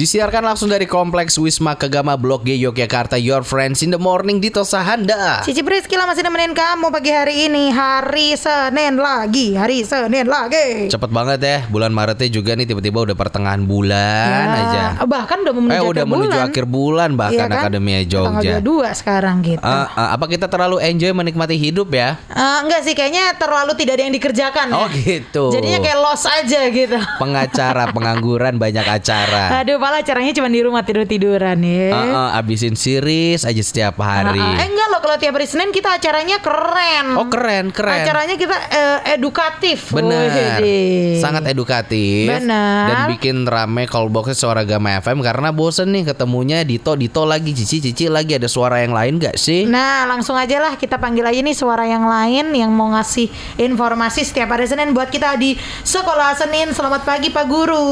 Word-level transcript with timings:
Disiarkan 0.00 0.40
langsung 0.40 0.72
dari 0.72 0.88
Kompleks 0.88 1.36
Wisma 1.36 1.76
Kegama 1.76 2.16
Blok 2.16 2.48
G 2.48 2.56
Yogyakarta 2.56 3.20
Your 3.20 3.44
Friends 3.44 3.84
in 3.84 3.92
the 3.92 4.00
Morning 4.00 4.40
Dito 4.40 4.64
Sahanda 4.64 5.44
Cici 5.44 5.60
Priskila 5.60 6.08
masih 6.08 6.24
nemenin 6.24 6.56
kamu 6.56 6.88
pagi 6.88 7.12
hari 7.12 7.52
ini 7.52 7.68
Hari 7.68 8.32
Senin 8.32 8.96
lagi 8.96 9.52
Hari 9.52 9.84
Senin 9.84 10.24
lagi 10.24 10.88
Cepet 10.88 11.12
banget 11.12 11.44
ya 11.44 11.68
Bulan 11.68 11.92
Maretnya 11.92 12.32
juga 12.32 12.56
nih 12.56 12.64
tiba-tiba 12.64 13.04
udah 13.04 13.12
pertengahan 13.12 13.60
bulan 13.60 14.40
Ya, 14.48 14.56
aja 14.56 14.82
Bahkan 15.04 15.36
udah 15.44 15.52
menuju 15.52 15.68
Eh 15.68 15.76
akhir 15.76 15.92
udah 15.92 16.04
menuju 16.08 16.32
bulan. 16.32 16.48
akhir 16.48 16.64
bulan 16.64 17.10
bahkan 17.12 17.36
Iya 17.36 17.44
kan? 17.44 17.60
Akademia 17.60 18.00
Tanggal 18.00 18.08
Jogja 18.08 18.56
22 18.64 19.00
sekarang 19.04 19.36
gitu 19.44 19.60
Ah, 19.60 19.84
ah, 19.92 20.08
Apa 20.16 20.24
kita 20.32 20.48
terlalu 20.48 20.80
enjoy 20.80 21.12
menikmati 21.12 21.60
hidup 21.60 21.92
ya? 21.92 22.16
Eh, 22.24 22.58
enggak 22.64 22.88
sih 22.88 22.96
kayaknya 22.96 23.36
terlalu 23.36 23.76
tidak 23.76 24.00
ada 24.00 24.08
yang 24.08 24.16
dikerjakan 24.16 24.66
ya. 24.72 24.80
Oh 24.80 24.88
gitu 24.88 25.44
Jadinya 25.52 25.76
kayak 25.76 25.98
los 26.00 26.24
aja 26.24 26.60
gitu. 26.72 26.96
Pengacara, 27.20 27.92
pengangguran, 27.92 28.56
banyak 28.56 28.86
acara 28.88 29.44
Aduh, 29.60 29.76
malah 29.90 30.06
acaranya 30.06 30.30
cuma 30.30 30.46
di 30.46 30.62
rumah 30.62 30.86
tidur-tiduran 30.86 31.58
ya. 31.66 31.90
Ah, 31.90 32.06
ah, 32.06 32.28
Abisin 32.38 32.78
series 32.78 33.42
aja 33.42 33.58
setiap 33.58 33.98
hari 33.98 34.38
Ah, 34.38 34.54
ah. 34.54 34.62
Eh 34.62 34.70
enggak 34.70 34.86
loh 34.86 35.02
kalau 35.02 35.18
tiap 35.18 35.34
hari 35.34 35.50
Senin 35.50 35.74
kita 35.74 35.98
acaranya 35.98 36.38
keren. 36.38 37.18
Oh 37.18 37.26
keren, 37.26 37.74
keren 37.74 38.06
Acaranya 38.06 38.38
kita 38.38 38.54
eh, 38.70 39.18
edukatif. 39.18 39.90
Benar, 39.90 40.30
Wih, 40.62 41.18
sangat 41.18 41.50
edukatif 41.50 42.30
Benar. 42.30 42.86
Dan 42.86 42.98
bikin 43.18 43.42
rame 43.42 43.90
callboxnya 43.90 44.38
suara 44.38 44.62
Gama 44.62 45.02
FM 45.02 45.26
Karena 45.26 45.50
bosen 45.50 45.90
nih 45.90 46.14
ketemunya 46.14 46.62
Dito, 46.62 46.94
Dito 46.94 47.26
lagi, 47.26 47.50
Cici, 47.50 47.82
Cici 47.82 48.06
lagi 48.06 48.38
Ada 48.38 48.46
suara 48.46 48.78
yang 48.84 48.94
lain 48.94 49.18
gak 49.18 49.34
sih? 49.34 49.66
Nah 49.66 50.06
langsung 50.06 50.38
aja 50.38 50.62
lah 50.62 50.78
kita 50.78 51.02
panggil 51.02 51.26
aja 51.26 51.40
nih 51.42 51.56
suara 51.56 51.82
yang 51.88 52.06
lain 52.06 52.54
yang 52.54 52.70
mau 52.70 52.94
ngasih 52.94 53.26
informasi 53.58 54.22
setiap 54.22 54.54
hari 54.54 54.70
Senin 54.70 54.94
buat 54.94 55.10
kita 55.10 55.34
di 55.40 55.58
Sekolah 55.82 56.38
Senin. 56.38 56.70
Selamat 56.70 57.02
pagi 57.02 57.32
Pak 57.34 57.46
Guru. 57.48 57.88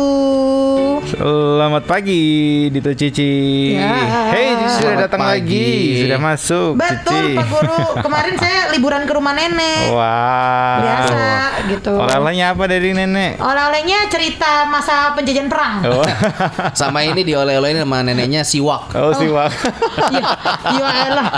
Selamat 1.09 1.88
pagi 1.89 2.23
Dito 2.69 2.93
Cici. 2.93 3.73
Ya. 3.73 4.29
Hey, 4.29 4.53
Cici 4.53 4.69
sudah 4.77 4.93
Selamat 4.93 5.03
datang 5.09 5.21
pagi. 5.25 5.41
lagi, 5.41 5.69
sudah 6.05 6.21
masuk. 6.21 6.71
Betul 6.77 7.25
Cici. 7.25 7.39
Pak 7.41 7.47
Guru. 7.49 7.81
Kemarin 8.05 8.35
saya 8.45 8.61
liburan 8.77 9.03
ke 9.09 9.13
rumah 9.17 9.33
nenek. 9.33 9.89
Wah. 9.89 10.77
Biasa 10.85 11.25
gitu. 11.73 11.93
Oleh-olehnya 11.97 12.53
apa 12.53 12.65
dari 12.69 12.93
nenek? 12.93 13.41
Oleh-olehnya 13.41 13.99
cerita 14.13 14.69
masa 14.69 15.17
penjajahan 15.17 15.49
perang. 15.49 15.75
Oh, 15.89 16.05
Sama 16.81 17.09
ini 17.09 17.25
dioleh-olehin 17.25 17.81
sama 17.81 18.05
neneknya 18.05 18.45
siwak 18.45 18.93
oh 18.93 19.17
siwak. 19.17 19.49
ya, 20.13 20.25
ya 20.77 20.89
elah. 21.09 21.29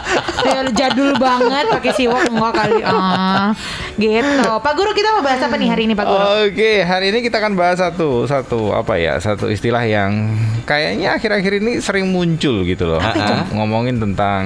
Ya, 0.42 0.60
jadul 0.74 1.14
banget 1.14 1.70
pakai 1.70 1.92
siwak 1.94 2.26
enggak 2.26 2.52
kali. 2.58 2.82
Ah, 2.82 3.54
gitu. 3.94 4.50
Pak 4.58 4.72
Guru 4.74 4.90
kita 4.90 5.14
mau 5.14 5.22
bahas 5.22 5.38
apa 5.38 5.54
nih 5.54 5.70
hari 5.70 5.86
ini 5.86 5.94
Pak 5.94 6.04
Guru? 6.10 6.24
Oke, 6.50 6.82
hari 6.82 7.14
ini 7.14 7.22
kita 7.22 7.38
akan 7.38 7.54
bahas 7.54 7.78
satu 7.78 8.26
satu 8.26 8.74
apa 8.74 8.98
ya? 8.98 9.14
Satu 9.22 9.46
istilah 9.46 9.86
yang 9.86 10.29
kayaknya 10.62 11.14
akhir-akhir 11.14 11.52
ini 11.58 11.72
sering 11.78 12.08
muncul 12.08 12.62
gitu 12.62 12.84
loh. 12.86 13.00
Ngom- 13.00 13.48
Ngomongin 13.52 13.96
tentang 13.98 14.42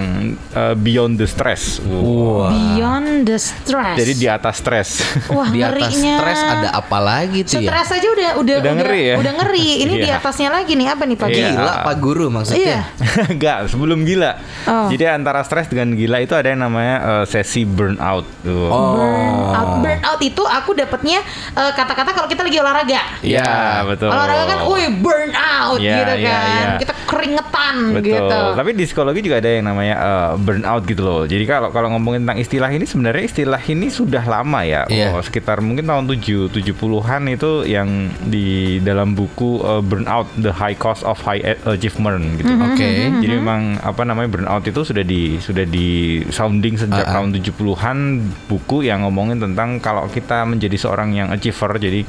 uh, 0.50 0.74
beyond 0.74 1.16
the 1.16 1.24
stress. 1.24 1.78
Wah 1.80 2.50
Beyond 2.50 3.24
the 3.24 3.36
stress. 3.36 3.96
Jadi 3.96 4.12
di 4.14 4.26
atas 4.26 4.54
stres. 4.56 4.88
Wah, 5.28 5.46
Di 5.46 5.60
atas 5.60 5.92
ngerinya. 5.92 6.14
stres 6.16 6.40
ada 6.40 6.68
apa 6.72 6.98
lagi 6.98 7.40
tuh 7.42 7.58
ya? 7.58 7.70
Stres 7.70 7.88
aja 7.94 8.08
udah 8.08 8.30
udah 8.36 8.54
Udah 8.58 8.72
ngeri 8.74 9.02
ya? 9.04 9.16
Udah 9.16 9.32
ngeri. 9.36 9.68
Ini 9.84 9.94
di 9.96 10.06
Iya. 10.06 10.18
atasnya 10.18 10.48
lagi 10.50 10.72
nih 10.72 10.88
apa 10.88 11.02
nih 11.02 11.16
Pak 11.16 11.28
Iya. 11.28 11.36
Guru? 11.36 11.52
Gila 11.54 11.72
Pak 11.80 11.96
Guru 11.98 12.24
Iya. 12.24 12.32
maksudnya 12.32 12.78
Enggak, 13.32 13.58
sebelum 13.68 13.98
gila. 14.02 14.32
Oh. 14.64 14.88
Jadi 14.88 15.04
antara 15.06 15.40
stres 15.42 15.66
dengan 15.66 15.92
gila 15.92 16.18
itu 16.18 16.32
ada 16.32 16.46
yang 16.46 16.60
namanya 16.60 16.96
uh, 17.02 17.24
sesi 17.24 17.64
burnout. 17.64 18.24
Tuh. 18.40 18.68
Oh 18.68 18.94
Burnout. 18.94 19.68
Burnout 19.80 20.20
itu 20.20 20.42
aku 20.42 20.70
dapetnya 20.72 21.20
eh, 21.52 21.72
kata-kata 21.72 22.10
kalau 22.10 22.26
kita 22.26 22.42
lagi 22.42 22.56
olahraga. 22.56 23.00
Iya, 23.20 23.50
betul. 23.84 24.08
Olahraga 24.08 24.44
kan, 24.46 24.58
wih 24.66 24.88
burn 24.94 25.30
out 25.74 25.80
Iya, 25.80 25.96
gitu 25.96 26.14
iya, 26.16 26.30
kan. 26.30 26.46
iya. 26.46 26.68
Kita 26.78 26.94
keringetan 27.04 27.76
Betul. 27.92 28.06
gitu. 28.06 28.40
Tapi 28.54 28.70
di 28.72 28.84
psikologi 28.84 29.20
juga 29.20 29.36
ada 29.38 29.50
yang 29.50 29.64
namanya 29.66 29.94
uh, 29.96 30.30
burnout 30.34 30.82
gitu 30.84 31.02
loh. 31.02 31.22
Jadi 31.24 31.44
kalau 31.44 31.68
kalau 31.68 31.88
ngomongin 31.90 32.22
tentang 32.22 32.38
istilah 32.38 32.68
ini 32.68 32.84
sebenarnya 32.84 33.24
istilah 33.24 33.60
ini 33.60 33.86
sudah 33.88 34.24
lama 34.24 34.60
ya. 34.62 34.82
Iya. 34.86 35.10
Oh, 35.10 35.20
sekitar 35.20 35.58
mungkin 35.58 35.84
tahun 35.84 36.06
7 36.06 36.50
70-an 36.50 37.22
itu 37.28 37.50
yang 37.64 37.88
di 38.22 38.46
dalam 38.80 39.12
buku 39.12 39.60
uh, 39.60 39.80
Burnout 39.80 40.26
The 40.36 40.50
High 40.50 40.76
Cost 40.76 41.02
of 41.02 41.18
High 41.20 41.42
Achievement 41.64 42.36
gitu. 42.36 42.48
Mm-hmm. 42.48 42.66
Oke 42.66 42.88
Jadi 43.20 43.34
memang 43.34 43.60
apa 43.80 44.02
namanya 44.02 44.28
burnout 44.30 44.64
itu 44.64 44.80
sudah 44.82 45.02
di 45.02 45.36
sudah 45.38 45.64
di 45.64 45.88
sounding 46.28 46.76
sejak 46.76 47.04
Ah, 47.04 47.10
ah. 47.10 47.14
tahun 47.20 47.36
70-an 47.36 47.98
buku 48.46 48.86
yang 48.86 49.02
ngomongin 49.02 49.36
tentang 49.36 49.76
kalau 49.78 50.06
kita 50.06 50.46
menjadi 50.46 50.76
seorang 50.76 51.12
yang 51.12 51.28
achiever 51.28 51.74
jadi 51.76 52.06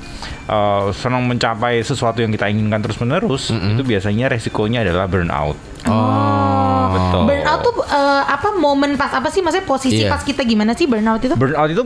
uh, 0.47 0.89
senang 0.95 1.25
mencapai 1.25 1.81
sesuatu 1.81 2.21
yang 2.21 2.31
kita 2.33 2.49
inginkan 2.49 2.81
terus-menerus 2.81 3.51
itu 3.51 3.81
biasanya 3.81 4.31
resikonya 4.31 4.85
adalah 4.85 5.05
burnout. 5.09 5.57
Oh 5.85 6.65
Betul. 6.95 7.21
Burnout 7.27 7.59
tuh 7.61 7.73
eh, 7.85 8.23
apa 8.25 8.49
momen 8.55 8.91
pas 8.95 9.11
apa 9.11 9.27
sih 9.29 9.43
maksudnya 9.43 9.67
posisi 9.67 10.03
Iya. 10.05 10.11
pas 10.11 10.21
kita 10.23 10.41
gimana 10.47 10.71
sih 10.73 10.87
burnout 10.87 11.21
itu? 11.23 11.35
Burnout 11.35 11.69
itu 11.71 11.83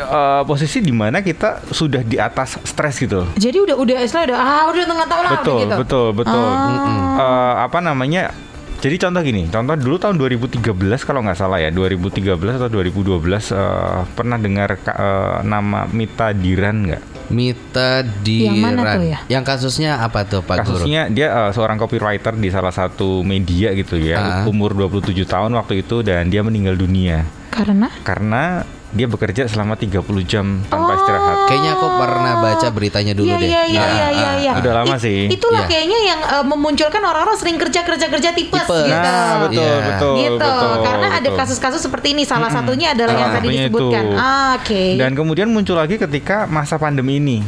uh, 0.00 0.42
posisi 0.44 0.78
di 0.84 0.92
mana 0.92 1.24
kita 1.24 1.64
sudah 1.70 2.04
di 2.04 2.16
atas 2.20 2.60
stres 2.64 3.00
gitu. 3.00 3.26
Jadi 3.36 3.58
udah 3.60 3.76
udah 3.76 3.96
istilah 4.04 4.24
udah 4.30 4.38
ah 4.38 4.64
udah 4.68 4.84
tengah 4.86 5.06
tahu 5.08 5.20
lah 5.20 5.32
betul, 5.40 5.58
gitu. 5.64 5.76
betul, 5.80 6.06
betul. 6.16 6.48
Ah. 6.52 7.20
Uh, 7.20 7.54
apa 7.68 7.78
namanya? 7.80 8.32
Jadi 8.80 8.96
contoh 8.96 9.20
gini, 9.20 9.44
contoh 9.52 9.76
dulu 9.76 10.00
tahun 10.00 10.16
2013 10.16 10.64
kalau 11.04 11.20
nggak 11.20 11.36
salah 11.36 11.60
ya, 11.60 11.68
2013 11.68 12.32
atau 12.32 12.68
2012 12.72 13.52
uh, 13.52 14.08
pernah 14.16 14.40
dengar 14.40 14.72
uh, 14.72 15.44
nama 15.44 15.84
Mita 15.92 16.32
Diran 16.32 16.88
nggak? 16.88 17.19
Mita 17.30 18.02
Diran 18.02 18.46
Yang 18.50 18.56
mana 18.60 18.80
tuh 18.92 19.04
ya? 19.06 19.18
Yang 19.28 19.44
kasusnya 19.46 19.90
apa 19.98 20.20
tuh 20.22 20.42
Pak 20.42 20.56
Guru? 20.60 20.82
Kasusnya 20.82 21.02
dia 21.06 21.28
uh, 21.30 21.50
seorang 21.50 21.76
copywriter 21.76 22.34
di 22.34 22.48
salah 22.48 22.70
satu 22.70 23.22
media 23.22 23.70
gitu 23.72 23.94
ya, 23.96 24.16
Ah. 24.18 24.44
umur 24.44 24.74
27 24.74 25.14
tahun 25.24 25.54
waktu 25.54 25.80
itu 25.80 26.02
dan 26.02 26.26
dia 26.26 26.42
meninggal 26.42 26.74
dunia 26.74 27.24
Karena 27.48 27.88
karena 28.02 28.66
dia 28.90 29.06
bekerja 29.06 29.46
selama 29.46 29.74
30 29.74 30.02
jam 30.24 30.66
tanpa 30.66 30.89
istirahat. 31.00 31.36
Kayaknya 31.46 31.70
aku 31.72 31.86
pernah 31.90 32.34
baca 32.38 32.68
beritanya 32.68 33.12
dulu 33.12 33.26
Iya 33.26 33.36
deh 33.36 33.48
iya 33.48 33.62
iya 33.64 33.82
iya 33.82 34.04
ah, 34.04 34.10
iya 34.12 34.30
iya. 34.38 34.52
Udah 34.54 34.72
lama 34.76 34.94
It- 34.94 35.02
sih. 35.02 35.18
Itulah 35.26 35.60
Iya. 35.60 35.70
kayaknya 35.70 35.98
yang 36.04 36.20
eh, 36.22 36.44
memunculkan 36.44 37.02
orang-orang 37.02 37.36
sering 37.36 37.56
kerja 37.56 37.80
kerja 37.80 38.06
kerja 38.06 38.30
tipes, 38.30 38.60
Tipes. 38.60 38.86
gitu. 38.86 38.92
Nah, 38.92 39.34
betul, 39.42 39.64
Iya. 39.64 39.86
betul, 39.88 40.14
gitu 40.18 40.36
betul. 40.38 40.72
karena 40.82 41.08
ada 41.10 41.20
betul. 41.24 41.38
kasus-kasus 41.38 41.80
seperti 41.80 42.08
ini 42.12 42.22
salah 42.22 42.48
satunya 42.48 42.92
adalah 42.92 43.12
yang 43.12 43.20
Salah 43.26 43.36
tadi 43.36 43.46
satunya 43.48 43.62
disebutkan 43.64 44.04
itu. 44.04 44.16
ah, 44.16 44.50
oke 44.54 44.82
Dan 44.96 45.10
kemudian 45.14 45.48
muncul 45.48 45.74
lagi 45.74 45.96
ketika 45.96 46.44
masa 46.46 46.76
pandemi 46.76 47.16
ini, 47.16 47.38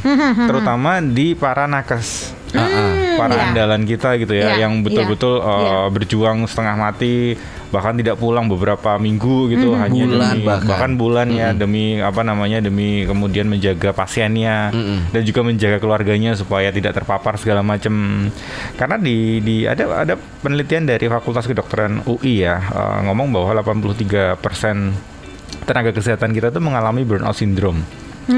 terutama 0.40 0.98
di 0.98 1.32
para 1.32 1.66
nakes, 1.66 2.32
ah. 2.60 3.16
para 3.16 3.34
iya. 3.36 3.44
andalan 3.50 3.82
kita 3.88 4.20
gitu 4.20 4.32
ya, 4.36 4.56
Iya, 4.56 4.66
yang 4.68 4.84
betul-betul 4.84 5.40
iya, 5.40 5.48
uh, 5.48 5.60
iya. 5.60 5.76
berjuang 5.88 6.44
setengah 6.44 6.74
mati, 6.76 7.36
bahkan 7.72 7.96
tidak 7.96 8.20
pulang 8.20 8.48
beberapa 8.50 9.00
minggu 9.00 9.48
gitu, 9.52 9.72
hanya 9.76 10.04
Bulan 10.04 10.36
demi, 10.36 10.40
bahkan. 10.44 10.90
bulan 10.96 11.28
ya 11.32 11.48
demi 11.56 11.96
apa 12.00 12.20
namanya 12.20 12.60
demi 12.60 13.08
kemudian 13.08 13.48
menjaga 13.48 13.96
pasiennya 13.96 14.72
dan 15.08 15.22
juga 15.24 15.40
menjaga 15.46 15.78
keluarganya 15.80 16.36
supaya 16.36 16.68
tidak 16.68 16.92
terpapar 16.96 17.40
segala 17.40 17.64
macam. 17.64 18.28
Karena 18.76 18.96
di 19.00 19.40
di 19.40 19.64
ada 19.64 20.04
ada 20.04 20.14
penelitian 20.16 20.84
dari 20.84 21.08
Fakultas 21.08 21.48
Kedokteran 21.48 22.04
UI 22.04 22.44
ya 22.44 22.60
uh, 22.60 22.98
ngomong 23.08 23.32
bahwa 23.32 23.64
83% 23.64 24.42
tenaga 25.62 25.90
kesehatan 25.94 26.34
kita 26.34 26.50
tuh 26.50 26.60
mengalami 26.60 27.06
burnout 27.06 27.38
syndrome 27.38 27.80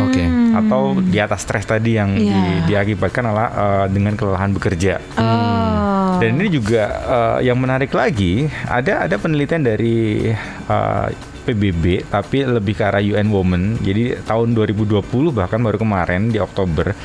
Oke 0.00 0.24
atau 0.54 0.82
di 0.96 1.18
atas 1.18 1.42
stres 1.42 1.64
tadi 1.64 1.94
yang 1.94 2.14
di- 2.14 2.26
Iya. 2.26 2.62
diakibatkan 2.64 3.24
adalah 3.24 3.48
uh, 3.50 3.86
dengan 3.86 4.14
kelelahan 4.14 4.50
bekerja. 4.50 5.02
oh 5.14 6.14
Dan 6.14 6.38
ini 6.38 6.48
juga 6.48 6.82
uh, 7.04 7.38
yang 7.40 7.58
menarik 7.58 7.90
lagi 7.90 8.46
ada 8.64 9.02
ada 9.02 9.16
penelitian 9.16 9.66
dari 9.66 10.30
uh, 10.68 11.08
PBB 11.44 12.08
tapi 12.08 12.48
lebih 12.48 12.72
ke 12.72 12.82
arah 12.88 13.04
UN 13.04 13.28
Women. 13.28 13.84
Jadi 13.84 14.16
tahun 14.24 14.56
2020 14.56 15.04
bahkan 15.30 15.60
baru 15.60 15.76
kemarin 15.76 16.32
di 16.32 16.40
Oktober 16.40 16.96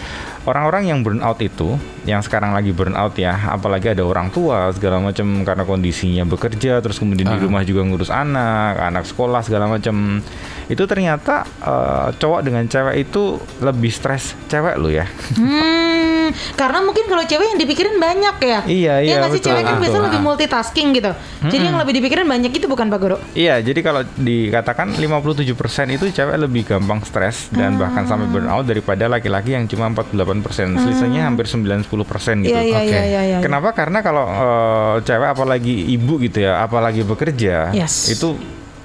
orang-orang 0.47 0.89
yang 0.89 0.99
burnout 1.05 1.37
itu 1.43 1.75
yang 2.07 2.23
sekarang 2.25 2.55
lagi 2.55 2.73
burnout 2.73 3.13
ya, 3.19 3.35
apalagi 3.53 3.93
ada 3.93 4.01
orang 4.01 4.33
tua 4.33 4.73
segala 4.73 4.97
macam 4.97 5.45
karena 5.45 5.63
kondisinya 5.67 6.23
bekerja 6.25 6.81
terus 6.81 6.97
kemudian 6.97 7.29
di 7.29 7.37
rumah 7.37 7.61
juga 7.61 7.85
ngurus 7.85 8.09
anak, 8.09 8.79
anak 8.79 9.05
sekolah 9.05 9.45
segala 9.45 9.69
macam. 9.69 10.23
Itu 10.71 10.89
ternyata 10.89 11.45
uh, 11.61 12.07
cowok 12.15 12.41
dengan 12.45 12.65
cewek 12.65 13.09
itu 13.09 13.37
lebih 13.61 13.91
stres 13.93 14.33
cewek 14.49 14.79
lo 14.81 14.89
ya. 14.89 15.05
Hmm, 15.37 16.08
karena 16.55 16.79
mungkin 16.81 17.05
kalau 17.07 17.23
cewek 17.23 17.45
yang 17.55 17.59
dipikirin 17.59 17.95
banyak 17.97 18.35
ya. 18.41 18.59
Iya, 18.65 18.93
iya, 19.01 19.13
nggak 19.19 19.31
sih 19.35 19.41
cewek 19.43 19.63
kan 19.63 19.75
betul. 19.77 19.83
biasanya 19.85 20.05
lebih 20.11 20.21
multitasking 20.21 20.87
gitu. 20.95 21.11
Jadi 21.45 21.63
yang 21.63 21.77
lebih 21.79 21.93
dipikirin 21.99 22.25
banyak 22.25 22.51
itu 22.51 22.65
bukan 22.67 22.87
Pak 22.87 22.99
Guru. 22.99 23.17
Iya, 23.33 23.61
jadi 23.61 23.79
kalau 23.81 24.01
dikatakan 24.15 24.93
57% 24.95 25.95
itu 25.95 26.05
cewek 26.11 26.35
lebih 26.39 26.63
gampang 26.67 27.01
stres 27.03 27.49
dan 27.51 27.75
bahkan 27.75 28.05
sampai 28.05 28.27
burnout 28.29 28.65
daripada 28.65 29.07
laki-laki 29.07 29.55
yang 29.55 29.65
cuma 29.67 29.89
48%. 29.91 30.79
Selisihnya 30.79 31.25
hampir 31.25 31.45
9-10% 31.47 32.45
gitu. 32.45 32.53
Iya 32.55 32.61
iya 32.63 32.77
Oke. 32.79 32.89
iya 32.89 33.03
iya. 33.03 33.21
iya. 33.35 33.37
Kenapa? 33.39 33.71
Karena 33.73 33.99
kalau 33.99 34.25
eh, 34.27 34.95
cewek 35.03 35.29
apalagi 35.33 35.73
ibu 35.93 36.19
gitu 36.21 36.43
ya, 36.43 36.63
apalagi 36.63 37.01
bekerja, 37.03 37.71
Yes. 37.71 38.09
itu 38.11 38.35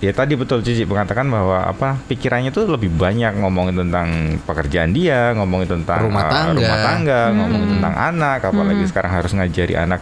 ya 0.05 0.13
tadi 0.13 0.35
betul 0.35 0.61
Cici 0.61 0.85
mengatakan 0.85 1.25
bahwa 1.27 1.65
apa 1.65 1.97
pikirannya 2.05 2.49
tuh 2.49 2.69
lebih 2.69 2.93
banyak 2.93 3.33
ngomongin 3.35 3.81
tentang 3.81 4.09
pekerjaan 4.41 4.93
dia, 4.93 5.33
ngomongin 5.33 5.81
tentang 5.81 6.05
Rumah 6.05 6.23
eh, 6.23 6.31
tangga. 6.31 6.61
rumah 6.61 6.79
tangga, 6.79 7.21
ngomongin 7.33 7.69
tentang 7.75 7.95
anak, 7.97 8.39
apalagi 8.45 8.85
sekarang 8.85 9.13
harus 9.15 9.33
ngajari 9.33 9.75
anak 9.75 10.01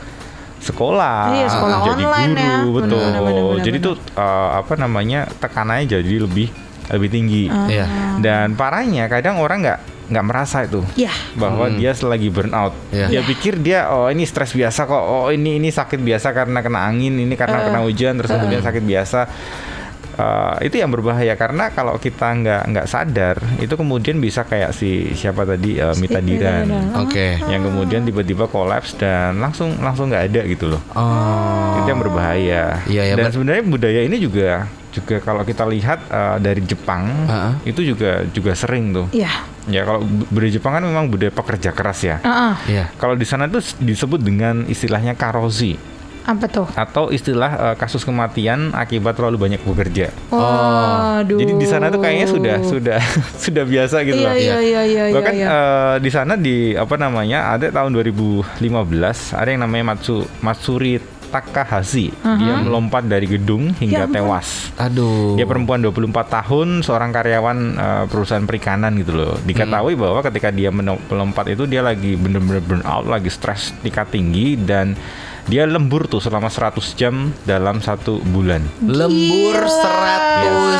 sekolah, 0.59 1.21
Iya, 1.33 1.47
sekolah 1.49 1.79
jadi 1.85 2.03
online 2.05 2.33
guru, 2.33 2.39
ya. 2.39 2.59
betul. 2.77 3.01
Benar, 3.01 3.21
benar, 3.21 3.43
benar, 3.43 3.63
jadi 3.63 3.79
benar. 3.79 3.87
tuh 3.89 3.95
eh, 4.15 4.49
apa 4.57 4.73
namanya 4.77 5.21
tekanannya 5.33 5.87
jadi 5.89 6.15
lebih 6.21 6.49
lebih 6.89 7.09
tinggi. 7.09 7.45
Iya. 7.49 7.87
Dan 8.19 8.53
parahnya 8.53 9.07
kadang 9.07 9.39
orang 9.39 9.63
nggak 9.63 9.81
nggak 10.03 10.27
merasa 10.29 10.61
itu 10.63 10.85
Ya. 10.93 11.09
bahwa 11.35 11.67
Hmm. 11.67 11.79
dia 11.79 11.91
selagi 11.93 12.29
burnout. 12.29 12.77
Iya. 12.91 13.07
Dia 13.09 13.23
pikir 13.25 13.59
dia 13.59 13.89
oh 13.89 14.07
ini 14.07 14.23
stres 14.23 14.53
biasa 14.53 14.85
kok. 14.85 15.01
Oh 15.01 15.29
ini 15.29 15.57
ini 15.57 15.69
sakit 15.69 15.97
biasa 15.97 16.31
karena 16.31 16.61
kena 16.61 16.85
angin, 16.85 17.17
ini 17.17 17.33
karena 17.33 17.65
kena 17.65 17.81
hujan 17.81 18.21
terus 18.21 18.31
kemudian 18.31 18.61
sakit 18.61 18.83
biasa. 18.83 19.21
Eh, 20.15 20.67
itu 20.67 20.77
yang 20.77 20.89
berbahaya 20.89 21.33
karena 21.35 21.69
kalau 21.69 21.97
kita 21.97 22.29
nggak 22.31 22.63
nggak 22.69 22.87
sadar 22.87 23.37
itu 23.57 23.73
kemudian 23.73 24.17
bisa 24.17 24.43
kayak 24.43 24.71
si 24.71 24.91
siapa 25.13 25.43
tadi 25.43 25.75
eh, 25.75 25.97
Mita 25.97 26.21
Diran 26.21 26.69
Oke. 26.99 27.41
yang 27.43 27.63
kemudian 27.63 28.03
tiba-tiba 28.03 28.45
kolaps 28.45 28.93
dan 28.95 29.39
langsung 29.39 29.73
langsung 29.79 30.09
nggak 30.09 30.25
ada 30.29 30.41
gitu 30.45 30.69
loh 30.69 30.83
Oh. 30.93 31.79
itu 31.79 31.89
yang 31.89 32.03
berbahaya 32.03 32.85
Iya, 32.85 33.03
ya, 33.05 33.15
dan 33.15 33.31
sebenarnya 33.31 33.65
budaya 33.65 34.01
ini 34.03 34.17
juga 34.17 34.65
juga 34.91 35.17
kalau 35.19 35.41
kita 35.41 35.65
lihat 35.65 36.05
eh, 36.05 36.37
dari 36.39 36.61
Jepang 36.61 37.09
Heeh. 37.25 37.53
itu 37.67 37.81
juga 37.87 38.21
juga 38.27 38.53
sering 38.53 38.93
tuh 38.93 39.07
Iya. 39.11 39.33
ya 39.67 39.83
kalau 39.83 40.01
bu- 40.01 40.29
budaya 40.29 40.53
Jepang 40.53 40.73
kan 40.75 40.85
memang 40.85 41.09
budaya 41.09 41.31
pekerja 41.31 41.71
keras 41.71 42.01
ya 42.03 42.17
Heeh. 42.19 42.55
Iya. 42.69 42.85
kalau 42.95 43.15
di 43.15 43.25
sana 43.25 43.47
tuh 43.47 43.65
disebut 43.79 44.21
dengan 44.21 44.65
istilahnya 44.67 45.15
karosi 45.15 45.81
Apa 46.23 46.47
tuh? 46.47 46.67
atau 46.73 47.09
istilah 47.09 47.51
eh, 47.53 47.75
kasus 47.75 48.03
kematian 48.03 48.71
akibat 48.73 49.15
terlalu 49.15 49.37
banyak 49.41 49.61
bekerja. 49.61 50.15
Waduh. 50.31 51.39
Jadi 51.39 51.53
di 51.57 51.67
sana 51.67 51.89
tuh 51.89 51.99
kayaknya 51.99 52.27
sudah 52.27 52.57
sudah 52.63 53.01
sudah 53.45 53.65
biasa 53.65 53.97
gitu 54.03 54.19
Iya 54.19 54.29
loh. 54.29 54.35
iya 54.35 54.57
iya 54.59 54.81
iya 54.83 55.03
iya. 55.09 55.15
Bahkan 55.15 55.35
iya. 55.35 55.47
eh, 55.49 55.95
di 55.99 56.11
sana 56.11 56.35
di 56.35 56.57
apa 56.73 56.95
namanya 56.95 57.53
ada 57.53 57.69
tahun 57.69 57.91
2015 57.95 58.63
ada 59.33 59.49
yang 59.49 59.63
namanya 59.63 59.95
Matsu 59.95 60.23
Matsuri 60.41 60.99
Takahashi. 61.33 62.13
Dia 62.13 62.61
melompat 62.61 63.09
dari 63.09 63.25
gedung 63.25 63.73
hingga 63.73 63.97
Ya 63.97 64.05
ampun. 64.05 64.17
tewas. 64.21 64.69
Aduh. 64.77 65.33
Dia 65.33 65.49
perempuan 65.49 65.81
24 65.81 66.13
tahun, 66.29 66.85
seorang 66.85 67.09
karyawan 67.09 67.59
eh, 67.73 68.05
perusahaan 68.05 68.45
perikanan 68.45 68.93
gitu 69.01 69.17
loh. 69.17 69.41
Diketahui 69.41 69.97
bahwa 69.97 70.21
ketika 70.21 70.53
dia 70.53 70.69
melompat 70.69 71.49
itu 71.49 71.65
dia 71.65 71.81
lagi 71.81 72.21
bener-bener 72.21 72.61
burn 72.61 72.85
out, 72.85 73.09
lagi 73.09 73.33
stres 73.33 73.73
tingkat 73.81 74.13
tinggi 74.13 74.61
dan 74.61 74.93
dia 75.45 75.65
lembur 75.65 76.05
tuh 76.05 76.19
selama 76.19 76.47
100 76.47 76.79
jam 76.95 77.15
dalam 77.43 77.79
satu 77.79 78.23
bulan. 78.25 78.63
Lembur 78.81 79.59
Gila. 79.59 80.79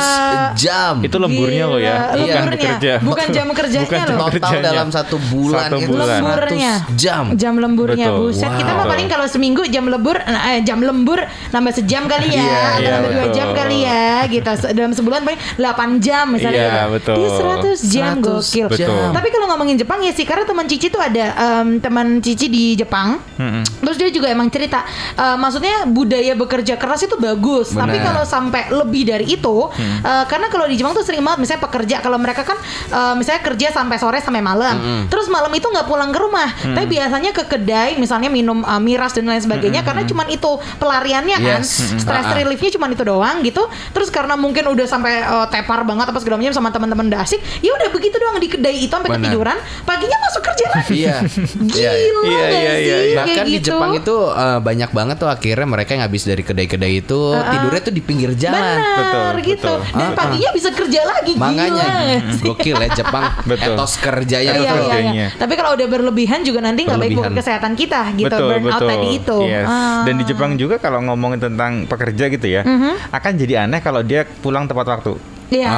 100 0.49 0.55
jam. 0.55 0.93
Itu 0.99 1.17
lemburnya 1.17 1.65
loh 1.65 1.77
ya, 1.77 1.95
bukan 2.11 2.15
Lemburnya, 2.15 2.41
bekerja. 2.47 2.93
bukan 3.01 3.27
jam 3.29 3.45
kerjanya 3.49 3.85
Bukan 3.85 3.99
jam 3.99 4.07
loh. 4.09 4.19
total 4.23 4.39
kerjanya. 4.51 4.63
dalam 4.65 4.87
satu 4.89 5.15
bulan 5.25 5.67
Satu 5.67 5.77
itu 5.77 5.89
bulan. 5.89 6.07
100 6.07 6.21
Lemburnya. 6.21 6.73
jam. 6.95 7.23
Jam 7.35 7.53
lemburnya 7.55 8.07
Betul. 8.09 8.19
buset. 8.23 8.51
Kita 8.51 8.71
Wow. 8.71 8.79
mah 8.79 8.87
paling 8.87 9.07
kalau 9.07 9.25
seminggu 9.25 9.63
jam 9.67 9.85
lembur 9.85 10.17
eh, 10.17 10.59
jam 10.61 10.79
lembur 10.79 11.19
nambah 11.49 11.73
sejam 11.73 12.03
kali 12.05 12.27
ya, 12.29 12.39
Iya, 12.39 12.57
atau 12.71 12.79
iya, 12.79 12.89
nambah 12.93 13.09
dua 13.09 13.23
betul. 13.23 13.35
jam 13.35 13.47
kali 13.53 13.77
ya 13.81 14.03
gitu. 14.27 14.51
Se- 14.55 14.71
Dalam 14.73 14.91
sebulan 14.91 15.21
paling 15.21 15.41
8 15.55 15.65
jam 15.99 16.25
misalnya. 16.29 16.57
Iya, 16.57 16.69
gitu. 16.69 16.93
betul. 16.93 17.15
Dia 17.15 17.29
100 17.29 17.77
jam 17.85 18.13
100 18.15 18.23
gokil. 18.23 18.67
Betul. 18.69 19.03
Tapi 19.11 19.27
kalau 19.29 19.45
ngomongin 19.49 19.75
Jepang 19.75 19.99
ya 19.99 20.11
sih 20.11 20.23
karena 20.23 20.43
teman 20.43 20.65
Cici 20.65 20.87
tuh 20.87 20.99
ada 20.99 21.25
em, 21.61 21.77
teman 21.77 22.07
Cici 22.19 22.47
di 22.47 22.73
Jepang. 22.73 23.17
Mm-mm. 23.35 23.63
Terus 23.81 23.97
dia 23.97 24.09
juga 24.09 24.27
emang 24.29 24.49
cerita, 24.53 24.85
eh, 25.13 25.35
maksudnya 25.35 25.83
budaya 25.85 26.33
bekerja 26.33 26.77
keras 26.77 27.01
itu 27.01 27.17
bagus, 27.17 27.73
tapi 27.73 27.97
Benar. 27.97 28.05
kalau 28.07 28.23
sampai 28.23 28.69
lebih 28.71 29.03
dari 29.03 29.25
itu, 29.27 29.65
Hmm. 29.65 29.97
eh, 29.99 30.25
karena 30.25 30.47
kalau 30.47 30.63
di 30.63 30.75
Jepang 30.75 30.93
tuh 30.93 31.01
sering 31.01 31.19
banget, 31.19 31.41
misalnya 31.41 31.61
pekerja, 31.63 31.95
kalau 31.99 32.15
mereka 32.15 32.43
kan 32.43 32.57
eh, 32.85 33.13
misalnya 33.15 33.41
kerja 33.41 33.67
sampai 33.71 33.97
sore 33.97 34.19
sampai 34.19 34.39
malam, 34.39 34.75
Hmm. 34.75 35.03
terus 35.07 35.25
malam 35.27 35.49
itu 35.49 35.65
nggak 35.65 35.85
pulang 35.85 36.09
ke 36.09 36.19
rumah, 36.19 36.45
tapi 36.53 36.85
biasanya 36.87 37.31
ke 37.31 37.49
kedai, 37.49 37.97
misalnya 37.97 38.29
minum 38.29 38.61
eh, 38.61 38.77
miras 38.79 39.11
dan 39.11 39.25
lain 39.25 39.39
sebagainya, 39.39 39.81
Hmm. 39.81 39.87
karena 39.89 40.03
cuman 40.03 40.27
itu 40.29 40.51
pelariannya 40.77 41.37
kan, 41.39 41.59
Yes. 41.59 41.97
stress 41.97 42.23
Ah, 42.23 42.31
ah. 42.31 42.37
reliefnya 42.37 42.69
cuman 42.71 42.89
itu 42.91 43.03
doang 43.03 43.41
gitu, 43.41 43.63
terus 43.89 44.07
karena 44.07 44.35
mungkin 44.35 44.67
udah 44.67 44.85
sampai 44.85 45.13
eh, 45.17 45.45
tepar 45.49 45.81
banget 45.83 46.05
apa 46.05 46.19
segala 46.19 46.37
macam 46.37 46.53
sama 46.53 46.69
teman-teman 46.69 47.09
udah 47.09 47.21
asik, 47.21 47.41
ya 47.59 47.73
udah 47.73 47.89
begitu 47.89 48.15
doang 48.15 48.37
di 48.37 48.45
kedai 48.45 48.75
itu 48.77 48.91
sampai 48.91 49.09
ketiduran, 49.15 49.57
paginya 49.83 50.17
masuk 50.21 50.41
kerja 50.43 50.65
lagi. 50.69 50.91
Iya. 50.95 51.15
Gila 51.23 51.71
Iya, 51.73 51.91
iya. 51.91 52.13
nggak 52.13 52.49
Iya, 52.53 52.73
iya, 52.75 52.75
sih? 52.75 53.13
Kayak 53.13 53.17
Bahkan 53.17 53.45
di 53.45 53.53
gitu. 53.55 53.67
Jepang 53.71 53.91
itu 53.95 54.17
eh, 54.43 54.59
banyak 54.59 54.89
banget 54.89 55.15
tuh 55.15 55.25
akhirnya 55.25 55.63
mereka 55.65 55.95
yang 55.95 56.03
habis 56.03 56.23
dari 56.23 56.41
kedai-kedai 56.41 56.93
itu 56.97 57.19
tidurnya 57.31 57.81
tuh 57.81 57.91
di 57.91 58.01
pinggir 58.01 58.31
jalan. 58.33 58.59
Benar 58.59 59.33
Betul, 59.33 59.33
gitu. 59.47 59.71
betul. 59.73 59.79
Dan 59.93 60.03
Ah, 60.03 60.11
paginya 60.13 60.49
bisa 60.51 60.69
kerja 60.69 60.99
lagi 61.01 61.33
Makanya 61.33 61.63
gila. 61.65 62.17
gokil 62.45 62.75
ya 62.77 62.89
Jepang 62.93 63.23
Betul. 63.43 63.73
etos 63.73 63.93
kerjanya 63.97 64.51
Iya, 64.53 64.71
iya, 64.77 64.97
iya. 65.09 65.27
Tapi 65.33 65.53
kalau 65.53 65.73
udah 65.73 65.87
berlebihan 65.87 66.41
juga 66.41 66.59
nanti 66.59 66.83
nggak 66.83 66.99
baik 66.99 67.11
buat 67.11 67.23
Berlebihan. 67.25 67.39
kesehatan 67.39 67.73
kita 67.73 68.01
gitu. 68.13 68.27
betul, 68.27 68.49
Burnout 68.53 68.73
betul. 68.75 68.89
tadi 68.89 69.07
itu. 69.13 69.37
Yes. 69.45 69.65
Ah. 69.65 70.03
Dan 70.03 70.13
di 70.15 70.25
Jepang 70.25 70.51
juga 70.55 70.75
kalau 70.77 70.99
ngomongin 71.03 71.39
tentang 71.39 71.71
pekerja 71.85 72.25
gitu 72.27 72.47
ya, 72.49 72.61
akan 73.09 73.31
jadi 73.35 73.63
aneh 73.63 73.79
kalau 73.79 74.01
dia 74.01 74.23
pulang 74.25 74.65
tepat 74.65 74.87
waktu. 74.89 75.13
Iya, 75.53 75.69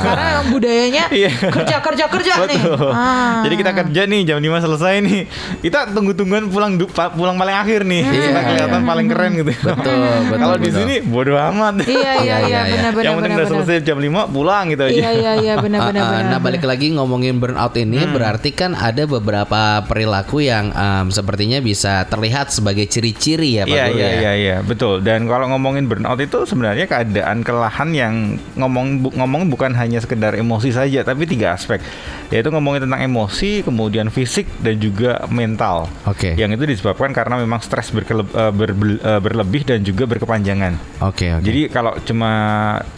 karena 0.00 0.28
budayanya 0.48 1.04
Iya. 1.20 1.30
kerja 1.34 1.76
kerja 1.78 2.04
kerja 2.08 2.32
nih. 2.46 2.60
Ah. 2.88 3.42
Jadi 3.42 3.54
kita 3.56 3.72
kerja 3.74 4.00
nih 4.04 4.20
jam 4.24 4.38
5 4.38 4.64
selesai 4.64 4.94
nih. 5.00 5.20
Kita 5.60 5.90
tunggu-tungguan 5.90 6.48
pulang 6.48 6.80
pulang 7.12 7.36
paling 7.36 7.56
akhir 7.56 7.80
nih. 7.84 8.02
Iya, 8.02 8.22
Supaya 8.24 8.44
kelihatan 8.46 8.80
iya. 8.80 8.88
paling 8.88 9.06
keren 9.06 9.30
gitu. 9.36 9.50
Betul, 9.52 9.98
betul, 10.30 10.38
Kalau 10.38 10.56
di 10.56 10.70
sini 10.70 10.94
bodo 11.02 11.34
amat. 11.34 11.74
Iya 11.82 11.92
iya 11.92 12.14
Iya, 12.18 12.36
iya 12.38 12.38
iya, 12.40 12.60
benar 12.70 12.90
benar 12.90 13.04
Yang 13.04 13.14
penting 13.14 13.32
benar. 13.32 13.38
udah 13.38 13.48
selesai 13.54 13.76
jam 13.82 13.98
5 13.98 14.08
pulang 14.28 14.64
gitu 14.68 14.82
aja. 14.82 14.94
Iya 14.94 15.10
iya 15.12 15.32
iya 15.36 15.54
benar 15.56 15.80
Ah, 15.84 15.86
benar 15.86 16.02
ah, 16.02 16.10
benar. 16.10 16.24
nah 16.28 16.40
balik 16.40 16.62
lagi 16.62 16.86
ngomongin 16.90 17.36
burnout 17.36 17.74
ini 17.74 17.98
Hmm. 17.98 18.14
berarti 18.14 18.50
kan 18.50 18.72
ada 18.72 19.04
beberapa 19.04 19.60
perilaku 19.82 20.40
yang 20.40 20.70
em, 20.70 21.06
sepertinya 21.08 21.58
bisa 21.58 22.02
terlihat 22.04 22.48
sebagai 22.48 22.86
ciri-ciri 22.86 23.58
ya 23.58 23.62
Pak 23.62 23.70
Iya 23.70 23.84
Guru 23.84 23.96
iya 23.96 24.06
ya. 24.06 24.14
iya 24.14 24.32
iya 24.34 24.56
betul 24.60 25.00
dan 25.00 25.24
kalau 25.24 25.48
ngomongin 25.48 25.84
burnout 25.84 26.16
itu 26.16 26.44
sebenarnya 26.44 26.86
keadaan 26.86 27.42
kelelahan 27.42 27.90
yang 27.90 28.14
ngomong 28.54 28.86
bu, 29.00 29.08
ngomong 29.18 29.50
bukan 29.50 29.74
hanya 29.74 29.98
sekedar 29.98 30.34
emosi 30.38 30.70
saja 30.70 31.02
tapi 31.02 31.26
tiga 31.26 31.54
aspek 31.54 31.82
yaitu 32.30 32.48
ngomongin 32.48 32.86
tentang 32.86 33.02
emosi 33.02 33.66
kemudian 33.66 34.08
fisik 34.12 34.46
dan 34.62 34.78
juga 34.78 35.24
mental. 35.32 35.90
Oke. 36.06 36.36
Yang 36.38 36.60
itu 36.60 36.64
disebabkan 36.78 37.10
karena 37.10 37.40
memang 37.40 37.58
stres 37.58 37.90
eh, 37.90 38.04
eh, 38.04 39.20
berlebih 39.20 39.62
dan 39.64 39.82
juga 39.82 40.04
berkepanjangan. 40.06 41.02
Oke 41.04 41.34
oke. 41.34 41.44
Jadi 41.44 41.60
kalau 41.72 41.96
cuma 42.04 42.30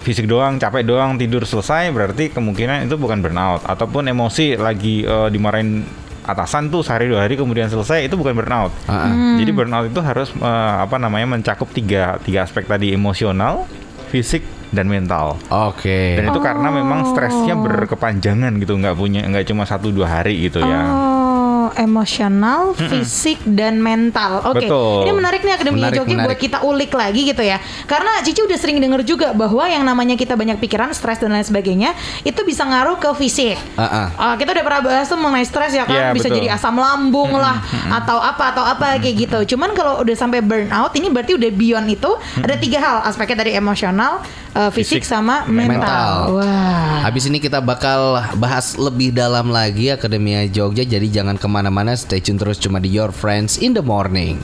fisik 0.02 0.26
doang, 0.28 0.61
capek 0.61 0.82
doang, 0.84 1.17
tidur 1.17 1.43
selesai 1.46 1.90
berarti 1.94 2.31
kemungkinan 2.31 2.87
itu 2.87 2.96
bukan 3.00 3.23
burnout 3.25 3.64
ataupun 3.64 4.11
emosi 4.11 4.58
lagi 4.58 5.02
eh, 5.06 5.28
dimarahin 5.32 5.87
atasan 6.20 6.69
tuh 6.69 6.84
sehari 6.84 7.08
dua 7.08 7.25
hari 7.25 7.34
kemudian 7.34 7.66
selesai 7.66 8.06
itu 8.06 8.14
bukan 8.14 8.37
burnout. 8.37 8.73
Ah, 8.87 9.08
ah. 9.08 9.12
Jadi 9.40 9.50
burnout 9.50 9.87
itu 9.88 10.00
harus 10.05 10.28
eh, 10.37 10.75
apa 10.84 10.96
namanya 11.00 11.38
mencakup 11.38 11.70
tiga 11.73 12.21
tiga 12.23 12.44
aspek 12.44 12.68
tadi 12.68 12.92
emosional, 12.92 13.64
fisik 14.12 14.44
dan 14.70 14.86
mental. 14.86 15.38
Oke. 15.48 16.14
Dan 16.14 16.30
itu 16.30 16.40
karena 16.40 16.68
memang 16.70 17.10
stresnya 17.10 17.54
Oh. 17.54 17.62
berkepanjangan 17.62 18.52
gitu, 18.56 18.74
nggak 18.74 18.94
punya 18.94 19.20
nggak 19.22 19.46
cuma 19.46 19.62
satu 19.64 19.90
dua 19.90 20.20
hari 20.20 20.38
gitu 20.40 20.58
ya. 20.58 20.82
Oh, 20.82 21.39
emosional, 21.74 22.72
fisik 22.74 23.38
dan 23.44 23.78
mental. 23.78 24.42
Oke. 24.46 24.66
Betul. 24.66 25.06
Ini 25.06 25.12
menarik 25.12 25.40
nih 25.42 25.54
Akademi 25.54 25.78
Menarik, 25.80 25.96
Jogja 26.02 26.16
buat 26.22 26.38
kita 26.38 26.58
ulik 26.62 26.92
lagi 26.92 27.26
gitu 27.26 27.42
ya. 27.42 27.58
Karena 27.84 28.22
Cici 28.22 28.40
udah 28.40 28.58
sering 28.58 28.78
denger 28.78 29.02
juga 29.02 29.32
bahwa 29.32 29.66
yang 29.66 29.82
namanya 29.82 30.14
kita 30.14 30.34
banyak 30.34 30.58
pikiran, 30.58 30.90
stres 30.90 31.18
dan 31.18 31.30
lain 31.30 31.42
sebagainya, 31.42 31.94
itu 32.22 32.40
bisa 32.42 32.62
ngaruh 32.62 32.96
ke 32.96 33.10
fisik. 33.18 33.58
Ah. 33.74 34.10
Ah, 34.14 34.34
kita 34.34 34.52
udah 34.52 34.64
pernah 34.64 34.80
bahas 34.80 35.06
tuh 35.06 35.18
mengenai 35.18 35.44
stres 35.44 35.72
ya 35.72 35.84
kan 35.84 36.10
Iya, 36.10 36.16
bisa 36.16 36.28
betul. 36.30 36.38
jadi 36.42 36.48
asam 36.54 36.76
lambung 36.76 37.34
lah 37.34 37.58
atau 37.90 38.18
apa 38.18 38.54
atau 38.54 38.64
apa 38.64 38.96
kayak 38.98 39.16
gitu. 39.26 39.56
Cuman 39.56 39.74
kalau 39.74 40.00
udah 40.00 40.14
sampai 40.14 40.40
burnout 40.40 40.94
ini 40.94 41.10
berarti 41.10 41.34
udah 41.34 41.50
beyond 41.50 41.88
itu 41.88 42.10
ada 42.38 42.54
tiga 42.56 42.78
hal 42.78 42.96
aspeknya 43.04 43.42
dari 43.42 43.52
emosional, 43.54 44.22
eh, 44.54 44.70
fisik, 44.70 45.02
Fisik, 45.02 45.04
sama 45.06 45.44
mental. 45.46 45.76
mental. 45.76 46.10
Wah. 46.38 46.69
Habis 47.11 47.26
ini 47.26 47.43
kita 47.43 47.59
bakal 47.59 48.23
bahas 48.38 48.79
lebih 48.79 49.11
dalam 49.11 49.50
lagi 49.50 49.90
Akademia 49.90 50.47
Jogja 50.47 50.87
Jadi 50.87 51.11
jangan 51.11 51.35
ke 51.35 51.50
mana-mana 51.50 51.99
Stay 51.99 52.23
tune 52.23 52.38
terus 52.38 52.55
cuma 52.62 52.79
di 52.79 52.87
Your 52.87 53.11
Friends 53.11 53.59
in 53.59 53.75
the 53.75 53.83
Morning 53.83 54.38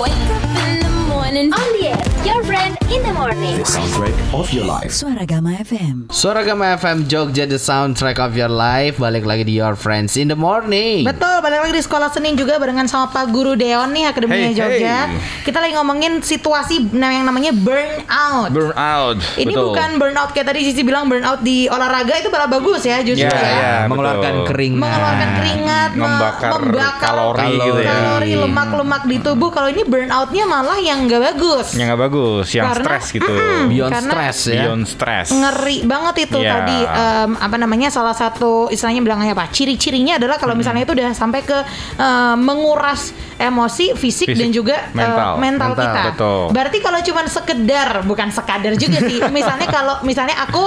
Wake 0.00 0.08
up 0.32 0.40
in 0.72 0.80
the 0.80 0.88
morning. 1.12 1.52
On 1.52 1.68
the 1.76 1.92
air, 1.92 2.00
your 2.24 2.40
friend 2.48 2.81
in 2.92 3.00
the 3.00 3.10
morning. 3.10 3.56
soundtrack 3.64 4.12
of 4.30 4.52
your 4.52 4.62
life. 4.62 4.92
Suara 4.92 5.24
Gama 5.24 5.56
FM. 5.58 6.12
Suara 6.12 6.42
Gama 6.42 6.76
FM 6.76 7.06
Jogja 7.06 7.44
The 7.44 7.56
Soundtrack 7.56 8.18
of 8.18 8.34
Your 8.34 8.50
Life 8.50 8.98
Balik 8.98 9.24
lagi 9.24 9.44
di 9.44 9.54
Your 9.54 9.72
Friends 9.74 10.14
in 10.14 10.28
the 10.28 10.36
Morning 10.36 11.00
Betul, 11.02 11.40
balik 11.40 11.62
lagi 11.62 11.72
di 11.72 11.80
sekolah 11.80 12.08
Senin 12.08 12.34
juga 12.34 12.56
barengan 12.56 12.84
sama 12.84 13.08
Pak 13.08 13.30
Guru 13.30 13.54
Deon 13.54 13.88
nih 13.90 14.04
Akademinya 14.06 14.44
Hey, 14.46 14.54
Jogja. 14.54 14.96
hey. 15.08 15.16
Kita 15.42 15.58
lagi 15.58 15.72
ngomongin 15.72 16.20
situasi 16.20 16.92
nah, 16.92 17.08
yang 17.10 17.24
namanya 17.24 17.50
burnout. 17.50 18.50
Burnout. 18.50 19.16
Ini 19.36 19.48
betul. 19.48 19.64
bukan 19.66 19.88
burnout 19.96 20.30
kayak 20.30 20.46
tadi 20.46 20.60
Sisi 20.62 20.82
bilang 20.82 21.06
burnout 21.06 21.40
di 21.40 21.64
olahraga 21.66 22.12
itu 22.14 22.28
malah 22.28 22.46
bagus 22.46 22.82
ya 22.82 23.00
justru 23.00 23.24
Ya, 23.24 23.32
ya. 23.32 23.52
ya, 23.54 23.74
Mengeluarkan 23.86 24.32
betul. 24.36 24.46
keringat 24.48 24.82
Mengeluarkan 24.82 25.28
keringat, 25.34 25.90
me- 25.92 26.00
Membakar 26.02 26.50
membakar 26.52 27.00
kalori 27.08 27.48
gitu 27.56 27.78
ya. 27.78 27.88
kalori, 27.88 28.32
lemak-lemak 28.36 29.02
di 29.06 29.16
tubuh. 29.18 29.50
Kalau 29.50 29.68
ini 29.70 29.82
burnoutnya 29.82 30.44
malah 30.44 30.76
yang 30.76 31.06
nggak 31.06 31.22
bagus. 31.24 31.72
yang 31.72 31.88
nggak 31.88 32.02
bagus, 32.02 32.46
yang 32.52 32.66
Karena- 32.68 32.80
stres 32.82 33.04
gitu. 33.12 33.32
Beyond 33.64 33.92
Karena- 33.92 34.10
stress 34.10 34.38
ya. 34.44 34.62
Beyond 34.62 34.84
stress. 34.84 35.28
ngeri 35.30 35.78
banget 35.82 36.14
itu 36.22 36.38
Iya. 36.38 36.50
tadi 36.52 36.78
em, 36.82 37.30
apa 37.36 37.56
namanya 37.56 37.88
salah 37.88 38.12
satu 38.12 38.68
istilahnya 38.68 39.00
bilangnya 39.00 39.32
apa 39.32 39.48
ciri-cirinya 39.48 40.16
adalah 40.16 40.36
kalau 40.36 40.52
misalnya 40.52 40.82
itu 40.82 40.92
udah 40.92 41.10
sampai 41.12 41.40
ke 41.40 41.58
em, 41.96 42.36
menguras 42.38 43.10
emosi 43.36 43.92
fisik, 43.92 44.28
Fisik, 44.28 44.36
dan 44.36 44.50
juga 44.50 44.76
mental. 44.92 45.34
mental, 45.36 45.68
Mental, 45.68 45.70
kita 45.74 46.00
betul. 46.08 46.42
berarti 46.50 46.78
kalau 46.78 47.00
cuman 47.00 47.26
sekedar 47.26 47.88
bukan 48.02 48.28
sekadar 48.28 48.72
juga 48.74 48.98
sih 49.00 49.18
misalnya 49.34 49.66
kalau 49.66 49.94
misalnya 50.02 50.36
aku 50.38 50.62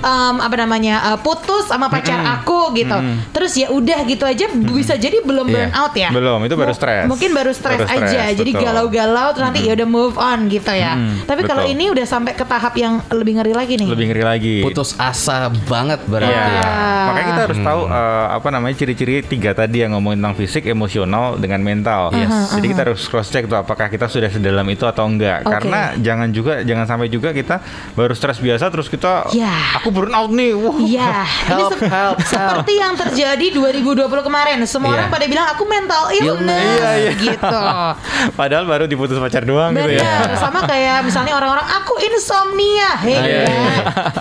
em, 0.00 0.36
apa 0.38 0.56
namanya 0.56 0.94
eh, 1.06 1.18
putus 1.20 1.66
sama 1.66 1.86
pacar 1.86 2.18
aku 2.36 2.72
gitu 2.72 2.96
terus 3.30 3.54
ya 3.54 3.68
udah 3.68 4.02
gitu 4.04 4.24
aja 4.24 4.46
bisa 4.50 4.94
jadi 4.96 5.20
belum 5.20 5.46
Iya. 5.46 5.54
burn 5.54 5.72
out 5.74 5.94
ya 5.94 6.08
Belum, 6.10 6.38
itu 6.40 6.54
baru 6.54 6.72
stres. 6.72 7.06
mungkin 7.06 7.30
baru 7.30 7.50
stres 7.50 7.80
aja 7.84 8.32
jadi 8.32 8.42
betul. 8.48 8.64
galau-galau 8.64 9.28
terus 9.30 9.44
nanti 9.44 9.60
ya 9.62 9.72
udah 9.72 9.86
move 9.86 10.16
on 10.16 10.48
gitu 10.48 10.68
ya 10.68 10.98
tapi 11.22 11.46
kalau 11.56 11.66
ini 11.66 11.84
udah 11.88 12.04
sampai 12.04 12.32
ke 12.32 12.44
tahap 12.44 12.74
yang 12.74 13.00
lebih 13.08 13.32
ngeri 13.34 13.52
lagi 13.52 13.74
nih 13.74 13.88
Lebih 13.88 14.04
ngeri 14.08 14.22
lagi. 14.22 14.56
Putus 14.60 14.92
asa 14.94 15.36
banget 15.64 16.00
berarti 16.04 16.28
Iya. 16.28 16.44
ya. 16.54 16.72
Makanya 17.06 17.26
kita 17.26 17.42
harus 17.42 17.60
tahu 17.60 17.80
eh, 17.86 18.26
apa 18.30 18.48
namanya 18.50 18.74
ciri-ciri 18.76 19.14
tiga 19.22 19.50
tadi 19.52 19.76
yang 19.78 19.92
ngomongin 19.92 20.18
tentang 20.18 20.36
fisik, 20.36 20.66
emosional 20.66 21.36
dengan 21.36 21.60
mental. 21.60 22.12
Yes. 22.12 22.52
Jadi 22.52 22.66
kita 22.68 22.80
harus 22.84 23.02
cross 23.04 23.28
check 23.28 23.46
tuh 23.46 23.56
apakah 23.56 23.86
kita 23.86 24.06
sudah 24.06 24.28
sedalam 24.28 24.66
itu 24.66 24.84
atau 24.84 25.04
enggak. 25.04 25.42
Karena 25.42 25.80
jangan 25.96 26.28
juga 26.28 26.60
jangan 26.60 26.84
sampai 26.84 27.08
juga 27.08 27.30
kita 27.30 27.62
baru 27.92 28.12
stres 28.12 28.36
biasa 28.36 28.68
terus 28.68 28.86
kita 28.86 29.30
Ya. 29.32 29.50
aku 29.74 29.88
burn 29.88 30.12
out 30.12 30.28
nih. 30.28 30.52
Wah. 30.52 30.76
Iya, 30.76 31.08
ini 31.24 31.52
Help, 31.56 31.70
sep- 31.72 31.86
help, 31.86 32.16
help. 32.18 32.26
seperti 32.26 32.72
yang 32.74 32.92
terjadi 32.94 33.46
2020 33.50 33.96
kemarin. 34.22 34.56
Semua 34.64 34.88
Iya. 34.88 34.96
orang 34.96 35.08
pada 35.08 35.24
bilang 35.24 35.46
aku 35.46 35.64
mental 35.64 36.02
illness 36.12 36.76
Iya, 36.76 36.90
iya. 36.98 37.12
gitu. 37.14 37.60
Padahal 38.40 38.64
baru 38.64 38.84
diputus 38.84 39.16
pacar 39.16 39.42
doang 39.42 39.70
gitu 39.72 39.92
ya. 39.92 40.02
Benar, 40.02 40.36
sama 40.36 40.60
kayak 40.64 41.02
misalnya 41.02 41.32
orang-orang 41.46 41.68
aku 41.78 41.94
insomnia. 42.02 42.90
Hei, 42.98 43.14
iya, 43.14 43.40
iya. 43.46 43.74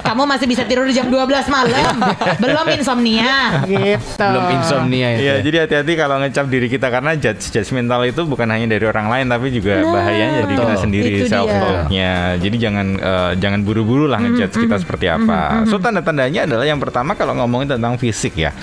kamu 0.05 0.29
masih 0.29 0.45
bisa 0.45 0.61
tidur 0.69 0.85
jam 0.93 1.09
12 1.09 1.25
malam, 1.49 1.93
belum 2.45 2.65
insomnia 2.77 3.65
gitu. 3.65 4.21
Belum 4.21 4.45
insomnia 4.53 5.07
itu. 5.17 5.21
Iya, 5.25 5.33
jadi 5.41 5.57
hati-hati 5.65 5.93
kalau 5.97 6.21
ngecap 6.21 6.45
diri 6.45 6.67
kita 6.69 6.87
karena 6.93 7.17
judge 7.17 7.49
judgmental 7.49 8.05
itu 8.05 8.21
bukan 8.29 8.45
hanya 8.53 8.77
dari 8.77 8.85
orang 8.85 9.09
lain 9.09 9.25
tapi 9.25 9.49
juga 9.49 9.81
bahayanya 9.81 10.45
dari 10.45 10.53
kita 10.53 10.75
sendiri 10.77 11.11
self 11.25 11.49
talknya. 11.49 12.37
Jadi 12.37 12.55
jangan 12.61 12.87
eh, 13.01 13.31
jangan 13.41 13.59
buru-buru 13.65 14.05
lah 14.05 14.21
ngejudge 14.21 14.69
kita 14.69 14.77
seperti 14.77 15.09
apa. 15.09 15.65
So 15.65 15.81
tanda-tandanya 15.81 16.45
adalah 16.45 16.65
yang 16.69 16.77
pertama 16.77 17.17
kalau 17.17 17.33
ngomongin 17.41 17.73
tentang 17.73 17.97
fisik 17.97 18.37
ya. 18.37 18.53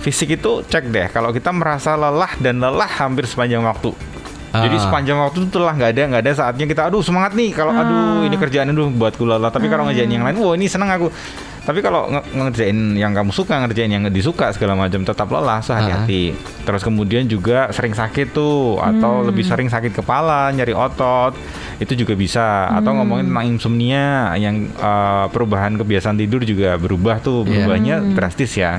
Fisik 0.00 0.40
itu 0.40 0.64
cek 0.64 0.88
deh 0.88 1.06
kalau 1.12 1.34
kita 1.34 1.52
merasa 1.52 1.98
lelah 1.98 2.32
dan 2.40 2.64
lelah 2.64 2.88
hampir 2.88 3.28
sepanjang 3.28 3.60
waktu. 3.60 4.15
Jadi 4.58 4.76
Ah. 4.76 4.82
sepanjang 4.82 5.18
waktu 5.18 5.38
itu 5.38 5.50
telah 5.50 5.72
nggak 5.72 5.90
ada 5.90 6.02
nggak 6.08 6.22
ada 6.22 6.32
saatnya 6.32 6.64
kita 6.64 6.82
aduh 6.84 7.00
semangat 7.00 7.32
nih. 7.32 7.50
Kalau 7.50 7.70
aduh 7.70 8.22
ini 8.22 8.34
kerjaan 8.34 8.68
aduh 8.68 8.88
buatku 8.88 9.22
lelah. 9.22 9.48
Tapi 9.48 9.66
kalau 9.66 9.84
ngerjain 9.84 10.08
yang 10.08 10.22
lain 10.22 10.36
wah 10.36 10.52
ini 10.52 10.66
seneng 10.66 10.88
aku. 10.88 11.08
Tapi 11.60 11.82
kalau 11.82 12.06
nge- 12.06 12.30
ngerjain 12.30 12.78
yang 12.94 13.10
kamu 13.10 13.34
suka 13.34 13.58
ngerjain 13.58 13.90
yang 13.90 14.06
disuka 14.06 14.54
segala 14.54 14.78
macam 14.78 15.02
tetap 15.02 15.26
lelah 15.26 15.58
so 15.58 15.74
hati-hati 15.74 16.30
terus 16.62 16.78
kemudian 16.80 17.26
juga 17.26 17.66
sering 17.70 17.90
sakit 17.90 18.30
tuh 18.30 18.78
atau 18.78 19.22
lebih 19.24 19.42
sering 19.42 19.66
sakit 19.66 19.90
kepala 19.92 20.50
nyari 20.50 20.70
otot 20.70 21.34
itu 21.76 21.92
juga 21.96 22.14
bisa. 22.14 22.70
Atau 22.70 22.94
ngomongin 22.94 23.26
tentang 23.26 23.46
insomnia 23.48 24.06
yang 24.36 24.70
eh, 24.70 25.26
perubahan 25.28 25.74
kebiasaan 25.74 26.14
tidur 26.16 26.40
juga 26.40 26.74
berubah 26.76 27.18
tuh 27.18 27.42
Iya. 27.42 27.50
berubahnya 27.50 27.94
drastis 28.14 28.54
ya 28.54 28.78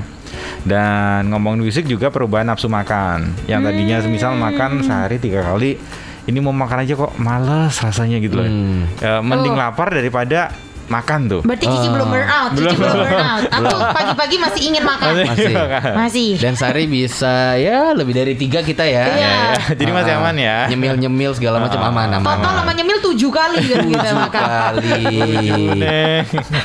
dan 0.62 1.28
ngomongin 1.28 1.64
fisik 1.64 1.86
juga 1.86 2.08
perubahan 2.08 2.46
nafsu 2.46 2.66
makan 2.66 3.32
yang 3.44 3.60
tadinya 3.60 3.98
semisal 3.98 4.34
makan 4.34 4.82
sehari 4.82 5.16
tiga 5.16 5.42
kali 5.42 5.78
ini 6.24 6.38
mau 6.38 6.52
makan 6.52 6.84
aja 6.84 6.92
kok 6.94 7.16
males 7.16 7.74
rasanya 7.74 8.18
gitu 8.18 8.36
loh 8.36 8.44
Hmm. 8.44 8.84
Eh, 8.96 9.20
mending 9.20 9.54
Oh. 9.54 9.60
lapar 9.60 9.88
daripada 9.90 10.52
makan 10.88 11.20
tuh 11.26 11.40
Berarti 11.42 11.64
Cici 11.64 11.86
Ah. 11.86 11.92
belum 11.94 12.08
burn 12.08 12.26
out, 12.26 12.50
Cici 12.50 12.62
Belum. 12.64 12.76
belum 12.78 12.96
burn 12.98 13.20
out. 13.22 13.42
Aku 13.50 13.66
pagi-pagi 13.92 14.36
masih 14.36 14.60
ingin 14.64 14.82
makan. 14.82 15.10
Masih. 15.22 15.54
Masih. 15.94 16.30
Dan 16.36 16.52
sehari 16.54 16.84
bisa 16.84 17.34
ya 17.54 17.92
lebih 17.92 18.12
dari 18.12 18.34
tiga 18.34 18.60
kita 18.60 18.82
ya. 18.82 19.04
Iya. 19.06 19.28
Ya, 19.28 19.36
jadi 19.74 19.90
masih 19.90 20.12
aman 20.14 20.34
ya 20.34 20.66
Nyemil-nyemil 20.68 21.32
segala 21.32 21.58
macam 21.58 21.80
aman 21.82 22.08
aman. 22.14 22.24
Total 22.26 22.52
sama 22.58 22.72
nyemil 22.72 22.98
tujuh 23.00 23.30
kali 23.30 23.58
kan 23.62 23.78
kita 23.84 24.00
Tujuh 24.00 24.16
makan. 24.18 24.42
kali. 24.42 25.02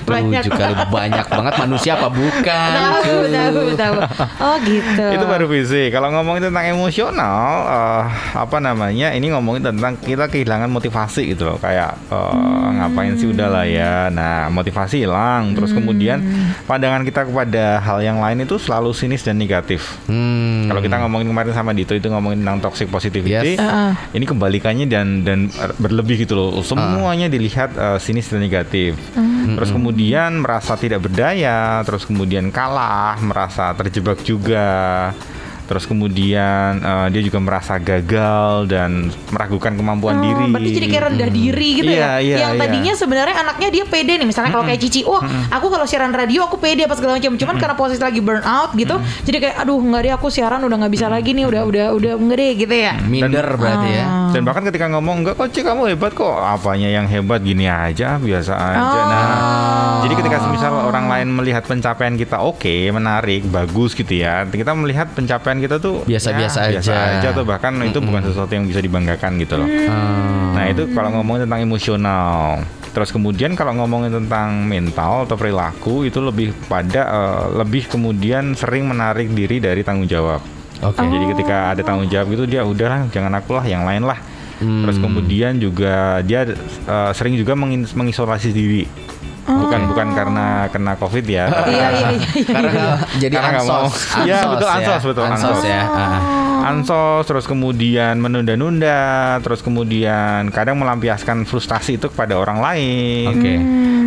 Banyak. 0.04 0.42
Tujuh 0.42 0.54
kali 0.54 0.74
banyak 0.88 1.26
banget 1.26 1.54
manusia 1.58 1.92
apa 1.94 2.08
bukan? 2.08 2.74
Tahu, 2.74 3.18
tahu, 3.28 3.62
tahu. 3.76 3.94
Oh 4.40 4.56
gitu. 4.62 5.06
itu 5.10 5.26
baru 5.26 5.46
fisik 5.48 5.90
kalau 5.92 6.12
ngomongin 6.12 6.50
tentang 6.50 6.66
emosional 6.68 7.40
eh, 7.66 8.04
apa 8.36 8.58
namanya 8.58 9.12
ini 9.12 9.30
ngomongin 9.30 9.70
tentang 9.70 9.96
kita 9.96 10.28
kehilangan 10.28 10.68
motivasi 10.68 11.34
gitu 11.34 11.48
loh 11.48 11.58
kayak 11.58 11.96
eh, 12.10 12.34
ngapain 12.78 13.16
sih 13.16 13.30
udah 13.30 13.48
lah 13.48 13.66
ya 13.66 14.08
nah 14.08 14.50
motivasi 14.50 15.04
hilang 15.04 15.54
terus 15.54 15.72
kemudian 15.72 16.20
pandangan 16.64 17.04
kita 17.04 17.26
kepada 17.26 17.80
hal 17.80 18.00
yang 18.00 18.20
lain 18.20 18.44
itu 18.44 18.58
selalu 18.58 18.92
sinis 18.92 19.22
dan 19.22 19.36
negatif 19.36 19.96
Hmm. 20.04 20.68
Kalau 20.68 20.82
kita 20.82 21.00
ngomongin 21.00 21.28
kemarin 21.28 21.54
sama 21.54 21.72
Dito 21.72 21.94
itu 21.94 22.08
ngomongin 22.08 22.44
tentang 22.44 22.60
toxic 22.62 22.88
positivity, 22.88 23.56
Yes. 23.56 23.60
Heeh. 23.60 23.92
ini 24.14 24.26
kebalikannya 24.26 24.86
dan 24.86 25.24
dan 25.24 25.48
berlebih 25.78 26.24
gitu 26.24 26.34
loh. 26.34 26.50
Semuanya 26.62 27.28
dilihat 27.28 27.74
uh, 27.74 27.98
sinis 27.98 28.28
dan 28.28 28.40
negatif. 28.40 28.96
Terus 29.44 29.70
kemudian 29.76 30.40
merasa 30.40 30.80
tidak 30.80 31.04
berdaya, 31.06 31.84
terus 31.84 32.08
kemudian 32.08 32.50
kalah, 32.50 33.20
merasa 33.20 33.76
terjebak 33.76 34.24
juga. 34.24 35.12
Terus 35.64 35.88
kemudian 35.88 36.80
uh, 36.80 37.08
dia 37.08 37.22
juga 37.22 37.40
merasa 37.40 37.80
gagal 37.80 38.68
dan 38.68 39.10
meragukan 39.32 39.74
kemampuan 39.74 40.16
Oh, 40.16 40.22
diri. 40.22 40.46
Berarti 40.52 40.72
jadi 40.76 40.88
kayak 40.88 41.04
rendah 41.10 41.30
diri 41.32 41.70
gitu 41.80 41.90
Iya, 41.90 42.00
ya. 42.00 42.14
iya, 42.20 42.36
yang 42.46 42.54
iya. 42.54 42.62
tadinya 42.62 42.94
sebenarnya 42.94 43.36
anaknya 43.40 43.70
dia 43.72 43.84
pede 43.88 44.14
nih. 44.20 44.28
Misalnya 44.28 44.52
kalau 44.52 44.66
kayak 44.68 44.80
Cici, 44.80 45.02
wah 45.04 45.24
aku 45.50 45.68
kalau 45.68 45.86
siaran 45.88 46.12
radio 46.12 46.46
aku 46.46 46.60
pede 46.60 46.86
apa 46.86 46.94
segala 46.94 47.18
macam. 47.18 47.34
Cuman 47.34 47.56
karena 47.58 47.76
posisi 47.76 48.02
lagi 48.04 48.20
burn 48.20 48.44
out 48.44 48.76
gitu, 48.76 48.96
jadi 49.24 49.38
kayak 49.40 49.56
aduh 49.64 49.80
nggak 49.80 50.02
deh 50.04 50.14
aku 50.14 50.28
siaran 50.28 50.62
udah 50.62 50.78
nggak 50.84 50.94
bisa 50.94 51.08
lagi 51.08 51.32
nih, 51.32 51.46
udah 51.48 51.62
udah 51.64 51.86
udah 51.96 52.12
nggak 52.20 52.38
deh 52.38 52.52
gitu 52.60 52.76
ya. 52.76 52.94
Minder 53.02 53.48
berarti 53.56 53.90
ya. 53.90 54.06
Dan 54.34 54.42
bahkan 54.44 54.66
ketika 54.66 54.90
ngomong 54.90 55.22
enggak 55.22 55.38
kok 55.38 55.54
Cik 55.54 55.62
kamu 55.64 55.94
hebat 55.94 56.10
kok 56.12 56.34
Apanya 56.34 56.90
yang 56.90 57.06
hebat 57.06 57.46
gini 57.46 57.70
aja 57.70 58.18
biasa 58.18 58.54
aja 58.58 58.82
Oh. 58.82 59.06
Nah 59.06 59.26
jadi 60.02 60.14
ketika 60.18 60.38
misal 60.50 60.74
orang 60.74 61.06
lain 61.06 61.30
melihat 61.30 61.62
pencapaian 61.64 62.18
kita 62.18 62.42
oke 62.42 62.90
menarik 62.90 63.46
bagus 63.46 63.94
gitu 63.94 64.10
ya 64.10 64.42
Kita 64.44 64.74
melihat 64.74 65.14
pencapaian 65.14 65.53
kita 65.60 65.82
tuh 65.82 66.06
Biasa-biasa 66.06 66.60
ya, 66.70 66.80
biasa 66.80 66.92
aja. 66.94 67.18
aja 67.20 67.28
tuh 67.34 67.46
bahkan 67.46 67.74
itu 67.84 68.00
bukan 68.00 68.22
sesuatu 68.26 68.52
yang 68.54 68.66
bisa 68.66 68.80
dibanggakan 68.80 69.38
gitu 69.42 69.58
loh 69.60 69.68
Hmm. 69.70 70.54
Nah 70.54 70.70
itu 70.70 70.86
kalau 70.94 71.10
ngomongin 71.18 71.50
tentang 71.50 71.66
emosional 71.66 72.62
Terus 72.94 73.10
kemudian 73.10 73.58
kalau 73.58 73.74
ngomongin 73.74 74.14
tentang 74.14 74.70
mental 74.70 75.26
atau 75.26 75.34
perilaku 75.34 76.06
itu 76.06 76.22
lebih 76.22 76.54
pada 76.70 77.02
eh, 77.10 77.46
lebih 77.58 77.90
kemudian 77.90 78.54
sering 78.54 78.86
menarik 78.86 79.34
diri 79.34 79.58
dari 79.58 79.82
tanggung 79.82 80.06
jawab. 80.06 80.46
Oke. 80.86 81.02
Jadi 81.02 81.26
ketika 81.34 81.74
ada 81.74 81.82
tanggung 81.82 82.06
jawab 82.06 82.30
gitu 82.30 82.46
dia 82.46 82.62
udahlah 82.62 83.10
jangan 83.10 83.34
aku 83.34 83.58
lah 83.58 83.66
yang 83.66 83.82
lain 83.82 84.06
lah. 84.06 84.22
Terus 84.64 84.96
kemudian 85.02 85.58
juga 85.58 86.22
dia 86.22 86.46
eh, 86.54 87.12
sering 87.18 87.34
juga 87.34 87.58
mengisolasi 87.98 88.54
diri. 88.54 88.86
Bukan 89.44 89.82
bukan 89.92 90.08
karena 90.12 90.46
kena 90.68 90.96
covid 90.96 91.26
ya. 91.26 91.46
Iya 91.46 91.52
karena- 91.52 91.68
iya 91.68 91.88
iya. 91.92 92.10
iya. 92.10 92.46
Karena 92.48 92.84
jadi 93.22 93.34
Karena 93.34 93.50
nggak 93.54 93.66
mau. 93.66 93.84
ansos. 93.84 93.96
Iya, 94.20 94.36
Ansos 94.38 94.50
betul, 94.50 94.68
ya. 94.68 94.74
ansos, 94.74 95.04
betul, 95.04 95.24
Ansos 95.24 95.44
ansos. 95.52 95.64
ya. 95.66 95.82
Ah. 95.86 96.22
ansos 96.64 97.24
terus 97.26 97.44
kemudian 97.44 98.16
menunda-nunda 98.18 99.04
terus 99.40 99.60
kemudian 99.60 100.48
kadang 100.50 100.80
melampiaskan 100.80 101.44
frustasi 101.44 101.98
itu 101.98 102.08
kepada 102.08 102.36
orang 102.36 102.56
lain 102.58 103.28
Oke. 103.36 103.54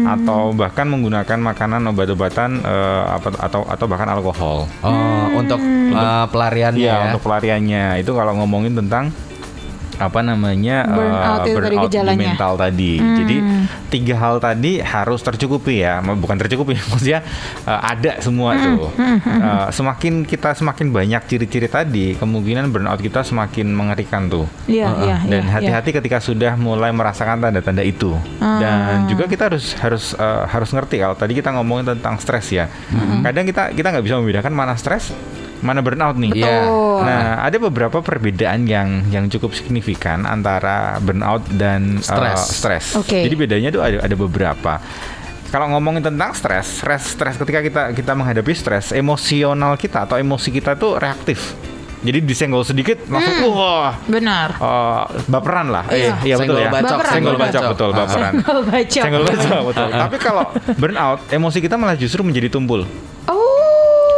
atau 0.08 0.40
bahkan 0.50 0.88
menggunakan 0.88 1.36
makanan 1.36 1.84
obat-obatan 1.86 2.56
eh, 2.58 3.02
apa 3.06 3.28
atau 3.38 3.60
atau 3.62 3.84
bahkan 3.84 4.08
alkohol 4.08 4.64
Oh, 4.80 5.26
untuk 5.36 5.60
uh, 5.92 6.24
pelariannya 6.26 6.80
Iya 6.80 6.94
ya. 6.94 7.04
untuk 7.06 7.20
pelariannya 7.22 7.84
itu 8.00 8.08
kalau 8.10 8.32
ngomongin 8.36 8.72
tentang 8.72 9.12
apa 9.96 10.20
namanya 10.20 10.84
Burnout 10.84 11.40
tadi 11.42 11.50
burnout 11.56 11.90
di 11.90 12.16
mental 12.16 12.52
tadi. 12.56 12.92
Jadi 13.00 13.36
tiga 13.88 14.14
hal 14.20 14.34
tadi 14.38 14.78
harus 14.80 15.20
tercukupi 15.24 15.82
ya, 15.82 16.00
bukan 16.00 16.36
tercukupi 16.36 16.76
maksudnya 16.90 17.24
eh, 17.64 17.80
ada 17.80 18.20
semua 18.20 18.56
tuh. 18.56 18.92
Eh, 18.96 19.66
semakin 19.72 20.24
kita 20.24 20.52
semakin 20.56 20.92
banyak 20.92 21.22
ciri-ciri 21.28 21.68
tadi, 21.68 22.14
kemungkinan 22.16 22.68
burnout 22.68 23.00
kita 23.00 23.24
semakin 23.24 23.72
mengerikan 23.72 24.28
tuh. 24.28 24.46
Iya 24.68 24.88
iya. 25.04 25.16
Dan 25.24 25.48
iya, 25.48 25.52
hati-hati 25.58 25.90
ketika 25.96 26.18
sudah 26.20 26.54
mulai 26.56 26.92
merasakan 26.92 27.40
tanda-tanda 27.40 27.82
itu. 27.84 28.14
Dan 28.40 29.08
juga 29.10 29.28
kita 29.28 29.48
harus 29.52 29.76
harus 29.80 30.04
eh, 30.16 30.44
harus 30.48 30.70
ngerti 30.72 30.96
kalau 31.00 31.16
tadi 31.16 31.32
kita 31.36 31.52
ngomongin 31.56 31.96
tentang 31.96 32.20
stres 32.20 32.52
ya. 32.52 32.68
Kadang 33.24 33.44
kita 33.48 33.72
kita 33.72 33.86
nggak 33.92 34.04
bisa 34.04 34.16
membedakan 34.20 34.52
mana 34.52 34.74
stres, 34.78 35.12
mana 35.60 35.80
burnout 35.80 36.16
nih. 36.16 36.32
Iya. 36.34 36.68
Nah, 36.96 37.24
ada 37.40 37.56
beberapa 37.56 38.00
perbedaan 38.00 38.64
yang 38.64 39.06
yang 39.08 39.24
cukup 39.26 39.52
signifikan 39.52 40.24
antara 40.24 40.96
burnout 40.98 41.44
dan 41.52 42.00
Stres. 42.00 42.36
uh, 42.36 42.48
stres. 42.52 42.86
Oke. 42.94 43.24
Jadi 43.24 43.34
bedanya 43.34 43.68
tuh 43.70 43.80
ada 43.80 44.02
ada 44.02 44.14
beberapa. 44.14 44.80
Kalau 45.46 45.70
ngomongin 45.70 46.02
tentang 46.02 46.34
stres, 46.34 46.82
stres 46.82 47.14
stres 47.14 47.38
ketika 47.38 47.62
kita 47.62 47.82
kita 47.92 48.12
menghadapi 48.12 48.50
stres, 48.50 48.90
emosional 48.90 49.78
kita 49.78 50.04
atau 50.04 50.16
emosi 50.16 50.50
kita 50.50 50.74
tuh 50.74 50.98
reaktif. 50.98 51.54
Jadi 51.96 52.22
disenggol 52.22 52.62
sedikit 52.62 53.02
langsung 53.08 53.50
wah 53.56 53.96
Benar. 54.04 54.60
eh, 54.60 55.02
baperan 55.26 55.72
lah. 55.72 55.88
Iya. 55.88 56.22
iya 56.22 56.34
betul 56.36 56.60
ya. 56.60 56.68
bacok, 56.68 56.92
Baperan. 56.92 57.14
Senggol 57.14 57.34
bacok 57.34 57.46
bacok. 57.56 57.70
betul 57.72 57.90
baperan. 57.90 58.32
Senggol 58.36 58.60
bacok. 58.62 59.02
Senggol 59.02 59.22
bacok 59.24 59.62
betul. 59.64 59.88
Tapi 59.90 60.16
kalau 60.20 60.44
burnout, 60.76 61.18
emosi 61.30 61.58
kita 61.58 61.74
malah 61.74 61.96
justru 61.96 62.20
menjadi 62.20 62.52
tumpul. 62.52 62.84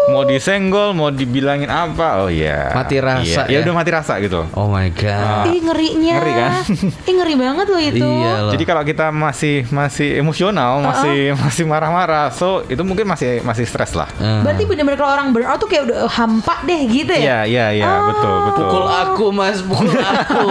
Oh. 0.09 0.13
Mau 0.17 0.23
disenggol, 0.25 0.97
mau 0.97 1.13
dibilangin 1.13 1.69
apa? 1.69 2.25
Oh 2.25 2.33
iya. 2.33 2.73
Mati 2.73 2.97
rasa 2.97 3.45
Iya. 3.45 3.61
Ya 3.61 3.69
udah 3.69 3.75
mati 3.77 3.91
rasa 3.93 4.17
gitu. 4.25 4.41
Oh 4.57 4.73
my 4.73 4.89
god. 4.97 5.53
Ih 5.53 5.61
ngerinya. 5.61 6.15
Ngeri 6.17 6.33
kan? 6.33 6.53
Ih 7.09 7.15
ngeri 7.21 7.35
banget 7.37 7.67
loh 7.69 7.81
itu. 7.81 8.09
Iya 8.09 8.33
loh. 8.49 8.53
Jadi 8.57 8.65
kalau 8.65 8.83
kita 8.89 9.13
masih 9.13 9.69
masih 9.69 10.17
emosional, 10.17 10.81
masih 10.81 11.37
masih 11.37 11.65
marah-marah, 11.69 12.33
so 12.33 12.65
itu 12.73 12.81
mungkin 12.81 13.05
masih 13.05 13.45
masih 13.45 13.69
stres 13.69 13.93
lah. 13.93 14.09
Eh. 14.17 14.41
Berarti 14.49 14.65
bener-bener 14.65 14.97
kalau 14.97 15.13
orang 15.13 15.29
burnout 15.29 15.61
tuh 15.61 15.69
kayak 15.69 15.93
udah 15.93 16.09
hampa 16.09 16.65
deh 16.65 16.81
gitu 16.89 17.13
ya. 17.13 17.45
Iya, 17.45 17.69
iya, 17.75 17.85
iya, 17.85 17.91
betul, 18.09 18.35
betul. 18.49 18.65
Pukul 18.65 18.85
aku 18.89 19.27
mas, 19.29 19.61
pukul 19.61 19.93
aku. 20.17 20.47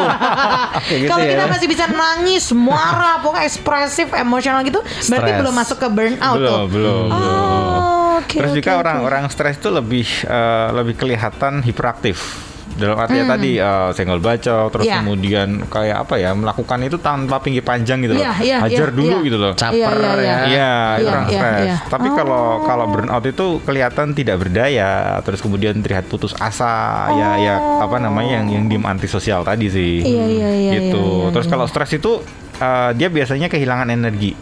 Kayak 0.85 0.99
gitu 1.01 1.09
kalau 1.09 1.25
ya. 1.25 1.31
kita 1.33 1.45
masih 1.49 1.67
bisa 1.67 1.85
nangis, 1.89 2.45
marah, 2.53 3.17
pokoknya 3.25 3.49
ekspresif, 3.49 4.07
emosional 4.13 4.61
gitu, 4.61 4.85
berarti 5.09 5.31
belum 5.33 5.53
masuk 5.57 5.77
ke 5.81 5.87
burnout 5.89 6.37
belum, 6.37 6.45
tuh. 6.45 6.61
belum, 6.69 7.05
belum. 7.09 7.96
Oh, 8.17 8.19
oke. 8.19 8.35
Terus 8.35 8.51
oke, 8.51 8.57
juga 8.57 8.71
orang-orang 8.75 9.23
stres 9.27 9.55
itu 9.55 9.69
lebih 9.69 10.05
eh, 10.23 10.67
lebih 10.73 10.95
kelihatan 10.95 11.61
hiperaktif. 11.61 12.49
Dalam 12.67 12.93
artinya 12.95 13.33
tadi 13.33 13.57
eh, 13.57 13.89
senggol 13.91 14.17
bacok, 14.19 14.69
terus 14.69 14.85
Hmm. 14.85 14.91
Iya. 14.91 14.99
kemudian 14.99 15.49
kayak 15.65 15.97
apa 15.97 16.15
ya 16.15 16.29
melakukan 16.31 16.77
itu 16.83 16.97
tanpa 16.97 17.37
pinggir 17.37 17.61
panjang 17.61 18.01
gitu 18.01 18.13
loh. 18.13 18.21
Iya, 18.21 18.33
iya, 18.37 18.57
Hajar 18.59 18.89
iya, 18.89 18.93
dulu 18.93 19.15
iya. 19.15 19.25
gitu 19.25 19.37
loh. 19.37 19.53
Caper 19.53 19.73
Iya, 19.73 19.89
iya, 19.89 19.97
iya. 19.97 20.13
ya. 20.13 20.37
Iya, 20.37 20.37
itu 20.37 21.01
Iya, 21.01 21.09
orang 21.09 21.25
iya, 21.25 21.33
stres. 21.33 21.61
iya. 21.63 21.75
Tapi 21.87 22.07
kalau 22.11 22.43
kalau 22.61 22.85
burnout 22.87 23.25
itu 23.25 23.45
kelihatan 23.61 24.07
tidak 24.13 24.35
berdaya, 24.37 24.91
terus 25.21 25.39
kemudian 25.39 25.73
terlihat 25.77 26.05
putus 26.05 26.33
asa, 26.33 26.73
ya 27.11 27.29
ya 27.39 27.55
apa 27.81 27.97
namanya 27.97 28.37
yang 28.37 28.47
yang 28.51 28.65
diem 28.67 28.85
antisosial 28.85 29.41
tadi 29.41 29.67
sih. 29.67 30.01
Iya, 30.01 30.25
iya, 30.27 30.49
iya, 30.51 30.71
Gitu. 30.75 31.01
iya, 31.01 31.23
iya, 31.23 31.33
terus 31.33 31.45
iya. 31.45 31.53
kalau 31.53 31.65
stres 31.65 31.91
itu 31.91 32.21
eh, 32.57 32.89
dia 32.93 33.09
biasanya 33.09 33.47
kehilangan 33.47 33.89
energi. 33.89 34.33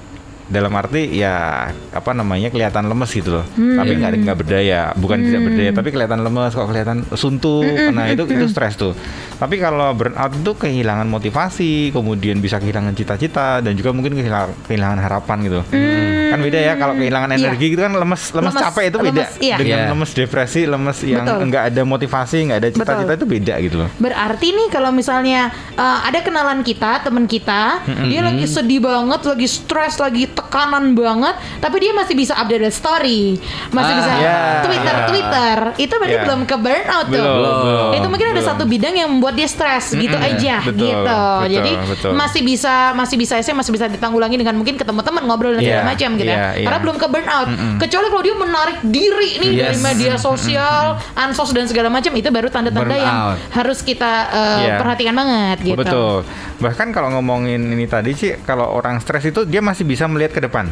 Dalam 0.46 0.70
arti 0.72 1.10
ya 1.12 1.68
apa 1.90 2.12
namanya 2.12 2.48
kelihatan 2.48 2.86
lemes 2.86 3.10
gitu 3.10 3.34
loh. 3.34 3.46
Hmm. 3.54 3.76
Tapi 3.76 3.92
nggak 3.96 4.12
nggak 4.22 4.38
berdaya, 4.38 4.82
bukan 4.94 5.18
tidak 5.20 5.42
berdaya, 5.44 5.72
tapi 5.72 5.90
kelihatan 5.90 6.20
lemes, 6.22 6.52
kok 6.52 6.66
kelihatan 6.66 6.98
suntuk. 7.12 7.66
Hmm, 7.66 7.92
Nah, 7.92 8.06
itu 8.08 8.24
itu 8.26 8.46
stres 8.46 8.76
tuh. 8.76 8.94
Tapi 9.36 9.58
kalau 9.58 9.90
burnout 9.92 10.32
itu 10.32 10.52
kehilangan 10.54 11.08
motivasi, 11.08 11.90
kemudian 11.90 12.38
bisa 12.38 12.56
kehilangan 12.56 12.94
cita-cita 12.94 13.60
dan 13.60 13.74
juga 13.74 13.90
mungkin 13.90 14.14
kehilangan, 14.14 14.54
kehilangan 14.66 15.00
harapan 15.00 15.38
gitu. 15.42 15.60
Kan 16.28 16.40
beda 16.40 16.60
ya 16.62 16.74
kalau 16.76 16.94
kehilangan 16.94 17.30
Iya. 17.32 17.40
energi 17.42 17.66
gitu 17.68 17.82
kan 17.82 17.94
lemes 17.94 18.22
lemes, 18.32 18.52
Lemes, 18.52 18.62
capek 18.62 18.84
itu 18.86 18.98
beda. 18.98 19.12
lemes, 19.16 19.32
iya. 19.40 19.56
Dengan 19.56 19.80
Iya. 19.80 19.90
lemes 19.92 20.12
depresi, 20.12 20.62
lemes 20.66 20.98
yang 21.02 21.26
nggak 21.26 21.64
ada 21.70 21.82
motivasi, 21.82 22.38
nggak 22.46 22.60
ada 22.60 22.70
cita-cita 22.70 23.14
itu 23.14 23.26
beda 23.26 23.54
gitu 23.60 23.76
loh. 23.78 23.90
Berarti 23.98 24.48
nih 24.52 24.68
kalau 24.70 24.92
misalnya 24.92 25.50
uh, 25.74 26.00
ada 26.04 26.20
kenalan 26.20 26.62
kita, 26.62 27.02
temen 27.02 27.26
kita, 27.26 27.82
dia 28.06 28.22
lagi 28.22 28.46
sedih 28.46 28.80
banget, 28.80 29.22
lagi 29.24 29.48
stres, 29.48 29.98
lagi 29.98 30.28
tekanan 30.36 30.92
banget, 30.92 31.34
tapi 31.58 31.80
dia 31.80 31.92
masih 31.92 32.14
bisa 32.14 32.36
update 32.36 32.68
story, 32.70 33.40
masih 33.72 33.92
Ah, 33.92 33.98
bisa 33.98 34.12
ya, 34.14 34.38
Twitter, 34.62 34.96
ya. 34.96 35.06
Twitter. 35.08 35.58
Itu 35.80 35.94
berarti 35.96 36.16
Ya. 36.16 36.24
belum 36.24 36.42
ke 36.44 36.56
burnout 36.56 37.08
tuh. 37.08 37.16
Belum, 37.16 37.56
belum, 37.64 37.90
Itu 37.96 38.08
mungkin 38.08 38.28
ada 38.28 38.36
belum. 38.38 38.50
satu 38.52 38.64
bidang 38.66 38.94
yang 38.94 39.10
membuat 39.10 39.34
dia 39.34 39.48
stres, 39.48 39.96
gitu 39.96 40.14
aja, 40.14 40.60
betul, 40.62 40.76
gitu. 40.78 41.00
betul, 41.00 41.40
Jadi 41.50 41.72
betul. 41.88 42.12
masih 42.14 42.42
bisa, 42.44 42.74
masih 42.92 43.16
bisa 43.16 43.34
saya 43.38 43.56
masih 43.56 43.72
bisa 43.72 43.86
ditanggulangi 43.88 44.36
dengan 44.36 44.54
mungkin 44.54 44.76
ketemu 44.76 45.00
teman 45.00 45.24
ngobrol 45.24 45.54
dan 45.54 45.62
Iya, 45.62 45.68
segala 45.72 45.86
macam 45.88 46.10
gitu 46.14 46.28
iya, 46.28 46.36
ya. 46.36 46.50
iya. 46.54 46.66
Karena 46.66 46.80
belum 46.82 46.96
ke 46.98 47.08
burnout. 47.08 47.48
Kecuali 47.78 48.08
kalau 48.10 48.24
dia 48.24 48.36
menarik 48.36 48.78
diri 48.84 49.30
nih 49.38 49.52
dari 49.56 49.78
Yes. 49.78 49.82
media 49.82 50.14
sosial, 50.18 50.84
ansos 51.16 51.50
dan 51.52 51.66
segala 51.66 51.88
macam, 51.88 52.12
itu 52.12 52.28
baru 52.28 52.50
tanda-tanda 52.50 52.96
yang 52.96 53.18
harus 53.50 53.80
kita 53.80 54.12
uh, 54.28 54.60
Iya. 54.60 54.76
perhatikan 54.78 55.14
banget 55.14 55.58
gitu. 55.64 55.80
Betul. 55.80 56.18
Bahkan 56.56 56.88
kalau 56.90 57.12
ngomongin 57.12 57.60
ini 57.60 57.86
tadi 57.86 58.16
sih, 58.16 58.40
kalau 58.42 58.72
orang 58.72 59.00
stres 59.00 59.28
itu 59.28 59.44
dia 59.44 59.60
masih 59.60 59.84
bisa 59.84 60.08
melihat 60.08 60.32
ke 60.32 60.42
depan. 60.42 60.68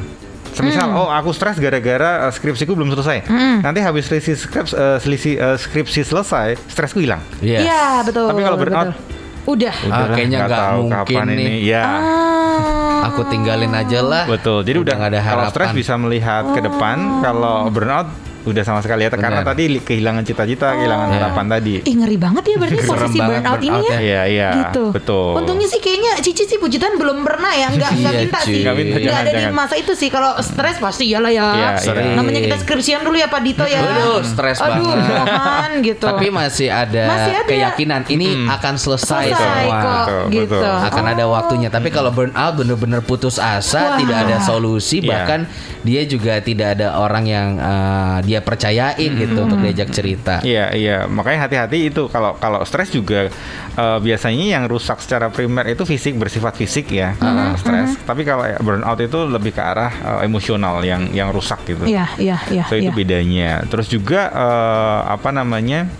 Semisal, 0.54 0.86
Hmm. 0.86 1.02
oh 1.02 1.10
aku 1.10 1.34
stres 1.34 1.58
gara-gara 1.58 2.30
uh, 2.30 2.32
skripsiku 2.32 2.78
belum 2.78 2.94
selesai. 2.94 3.26
Nanti 3.66 3.82
habis 3.82 4.06
selisih 4.06 4.38
skripsi, 4.38 4.74
uh, 4.78 4.98
selisih, 5.02 5.34
uh, 5.42 5.58
skripsi 5.58 6.06
selesai, 6.06 6.62
stresku 6.70 7.02
hilang. 7.02 7.26
Iya. 7.42 7.60
Iya, 7.66 7.84
betul. 8.06 8.30
Tapi 8.30 8.42
kalau 8.46 8.58
burnout, 8.62 8.88
betul. 8.94 9.50
udah. 9.50 9.76
Ah, 9.90 10.08
kayaknya 10.14 10.38
nggak 10.46 10.68
mungkin 10.78 10.94
kapan 10.94 11.26
nih. 11.26 11.36
ini. 11.42 11.56
Ya. 11.66 11.84
Ah. 11.84 13.10
Aku 13.10 13.26
tinggalin 13.28 13.74
aja 13.74 14.00
lah. 14.00 14.24
Betul. 14.30 14.62
Jadi 14.62 14.78
udah, 14.78 14.94
nggak 14.96 15.10
ada 15.12 15.20
kalau 15.20 15.44
harapan. 15.44 15.52
stres 15.52 15.70
bisa 15.74 15.94
melihat 15.98 16.44
ke 16.54 16.62
depan, 16.62 16.98
kalau 17.20 17.68
burnout 17.68 18.08
udah 18.44 18.64
sama 18.64 18.80
sekali 18.80 19.04
ya 19.04 19.10
karena 19.10 19.42
tadi 19.42 19.80
kehilangan 19.80 20.24
cita-cita, 20.24 20.76
kehilangan 20.76 21.08
Iya. 21.08 21.16
harapan 21.18 21.46
tadi. 21.50 21.74
Ih 21.82 21.96
ngeri 21.96 22.18
banget 22.18 22.44
ya 22.46 22.56
berarti 22.58 22.82
posisi 22.92 23.18
banget 23.18 23.40
burnout 23.40 23.62
ini 23.62 23.80
ya. 23.80 23.82
ya. 23.82 23.98
Iya, 24.00 24.22
iya. 24.28 24.50
Gitu. 24.60 24.84
Betul. 24.92 25.32
Untungnya 25.36 25.68
sih 25.68 25.80
kayaknya 25.80 26.12
Cici 26.20 26.44
sih 26.46 26.58
pujitan 26.58 26.96
belum 26.96 27.22
pernah 27.22 27.52
ya, 27.52 27.68
nggak 27.70 27.92
nggak 27.94 28.14
Iya, 28.14 28.22
minta 28.22 28.40
sih. 28.42 28.62
Nggak 28.62 28.76
minta, 28.76 28.96
Nggak 28.96 29.04
jangan, 29.06 29.24
ada 29.26 29.32
di 29.34 29.46
masa 29.50 29.76
itu 29.76 29.94
sih 29.94 30.08
kalau 30.08 30.32
stres 30.40 30.78
pasti 30.78 31.04
iyalah 31.06 31.30
ya. 31.30 31.48
Iya, 31.50 31.70
Sering. 31.80 32.06
iya. 32.06 32.16
Namanya 32.16 32.40
kita 32.42 32.58
skripsian 32.60 33.02
dulu 33.02 33.16
ya 33.16 33.28
Pak 33.28 33.42
Dito 33.42 33.64
ya. 33.64 33.80
Waduh, 33.80 34.20
stres 34.24 34.58
Aduh, 34.60 34.86
banget. 34.86 35.26
mohon 35.26 35.72
gitu. 35.82 36.06
Tapi 36.06 36.28
masih 36.30 36.68
ada, 36.68 37.04
Masih 37.06 37.34
ada. 37.38 37.48
keyakinan 37.48 38.02
ini 38.08 38.28
akan 38.46 38.74
selesai, 38.76 39.26
selesai 39.30 39.64
semua. 39.64 39.80
kok 39.80 40.04
Betul, 40.04 40.24
gitu. 40.32 40.58
betul. 40.58 40.78
Akan 40.84 41.06
ada 41.06 41.26
waktunya. 41.26 41.70
Tapi 41.70 41.90
kalau 41.90 42.10
burnout 42.10 42.54
bener-bener 42.56 43.02
putus 43.02 43.36
asa, 43.36 43.80
Wah. 43.86 43.98
tidak 43.98 44.18
ada 44.22 44.38
solusi, 44.40 45.00
bahkan 45.00 45.46
dia 45.82 46.04
juga 46.04 46.40
tidak 46.40 46.76
ada 46.76 46.96
orang 46.96 47.26
yang 47.26 47.48
eh, 47.56 48.18
dia 48.24 48.33
percayain 48.42 49.12
gitu 49.14 49.46
untuk 49.46 49.60
diajak 49.62 49.94
cerita. 49.94 50.40
Iya 50.42 50.74
iya. 50.74 50.98
Makanya 51.06 51.46
hati-hati 51.46 51.94
itu. 51.94 52.08
Kalau 52.10 52.40
kalau 52.40 52.64
stres 52.66 52.90
juga 52.90 53.30
eh, 53.78 53.98
biasanya 54.00 54.58
yang 54.58 54.64
rusak 54.66 55.04
secara 55.04 55.30
primer 55.30 55.70
itu 55.70 55.84
fisik 55.84 56.18
bersifat 56.18 56.58
fisik 56.58 56.90
ya 56.90 57.14
kalau 57.20 57.54
stres. 57.60 58.00
tapi 58.08 58.24
kalau 58.24 58.48
ya, 58.48 58.58
burnout 58.64 59.00
itu 59.04 59.20
lebih 59.28 59.52
ke 59.54 59.62
arah 59.62 59.92
eh, 59.92 60.20
emosional 60.26 60.80
yang 60.82 61.12
yang 61.12 61.30
rusak 61.30 61.62
gitu. 61.68 61.84
Iya, 61.86 62.08
iya, 62.18 62.38
iya. 62.50 62.64
so 62.66 62.80
itu 62.80 62.90
iya. 62.90 62.96
bedanya. 62.96 63.52
Terus 63.68 63.92
juga 63.92 64.32
eh, 64.32 65.00
apa 65.12 65.30
namanya 65.36 65.92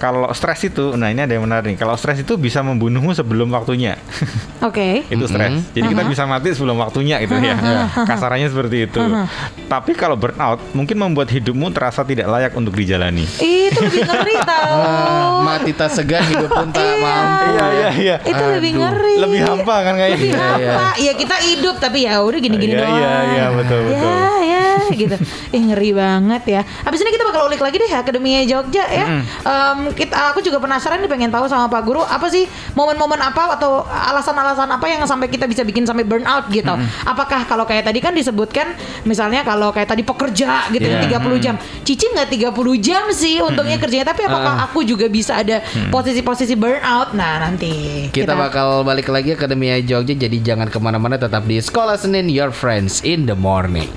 kalau 0.00 0.32
stres 0.32 0.64
itu 0.64 0.96
nah 0.96 1.12
ini 1.12 1.20
ada 1.20 1.36
yang 1.36 1.44
menarik 1.44 1.68
nih 1.68 1.78
kalau 1.78 1.92
stres 1.94 2.24
itu 2.24 2.40
bisa 2.40 2.64
membunuhmu 2.64 3.12
sebelum 3.12 3.52
waktunya 3.52 4.00
Oke. 4.60 5.04
itu 5.12 5.24
stres. 5.24 5.56
Jadi 5.72 5.86
kita 5.88 6.02
bisa 6.04 6.28
mati 6.28 6.52
sebelum 6.52 6.76
waktunya 6.80 7.16
gitu 7.24 7.32
ya. 7.40 7.56
Kasarannya 8.04 8.48
seperti 8.52 8.84
itu. 8.84 9.00
Tapi 9.68 9.96
kalau 9.96 10.20
burnout 10.20 10.60
mungkin 10.76 11.00
membuat 11.00 11.32
hidupmu 11.32 11.72
terasa 11.72 12.04
tidak 12.04 12.28
layak 12.28 12.52
untuk 12.52 12.76
dijalani. 12.76 13.24
Itu 13.40 13.80
lebih 13.80 14.04
ngeri 14.04 14.36
tau. 14.50 15.40
Mati 15.40 15.72
tak 15.72 15.90
segan 15.96 16.20
hidup 16.28 16.52
pun 16.52 16.68
tak 16.68 16.84
mampu. 17.00 17.56
Iya 17.70 17.88
iya 17.90 17.90
iya. 17.96 18.16
Itu 18.22 18.42
lebih 18.50 18.72
Aduh. 18.72 18.80
ngeri. 18.82 19.14
Lebih 19.18 19.40
hampa 19.42 19.76
kan 19.80 19.94
kayaknya. 19.94 20.16
Lebih 20.16 20.30
Iya, 20.30 20.38
iya. 20.56 20.70
hampa. 20.70 20.88
Ya 20.98 21.12
kita 21.14 21.36
hidup 21.40 21.74
tapi 21.76 21.98
ya 22.02 22.14
udah 22.18 22.38
gini-gini 22.38 22.72
Iya, 22.72 22.80
doang. 22.80 22.96
iya, 22.96 23.12
iya, 23.26 23.46
betul, 23.50 23.78
betul. 23.84 24.10
Ya, 24.10 24.26
ya 24.42 24.66
gitu. 24.90 25.16
Eh 25.50 25.60
ngeri 25.60 25.90
banget 25.92 26.42
ya. 26.48 26.60
Habis 26.82 27.00
ini 27.00 27.10
kita 27.10 27.24
bakal 27.24 27.46
ulik 27.46 27.58
lagi 27.58 27.76
deh 27.76 27.90
Akademi 27.90 28.42
Jogja 28.44 28.84
ya. 28.86 29.06
Em, 29.40 29.78
kita 29.92 30.30
aku 30.30 30.40
juga 30.40 30.58
penasaran 30.58 30.98
nih 30.98 31.08
pengen 31.08 31.30
tahu 31.30 31.46
sama 31.46 31.66
Pak 31.66 31.82
Guru 31.82 32.02
apa 32.02 32.26
sih 32.26 32.44
momen-momen 32.72 33.18
apa 33.18 33.54
atau 33.54 33.82
alasan-alasan 33.84 34.66
apa 34.68 34.86
yang 34.86 35.02
sampai 35.04 35.26
kita 35.26 35.44
bisa 35.44 35.62
bikin 35.62 35.84
sampai 35.84 36.02
burnout 36.02 36.48
gitu. 36.48 36.72
Apakah 37.02 37.44
kalau 37.44 37.64
kayak 37.64 37.84
tadi 37.84 37.98
kan 37.98 38.12
disebutkan 38.12 38.74
misalnya 39.02 39.42
kalau 39.42 39.70
kayak 39.70 39.88
tadi 39.88 40.02
pekerja 40.02 40.66
gitu 40.68 40.82
Iya. 40.82 41.06
ya 41.06 41.20
30 41.20 41.38
jam. 41.38 41.54
Cici 41.82 42.06
nggak 42.08 42.28
30 42.30 42.50
jam 42.78 43.04
sih 43.10 43.38
untungnya 43.40 43.76
kerjanya 43.76 44.06
tapi 44.06 44.24
apakah 44.24 44.64
aku 44.64 44.82
juga 44.82 45.06
bisa 45.06 45.36
ada 45.36 45.60
posisi-posisi 45.90 46.54
burnout? 46.54 47.12
Nah, 47.12 47.38
nanti 47.38 47.59
Kita 48.08 48.32
bakal 48.32 48.88
balik 48.88 49.12
lagi 49.12 49.36
ke 49.36 49.44
Akademia 49.44 49.76
Jogja 49.84 50.16
Jadi 50.16 50.40
jangan 50.40 50.72
ke 50.72 50.80
mana-mana 50.80 51.20
tetap 51.20 51.44
di 51.44 51.60
Sekolah 51.60 52.00
Senin 52.00 52.32
Your 52.32 52.48
Friends 52.48 53.04
in 53.04 53.28
the 53.28 53.36
Morning 53.36 53.92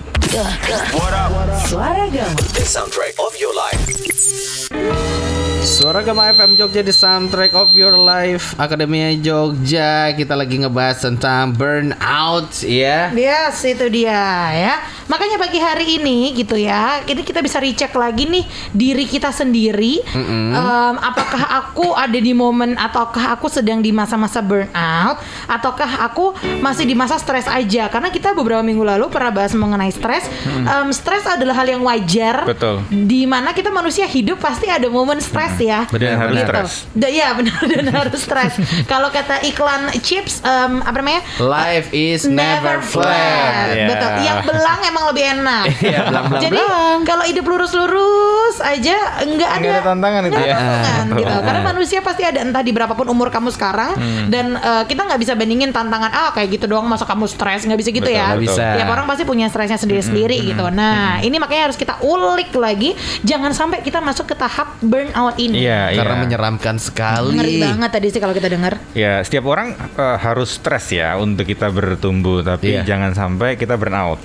Suara 1.69 2.09
Gama. 2.09 2.33
The 2.57 2.65
soundtrack 2.65 3.13
of 3.21 3.37
your 3.37 3.53
life. 3.53 5.32
Suara 5.63 6.03
Gama 6.03 6.27
FM 6.27 6.59
Jogja 6.59 6.83
di 6.83 6.91
soundtrack 6.91 7.55
of 7.55 7.71
your 7.71 7.95
life 7.95 8.51
Akademia 8.59 9.15
Jogja 9.15 10.11
Kita 10.11 10.35
lagi 10.35 10.59
ngebahas 10.59 10.99
tentang 11.07 11.55
burnout 11.55 12.51
ya 12.67 13.07
Yes, 13.15 13.63
itu 13.63 13.87
dia 13.87 14.51
ya. 14.51 14.75
Makanya 15.07 15.35
pagi 15.35 15.59
hari 15.59 15.99
ini 15.99 16.31
gitu 16.35 16.55
ya, 16.55 17.03
ini 17.03 17.21
kita 17.27 17.43
bisa 17.43 17.59
recheck 17.59 17.91
lagi 17.91 18.23
nih 18.23 18.43
diri 18.71 19.03
kita 19.03 19.35
sendiri. 19.35 19.99
Em, 20.15 20.95
apakah 20.95 21.43
aku 21.59 21.91
ada 21.91 22.15
di 22.15 22.31
momen 22.31 22.79
ataukah 22.79 23.35
aku 23.35 23.51
sedang 23.51 23.83
di 23.83 23.91
masa-masa 23.91 24.39
burnout 24.39 25.19
ataukah 25.45 26.07
aku 26.07 26.33
masih 26.63 26.87
di 26.87 26.95
masa 26.95 27.19
stres 27.19 27.45
aja? 27.51 27.91
Karena 27.91 28.09
kita 28.09 28.31
beberapa 28.31 28.63
minggu 28.63 28.81
lalu 28.81 29.11
pernah 29.11 29.29
bahas 29.35 29.51
mengenai 29.53 29.91
stres. 29.91 30.23
Em, 30.47 30.89
stres 30.95 31.27
adalah 31.27 31.61
hal 31.61 31.67
yang 31.67 31.83
wajar. 31.83 32.47
Betul. 32.47 32.81
Di 32.87 33.27
mana 33.27 33.51
kita 33.51 33.69
manusia 33.69 34.07
hidup 34.07 34.39
pasti 34.39 34.71
ada 34.71 34.87
momen 34.87 35.19
stres 35.19 35.52
ya. 35.57 35.81
Dan 35.87 36.15
harus 36.15 36.35
Gitu. 36.35 36.45
stres. 36.45 36.71
Da- 36.91 37.09
ya 37.09 37.27
benar 37.31 37.59
dan 37.71 37.85
harus 37.87 38.19
stres. 38.19 38.53
Kalau 38.83 39.09
kata 39.09 39.41
iklan 39.43 39.81
chips 39.99 40.41
em, 40.41 40.79
apa 40.79 40.95
namanya? 40.95 41.21
Life 41.37 41.89
is 41.91 42.23
never 42.23 42.79
flat 42.79 43.71
Iya. 43.71 43.87
Betul. 43.87 44.09
Yang 44.21 44.37
belang 44.45 44.79
emang 44.83 45.03
lebih 45.07 45.23
enak. 45.31 45.63
Iya, 45.83 45.99
belang-belang 46.05 46.41
Jadi 46.41 46.61
kalau 47.03 47.23
hidup 47.23 47.45
lurus-lurus 47.45 48.57
aja 48.59 48.95
nggak 49.19 49.49
ada 49.51 49.69
ada 49.69 49.81
tantangan 49.83 50.21
itu 50.23 50.39
ya. 50.39 50.53
tantangan, 50.53 51.05
Ah. 51.05 51.17
gitu 51.19 51.35
karena 51.41 51.61
manusia 51.61 51.99
pasti 51.99 52.23
ada 52.23 52.39
entah 52.39 52.61
di 52.61 52.71
berapapun 52.71 53.05
umur 53.05 53.27
kamu 53.27 53.49
sekarang 53.49 53.91
Hmm. 53.93 54.27
dan 54.27 54.55
eh, 54.55 54.83
kita 54.85 55.03
nggak 55.03 55.19
bisa 55.19 55.33
bandingin 55.33 55.69
tantangan 55.69 56.09
ah 56.09 56.29
kayak 56.31 56.49
gitu 56.51 56.65
doang 56.65 56.85
masa 56.85 57.03
kamu 57.03 57.25
stres 57.25 57.63
nggak 57.63 57.75
bisa 57.75 57.89
gitu 57.91 58.03
Betul, 58.03 58.15
ya 58.15 58.25
nggak 58.29 58.41
bisa. 58.41 58.63
tiap 58.73 58.89
orang 58.89 59.05
pasti 59.05 59.23
punya 59.23 59.47
stresnya 59.47 59.75
sendiri-sendiri 59.75 60.37
gitu 60.45 60.65
nah 60.69 61.19
ini 61.19 61.35
makanya 61.35 61.67
harus 61.67 61.75
kita 61.75 61.99
ulik 62.01 62.53
lagi 62.53 62.93
jangan 63.21 63.51
sampai 63.51 63.81
kita 63.81 63.99
masuk 63.99 64.25
ke 64.25 64.35
tahap 64.35 64.77
burnout 64.79 65.35
ini 65.45 65.55
Iya, 65.61 65.93
Karena 65.93 66.15
iya. 66.15 66.21
menyeramkan 66.21 66.75
sekali. 66.77 67.35
ngeri 67.35 67.53
banget 67.59 67.89
tadi 67.91 68.07
sih 68.07 68.19
kalau 68.19 68.31
kita 68.31 68.47
dengar 68.47 68.73
Ya, 68.93 69.19
setiap 69.19 69.45
orang 69.45 69.73
eh, 69.73 70.17
harus 70.17 70.53
stres 70.53 70.89
ya 70.89 71.15
untuk 71.15 71.43
kita 71.43 71.67
bertumbuh, 71.67 72.41
tapi 72.41 72.73
Iya. 72.73 72.85
jangan 72.85 73.11
sampai 73.11 73.55
kita 73.55 73.75
burnout. 73.75 74.17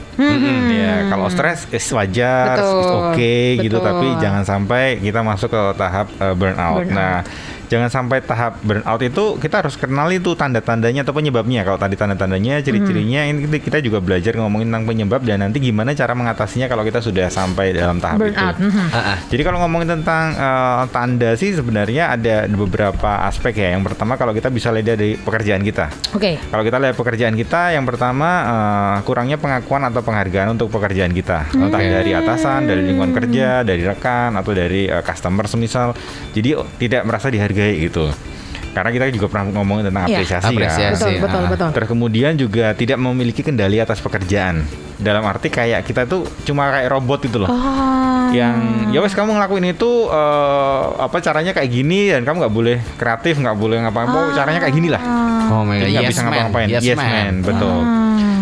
Ya, 0.68 1.08
kalau 1.08 1.26
stres 1.28 1.66
is 1.68 1.86
wajar, 1.88 2.56
Betul, 2.56 2.78
is 2.78 2.90
oke 2.92 3.36
gitu, 3.60 3.76
betul. 3.76 3.86
tapi 3.86 4.06
jangan 4.18 4.42
sampai 4.42 4.98
kita 4.98 5.20
masuk 5.20 5.48
ke 5.48 5.62
tahap 5.74 6.06
eh, 6.14 6.32
burnout. 6.32 6.84
Burnout. 6.84 6.94
Nah, 6.94 7.22
jangan 7.68 7.88
sampai 7.88 8.24
tahap 8.24 8.58
burnout 8.64 9.00
itu 9.00 9.36
kita 9.38 9.60
harus 9.62 9.76
kenali 9.76 10.18
itu 10.18 10.32
tanda-tandanya 10.32 11.04
atau 11.04 11.14
penyebabnya. 11.14 11.62
Kalau 11.62 11.76
tadi 11.76 11.94
tanda-tandanya, 11.94 12.64
ciri-cirinya 12.64 13.28
ini 13.28 13.44
kita 13.60 13.78
juga 13.78 14.00
belajar 14.00 14.34
ngomongin 14.34 14.72
tentang 14.72 14.84
penyebab 14.88 15.20
dan 15.22 15.44
nanti 15.44 15.60
gimana 15.60 15.92
cara 15.92 16.16
mengatasinya 16.16 16.66
kalau 16.66 16.82
kita 16.82 17.04
sudah 17.04 17.28
sampai 17.28 17.76
dalam 17.76 18.00
tahap 18.00 18.18
burnout 18.24 18.56
itu. 18.56 18.66
Mhm. 18.72 18.86
Ah. 18.90 19.16
Jadi 19.28 19.42
kalau 19.44 19.58
ngomongin 19.62 19.88
tentang 20.00 20.24
eh, 20.32 20.82
tanda 20.90 21.30
sih 21.36 21.52
sebenarnya 21.52 22.16
ada 22.16 22.48
beberapa 22.48 23.28
aspek 23.28 23.52
ya. 23.60 23.76
Yang 23.76 23.92
pertama 23.92 24.16
kalau 24.16 24.32
kita 24.32 24.48
bisa 24.48 24.72
lihat 24.72 24.96
dari 24.96 25.20
pekerjaan 25.20 25.60
kita. 25.60 25.92
oke 26.16 26.32
Kalau 26.48 26.62
kita 26.64 26.76
lihat 26.80 26.94
pekerjaan 26.96 27.34
kita, 27.36 27.76
yang 27.76 27.84
pertama 27.84 28.28
eh, 28.48 28.96
kurangnya 29.04 29.36
pengakuan 29.36 29.84
atau 29.84 30.00
penghargaan 30.00 30.56
untuk 30.56 30.72
pekerjaan 30.72 31.12
kita, 31.12 31.52
Hmm. 31.52 31.68
entah 31.68 31.80
dari 31.80 32.10
atasan, 32.16 32.64
dari 32.64 32.80
lingkungan 32.88 33.12
kerja, 33.12 33.60
dari 33.60 33.84
rekan 33.84 34.32
atau 34.34 34.56
dari 34.56 34.88
eh, 34.88 35.02
customer 35.04 35.44
semisal. 35.44 35.92
Jadi 36.32 36.56
oh, 36.56 36.66
tidak 36.78 37.04
merasa 37.04 37.28
dihargai 37.28 37.57
gitu. 37.80 38.06
Karena 38.68 38.90
kita 38.90 39.04
juga 39.10 39.26
pernah 39.26 39.50
ngomongin 39.50 39.90
tentang 39.90 40.06
Iya. 40.06 40.16
apresiasi, 40.16 40.46
Apresiasi. 40.46 40.92
betul 40.94 41.10
Iya, 41.10 41.20
betul 41.20 41.40
ah. 41.40 41.48
betul 41.50 41.68
Terus 41.72 41.88
kemudian 41.88 42.32
juga 42.34 42.66
tidak 42.72 42.98
memiliki 43.00 43.40
kendali 43.40 43.76
atas 43.76 43.98
pekerjaan. 43.98 44.62
Dalam 44.96 45.22
arti 45.24 45.48
kayak 45.48 45.82
kita 45.82 46.04
tuh 46.04 46.26
cuma 46.44 46.68
kayak 46.68 46.86
robot 46.88 47.22
gitu 47.22 47.38
loh 47.38 47.48
Oh. 47.48 48.28
yang 48.28 48.58
ya 48.88 48.98
wes 48.98 49.14
kamu 49.14 49.30
ngelakuin 49.32 49.66
itu 49.68 49.90
eh, 50.04 50.82
apa 50.96 51.16
caranya 51.18 51.50
kayak 51.50 51.70
gini 51.72 52.10
dan 52.10 52.22
kamu 52.22 52.36
nggak 52.40 52.54
boleh 52.54 52.76
kreatif 52.94 53.34
nggak 53.36 53.56
boleh 53.56 53.78
ngapain 53.80 54.04
mau 54.04 54.28
caranya 54.32 54.58
kayak 54.58 54.74
gini 54.74 54.90
lah 54.90 55.00
Oh 55.48 55.62
my 55.62 55.74
god, 55.74 55.80
Jadi 55.80 55.90
nggak 55.90 56.02
yes 56.02 56.10
bisa 56.10 56.20
man. 56.20 56.26
ngapa-ngapain 56.28 56.68
Yes, 56.68 56.84
man. 56.92 57.32
betul 57.40 57.78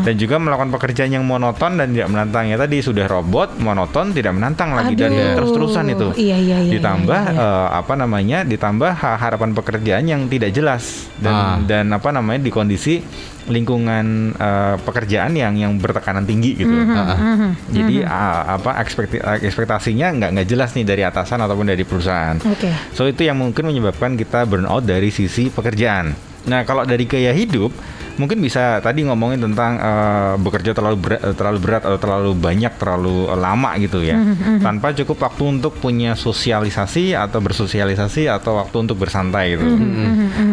dan 0.07 0.15
juga 0.15 0.39
melakukan 0.39 0.71
pekerjaan 0.71 1.11
yang 1.11 1.27
monoton 1.27 1.75
dan 1.75 1.91
tidak 1.91 2.07
menantang 2.09 2.47
ya 2.47 2.55
tadi 2.55 2.79
sudah 2.79 3.05
robot 3.05 3.59
monoton 3.59 4.15
tidak 4.15 4.31
menantang 4.31 4.71
lagi 4.71 4.95
dan 4.95 5.11
Aduh. 5.11 5.35
terus 5.35 5.51
terusan 5.51 5.87
itu 5.89 6.09
Iya, 6.15 6.37
iya, 6.39 6.57
iya, 6.61 6.73
ditambah 6.73 7.21
iya, 7.25 7.35
iya. 7.35 7.43
eh, 7.43 7.69
apa 7.75 7.93
namanya 7.93 8.39
ditambah 8.43 8.91
ha- 8.93 9.19
harapan 9.19 9.51
pekerjaan 9.53 10.07
yang 10.07 10.23
tidak 10.27 10.51
jelas 10.51 11.11
dan 11.19 11.35
Ah. 11.35 11.59
dan 11.61 11.91
apa 11.91 12.09
namanya 12.09 12.39
di 12.39 12.49
kondisi 12.49 13.03
lingkungan 13.47 14.07
eh, 14.33 14.75
pekerjaan 14.81 15.33
yang 15.33 15.55
yang 15.55 15.73
bertekanan 15.77 16.23
tinggi 16.23 16.55
gitu 16.57 16.71
Mhm, 16.71 16.93
Ah, 16.93 17.03
ah. 17.09 17.51
jadi 17.67 17.97
ah, 18.03 18.41
apa 18.55 18.79
ekspekti- 18.79 19.23
ekspektasinya 19.23 20.07
nggak 20.13 20.31
nggak 20.33 20.47
jelas 20.47 20.71
nih 20.73 20.85
dari 20.85 21.03
atasan 21.03 21.41
ataupun 21.41 21.67
dari 21.67 21.83
perusahaan. 21.83 22.37
Oke. 22.43 22.71
So 22.93 23.07
itu 23.07 23.23
yang 23.23 23.37
mungkin 23.37 23.65
menyebabkan 23.65 24.15
kita 24.15 24.45
burnout 24.45 24.83
dari 24.83 25.09
sisi 25.09 25.49
pekerjaan. 25.49 26.15
Nah 26.45 26.63
kalau 26.63 26.83
dari 26.83 27.05
gaya 27.05 27.31
hidup 27.31 27.71
mungkin 28.17 28.41
bisa 28.41 28.81
tadi 28.81 29.05
ngomongin 29.05 29.41
tentang 29.41 29.77
eh, 29.77 30.35
bekerja 30.37 30.73
terlalu 30.73 30.97
berat, 30.97 31.21
terlalu 31.37 31.59
berat 31.61 31.83
atau 31.85 31.99
terlalu 32.01 32.31
banyak 32.33 32.73
terlalu 32.77 33.29
lama 33.33 33.71
gitu 33.77 34.01
ya, 34.01 34.17
tanpa 34.61 34.93
cukup 34.93 35.29
waktu 35.29 35.43
untuk 35.59 35.77
punya 35.77 36.13
sosialisasi 36.13 37.13
atau 37.13 37.39
bersosialisasi 37.39 38.29
atau 38.29 38.59
waktu 38.59 38.77
untuk 38.81 38.97
bersantai 38.97 39.57
gitu, 39.57 39.65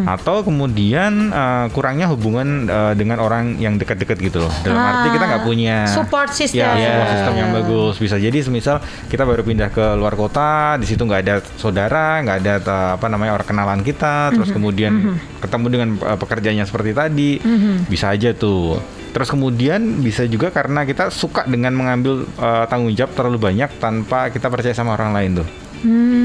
atau 0.05 0.43
kemudian 0.43 1.31
eh, 1.31 1.65
kurangnya 1.71 2.07
hubungan 2.11 2.67
eh, 2.67 2.93
dengan 2.93 3.19
orang 3.19 3.57
yang 3.57 3.75
dekat-dekat 3.75 4.17
gitu 4.19 4.43
loh. 4.43 4.53
Dalam 4.63 4.79
arti 4.79 5.07
kita 5.11 5.25
nggak 5.25 5.43
punya 5.43 5.75
Ah, 5.83 5.89
support 5.89 6.29
system. 6.29 6.59
Ya, 6.59 6.69
support 6.75 7.07
Ya. 7.07 7.11
system 7.15 7.33
yang 7.39 7.49
bagus. 7.55 7.95
Bisa 7.97 8.15
jadi 8.19 8.35
semisal 8.39 8.77
kita 9.07 9.23
baru 9.23 9.41
pindah 9.41 9.69
ke 9.71 9.85
luar 9.95 10.13
kota, 10.13 10.75
di 10.77 10.85
situ 10.85 11.01
nggak 11.01 11.21
ada 11.23 11.35
saudara, 11.57 12.19
nggak 12.21 12.37
ada 12.43 12.53
apa 12.93 13.07
namanya 13.07 13.39
orang 13.39 13.47
kenalan 13.47 13.81
kita, 13.81 14.35
terus 14.35 14.51
kemudian 14.51 15.15
ketemu 15.39 15.65
dengan 15.67 15.89
eh, 15.97 16.17
pekerjaannya 16.19 16.65
seperti 16.67 16.91
tadi, 16.93 17.31
bisa 17.87 18.11
aja 18.13 18.33
tuh. 18.35 18.79
Terus 19.13 19.29
kemudian 19.29 20.01
bisa 20.01 20.25
juga 20.25 20.49
karena 20.49 20.89
kita 20.89 21.13
suka 21.13 21.45
dengan 21.45 21.77
mengambil 21.77 22.25
eh, 22.25 22.65
tanggung 22.65 22.93
jawab 22.97 23.13
terlalu 23.13 23.37
banyak 23.39 23.69
tanpa 23.77 24.33
kita 24.33 24.49
percaya 24.49 24.73
sama 24.73 24.97
orang 24.97 25.13
lain 25.13 25.31
tuh. 25.45 25.62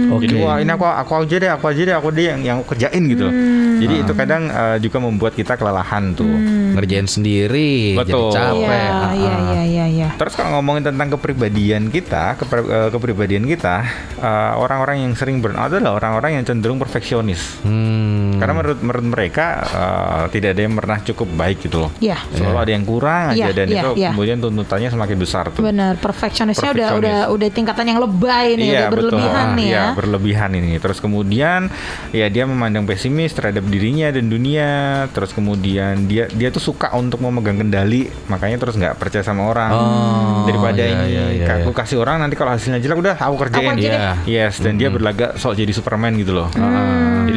Oke. 0.09 0.25
Jadi 0.25 0.35
wah 0.39 0.57
ini 0.57 0.71
aku 0.71 0.85
aku 0.85 1.13
aja 1.19 1.37
deh, 1.37 1.51
aku 1.51 1.65
aja 1.67 1.83
deh, 1.83 1.95
aku 1.95 2.09
deh 2.11 2.25
yang 2.27 2.41
yang 2.41 2.57
aku 2.59 2.73
kerjain 2.73 3.03
gitu. 3.05 3.27
loh. 3.27 3.35
Jadi 3.79 3.95
itu 4.03 4.13
kadang 4.13 4.43
eh, 4.47 4.77
juga 4.79 4.99
membuat 4.99 5.33
kita 5.33 5.55
kelelahan 5.55 6.13
tuh. 6.13 6.31
Ngerjain 6.75 7.07
sendiri, 7.07 7.95
Betul. 7.95 8.31
jadi 8.31 8.39
capek. 8.55 8.59
Iya, 8.59 8.87
Ah, 8.89 9.13
iya, 9.13 9.29
ah. 9.29 9.39
iya, 9.45 9.63
iya, 9.65 9.85
iya. 9.89 10.09
Terus 10.15 10.33
kalau 10.33 10.57
ngomongin 10.57 10.83
tentang 10.85 11.09
kepribadian 11.11 11.89
kita, 11.89 12.35
kepri- 12.37 12.67
eh, 12.67 12.89
kepribadian 12.89 13.45
kita, 13.45 13.77
eh, 14.17 14.53
orang-orang 14.55 15.03
yang 15.03 15.13
sering 15.13 15.39
burnout 15.39 15.71
adalah 15.71 15.95
orang-orang 15.97 16.39
yang 16.39 16.45
cenderung 16.45 16.79
perfeksionis. 16.79 17.59
Hmm. 17.63 18.39
Karena 18.39 18.53
menurut 18.55 18.79
menurut 18.79 19.07
mereka 19.09 19.47
eh, 19.65 20.25
tidak 20.31 20.55
ada 20.55 20.61
yang 20.61 20.75
pernah 20.75 20.99
cukup 21.01 21.29
baik 21.31 21.59
gitu 21.61 21.77
loh. 21.81 21.91
Iya. 21.99 22.19
Selalu 22.31 22.59
ada 22.59 22.73
yang 22.73 22.85
kurang 22.85 23.23
aja 23.29 23.39
Iya, 23.41 23.47
dan 23.53 23.67
iya, 23.69 23.81
itu 23.81 23.91
iya. 23.97 24.11
kemudian 24.11 24.39
tuntutannya 24.39 24.89
semakin 24.89 25.17
besar 25.17 25.45
tuh. 25.51 25.63
Benar, 25.63 25.99
perfeksionisnya 25.99 26.71
udah 26.73 26.89
udah 26.95 27.19
udah 27.31 27.49
tingkatan 27.49 27.87
yang 27.87 27.99
lebay 27.99 28.55
nih, 28.55 28.67
Iya 28.69 28.79
udah 28.81 28.91
berlebihan 28.93 29.45
betul. 29.45 29.48
Nih 29.55 29.67
Iya, 29.73 29.77
ya. 29.77 29.87
berlebihan 29.97 30.51
ini. 30.57 30.77
Terus 30.83 30.99
kemudian 30.99 31.73
ya 32.11 32.27
dia 32.29 32.45
memandang 32.45 32.85
pesimis 32.85 33.33
terhadap 33.33 33.65
dirinya 33.69 34.09
dan 34.13 34.29
dunia. 34.29 35.07
Terus 35.13 35.33
kemudian 35.33 36.09
dia 36.11 36.27
dia 36.29 36.49
tuh 36.51 36.61
suka 36.61 36.93
untuk 36.97 37.23
memegang 37.23 37.61
kendali, 37.61 38.09
makanya 38.29 38.57
terus 38.61 38.75
nggak 38.77 38.97
percaya 38.99 39.25
sama 39.25 39.49
orang. 39.49 39.71
Oh, 39.73 40.45
Daripada 40.49 40.83
iya, 40.83 40.93
ini 40.93 41.07
iya, 41.13 41.25
iya, 41.33 41.47
aku 41.63 41.71
iya. 41.73 41.79
kasih 41.85 41.97
orang 42.01 42.25
nanti 42.25 42.35
kalau 42.35 42.53
hasilnya 42.57 42.81
jelek 42.83 42.99
udah 42.99 43.17
aku 43.21 43.37
kerjain. 43.47 43.77
Aku. 43.77 44.29
Yes, 44.29 44.59
dan 44.61 44.77
dia 44.81 44.89
berlagak 44.89 45.37
sok 45.37 45.57
jadi 45.57 45.73
Superman 45.73 46.17
gitu 46.19 46.33
loh. 46.35 46.49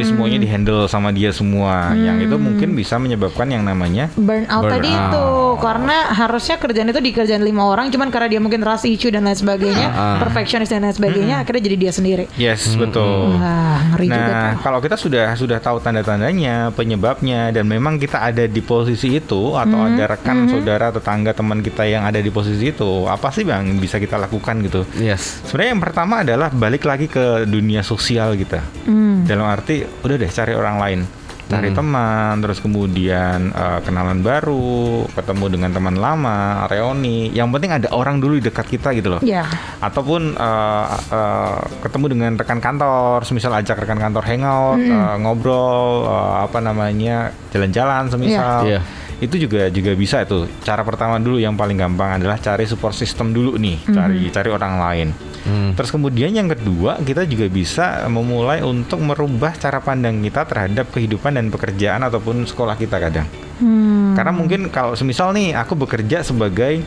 Jadi 0.02 0.10
semuanya 0.10 0.38
dihandle 0.38 0.82
sama 0.86 1.08
dia 1.10 1.30
semua. 1.30 1.94
Yang 1.94 2.26
itu 2.26 2.36
mungkin 2.36 2.68
bisa 2.74 2.98
menyebabkan 2.98 3.46
yang 3.46 3.62
namanya 3.62 4.10
Burnout 4.12 4.66
tadi 4.66 4.90
Burnout. 4.90 5.08
itu 5.08 5.24
karena 5.54 5.96
harusnya 6.10 6.56
kerjaan 6.56 6.88
itu 6.88 6.98
dikerjain 6.98 7.38
lima 7.40 7.62
orang, 7.64 7.86
cuman 7.86 8.10
karena 8.10 8.26
dia 8.28 8.40
mungkin 8.40 8.60
rasa 8.60 8.84
issue 8.84 9.08
dan 9.08 9.22
lain 9.22 9.34
sebagainya, 9.34 9.88
Ah. 9.88 10.18
perfeksionis 10.18 10.66
dan 10.66 10.82
lain 10.82 10.90
sebagainya, 10.90 11.38
akhirnya 11.38 11.62
jadi 11.62 11.76
dia 11.78 11.92
sendiri. 11.92 12.24
yes, 12.34 12.74
betul. 12.74 13.38
Wah, 13.38 13.78
ngeri 13.92 14.06
juga 14.08 14.18
Nah, 14.26 14.42
tuh. 14.50 14.60
kalau 14.60 14.78
kita 14.80 14.96
sudah 14.96 15.26
sudah 15.32 15.58
tahu 15.58 15.78
tanda-tandanya, 15.78 16.72
penyebabnya, 16.72 17.50
dan 17.50 17.64
memang 17.64 17.96
kita 17.96 18.18
ada 18.20 18.44
di 18.44 18.58
posisi 18.58 19.14
itu, 19.14 19.54
atau 19.54 19.78
Hmm, 19.78 19.94
ada 19.94 20.04
rekan, 20.10 20.48
saudara, 20.48 20.90
tetangga, 20.90 21.30
teman 21.30 21.60
kita 21.60 21.84
yang 21.84 22.02
ada 22.02 22.18
di 22.18 22.28
posisi 22.28 22.68
itu, 22.68 23.06
apa 23.06 23.30
sih 23.30 23.42
bang 23.42 23.62
yang 23.64 23.78
bisa 23.78 23.96
kita 23.96 24.16
lakukan 24.16 24.58
gitu? 24.62 24.82
Yes. 24.94 25.44
Sebenarnya 25.44 25.70
yang 25.70 25.82
pertama 25.82 26.14
adalah 26.18 26.48
balik 26.50 26.82
lagi 26.82 27.06
ke 27.06 27.44
dunia 27.44 27.80
sosial 27.80 28.34
kita. 28.34 28.58
Hmm. 28.84 29.22
Dalam 29.22 29.46
arti, 29.46 29.86
udah 30.00 30.16
deh 30.16 30.26
cari 30.26 30.52
orang 30.52 30.76
lain, 30.76 31.00
cari 31.46 31.68
teman, 31.70 32.40
terus 32.40 32.58
kemudian 32.58 33.52
eh, 33.52 33.78
kenalan 33.84 34.24
baru, 34.24 35.04
ketemu 35.12 35.44
dengan 35.52 35.70
teman 35.70 35.94
lama, 35.94 36.64
reuni. 36.66 37.28
Yang 37.28 37.48
penting 37.52 37.70
ada 37.76 37.88
orang 37.92 38.18
dulu 38.18 38.40
di 38.40 38.44
dekat 38.44 38.66
kita 38.66 38.96
gitu 38.96 39.12
loh 39.12 39.20
Ya. 39.20 39.44
ataupun 39.78 40.32
uh, 40.34 40.86
uh, 41.12 41.60
ketemu 41.84 42.06
dengan 42.08 42.32
rekan 42.34 42.56
kantor, 42.56 43.22
semisal 43.22 43.52
ajak 43.52 43.76
rekan 43.78 44.00
kantor 44.00 44.24
hangout, 44.24 44.80
uh, 44.80 45.16
ngobrol, 45.20 46.08
uh, 46.08 46.48
apa 46.48 46.58
namanya 46.58 47.30
jalan-jalan, 47.50 48.08
semisal 48.08 48.64
Iya. 48.64 48.80
Itu 49.22 49.46
juga 49.46 49.70
juga 49.70 49.94
bisa 49.94 50.26
itu. 50.26 50.50
Cara 50.66 50.82
pertama 50.82 51.22
dulu 51.22 51.38
yang 51.38 51.54
paling 51.54 51.78
gampang 51.78 52.18
adalah 52.18 52.42
cari 52.42 52.66
support 52.66 52.90
system 52.90 53.30
dulu 53.30 53.54
nih, 53.54 53.78
cari 53.94 54.26
cari 54.34 54.50
orang 54.50 54.74
lain. 54.82 55.08
Hmm. 55.46 55.70
Terus 55.78 55.94
kemudian 55.94 56.34
yang 56.34 56.50
kedua 56.50 56.98
kita 56.98 57.22
juga 57.30 57.46
bisa 57.46 58.02
memulai 58.10 58.66
untuk 58.66 58.98
merubah 58.98 59.54
cara 59.54 59.78
pandang 59.78 60.18
kita 60.26 60.42
terhadap 60.42 60.90
kehidupan 60.90 61.38
dan 61.38 61.54
pekerjaan 61.54 62.02
ataupun 62.02 62.42
sekolah 62.50 62.74
kita 62.74 62.98
kadang. 62.98 63.26
Hmm. 63.62 64.18
Karena 64.18 64.34
mungkin 64.34 64.66
kalau 64.74 64.98
semisal 64.98 65.30
nih 65.30 65.54
aku 65.54 65.78
bekerja 65.78 66.26
sebagai 66.26 66.82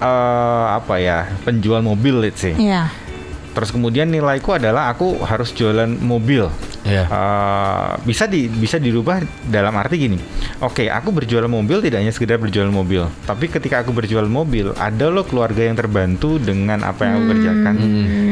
eh, 0.00 0.66
apa 0.72 0.96
ya 0.96 1.28
penjual 1.44 1.84
mobil 1.84 2.24
let's 2.24 2.40
say. 2.40 2.56
Iya. 2.56 3.03
Terus 3.54 3.70
kemudian 3.70 4.10
nilaiku 4.10 4.58
adalah 4.58 4.90
aku 4.90 5.22
harus 5.22 5.54
jualan 5.54 5.88
mobil. 6.02 6.50
Iya. 6.84 7.08
Eh, 7.08 7.90
bisa 8.04 8.28
di 8.28 8.50
bisa 8.50 8.76
dirubah 8.76 9.24
dalam 9.48 9.72
arti 9.78 9.96
gini. 9.96 10.18
Oke, 10.60 10.92
aku 10.92 11.14
berjualan 11.14 11.48
mobil 11.48 11.80
tidak 11.80 12.04
hanya 12.04 12.12
sekedar 12.12 12.36
berjualan 12.36 12.68
mobil, 12.68 13.08
tapi 13.24 13.48
ketika 13.48 13.80
aku 13.80 13.96
berjualan 13.96 14.28
mobil, 14.28 14.76
ada 14.76 15.08
loh 15.08 15.24
keluarga 15.24 15.64
yang 15.64 15.76
terbantu 15.76 16.36
dengan 16.36 16.84
apa 16.84 17.08
yang 17.08 17.14
aku 17.20 17.26
kerjakan. 17.36 17.74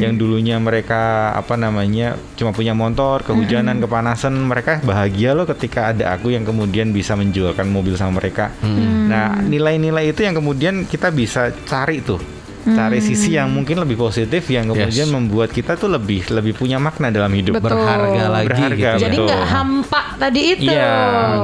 Yang 0.03 0.13
dulunya 0.21 0.57
mereka 0.61 1.33
apa 1.33 1.57
namanya 1.57 2.19
cuma 2.37 2.53
punya 2.53 2.77
motor, 2.77 3.25
kehujanan, 3.25 3.81
kepanasan, 3.81 4.37
mereka 4.37 4.85
bahagia 4.85 5.33
loh 5.33 5.49
ketika 5.49 5.95
ada 5.95 6.13
aku 6.13 6.35
yang 6.35 6.45
kemudian 6.45 6.93
bisa 6.93 7.17
menjualkan 7.17 7.73
mobil 7.73 7.97
sama 7.97 8.21
mereka. 8.21 8.53
Nah, 9.09 9.41
nilai-nilai 9.41 10.13
itu 10.13 10.25
yang 10.25 10.37
kemudian 10.37 10.85
kita 10.85 11.09
bisa 11.09 11.53
cari 11.65 12.05
tuh 12.05 12.42
cari 12.63 13.03
sisi 13.03 13.35
yang 13.35 13.51
mungkin 13.51 13.83
lebih 13.83 13.99
positif 13.99 14.47
yang 14.47 14.71
kemudian 14.71 15.11
Yes. 15.11 15.15
membuat 15.15 15.51
kita 15.51 15.75
tuh 15.75 15.91
lebih 15.91 16.31
lebih 16.31 16.55
punya 16.55 16.79
makna 16.79 17.11
dalam 17.11 17.35
hidup. 17.35 17.59
Betul. 17.59 17.75
Berharga 17.75 18.25
lagi 18.31 18.47
Berharga, 18.47 18.91
gitu. 18.95 19.03
Jadi 19.03 19.17
nggak 19.19 19.45
hampa 19.51 20.03
tadi 20.15 20.41
itu. 20.55 20.71
Iya, 20.71 20.95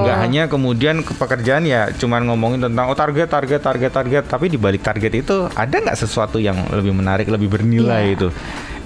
nggak 0.06 0.16
hanya 0.22 0.42
kemudian 0.46 1.02
ke 1.02 1.12
pekerjaan 1.18 1.66
ya, 1.66 1.90
cuman 1.90 2.22
ngomongin 2.30 2.62
tentang 2.70 2.86
oh 2.86 2.94
target, 2.94 3.26
target, 3.26 3.60
target, 3.60 3.90
target, 3.90 4.24
tapi 4.30 4.46
di 4.46 4.58
balik 4.58 4.86
target 4.86 5.12
itu 5.18 5.50
ada 5.50 5.76
nggak 5.82 5.98
sesuatu 5.98 6.38
yang 6.38 6.54
lebih 6.70 6.94
menarik, 6.94 7.26
lebih 7.26 7.50
bernilai 7.50 8.14
Iya. 8.14 8.14
itu, 8.14 8.28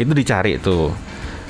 itu 0.01 0.12
dicari 0.16 0.57
tuh. 0.57 0.97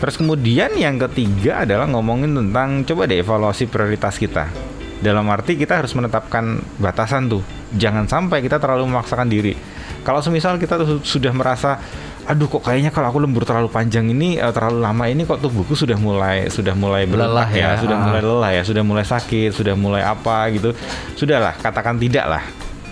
Terus 0.03 0.19
kemudian 0.19 0.75
yang 0.75 0.99
ketiga 0.99 1.63
adalah 1.63 1.87
ngomongin 1.87 2.35
tentang 2.35 2.83
coba 2.83 3.07
deh 3.07 3.23
evaluasi 3.23 3.71
prioritas 3.71 4.19
kita. 4.19 4.51
Dalam 4.99 5.27
arti 5.31 5.55
kita 5.55 5.79
harus 5.79 5.95
menetapkan 5.95 6.59
batasan 6.79 7.31
tuh, 7.31 7.43
jangan 7.75 8.11
sampai 8.11 8.43
kita 8.43 8.59
terlalu 8.59 8.91
memaksakan 8.91 9.31
diri. 9.31 9.55
Kalau 10.03 10.21
semisal 10.21 10.59
kita 10.59 10.79
tuh 10.79 10.99
sudah 11.03 11.31
merasa 11.31 11.79
aduh 12.23 12.47
kok 12.47 12.63
kayaknya 12.63 12.95
kalau 12.95 13.11
aku 13.11 13.19
lembur 13.19 13.43
terlalu 13.43 13.67
panjang 13.67 14.07
ini 14.07 14.39
eh, 14.39 14.53
terlalu 14.55 14.79
lama 14.79 15.05
ini 15.11 15.27
kok 15.27 15.43
tubuhku 15.43 15.75
sudah 15.75 15.99
mulai 15.99 16.47
sudah 16.47 16.71
mulai 16.71 17.03
Lelah 17.03 17.51
ya, 17.51 17.75
ya, 17.75 17.83
sudah 17.83 17.97
ah. 17.99 18.05
mulai 18.07 18.23
lelah 18.23 18.51
ya, 18.55 18.63
sudah 18.63 18.83
mulai 18.87 19.03
sakit, 19.03 19.51
sudah 19.51 19.75
mulai 19.75 20.07
apa 20.07 20.47
gitu. 20.55 20.71
Sudahlah, 21.19 21.59
katakan 21.59 21.99
tidak 21.99 22.27
lah. 22.31 22.45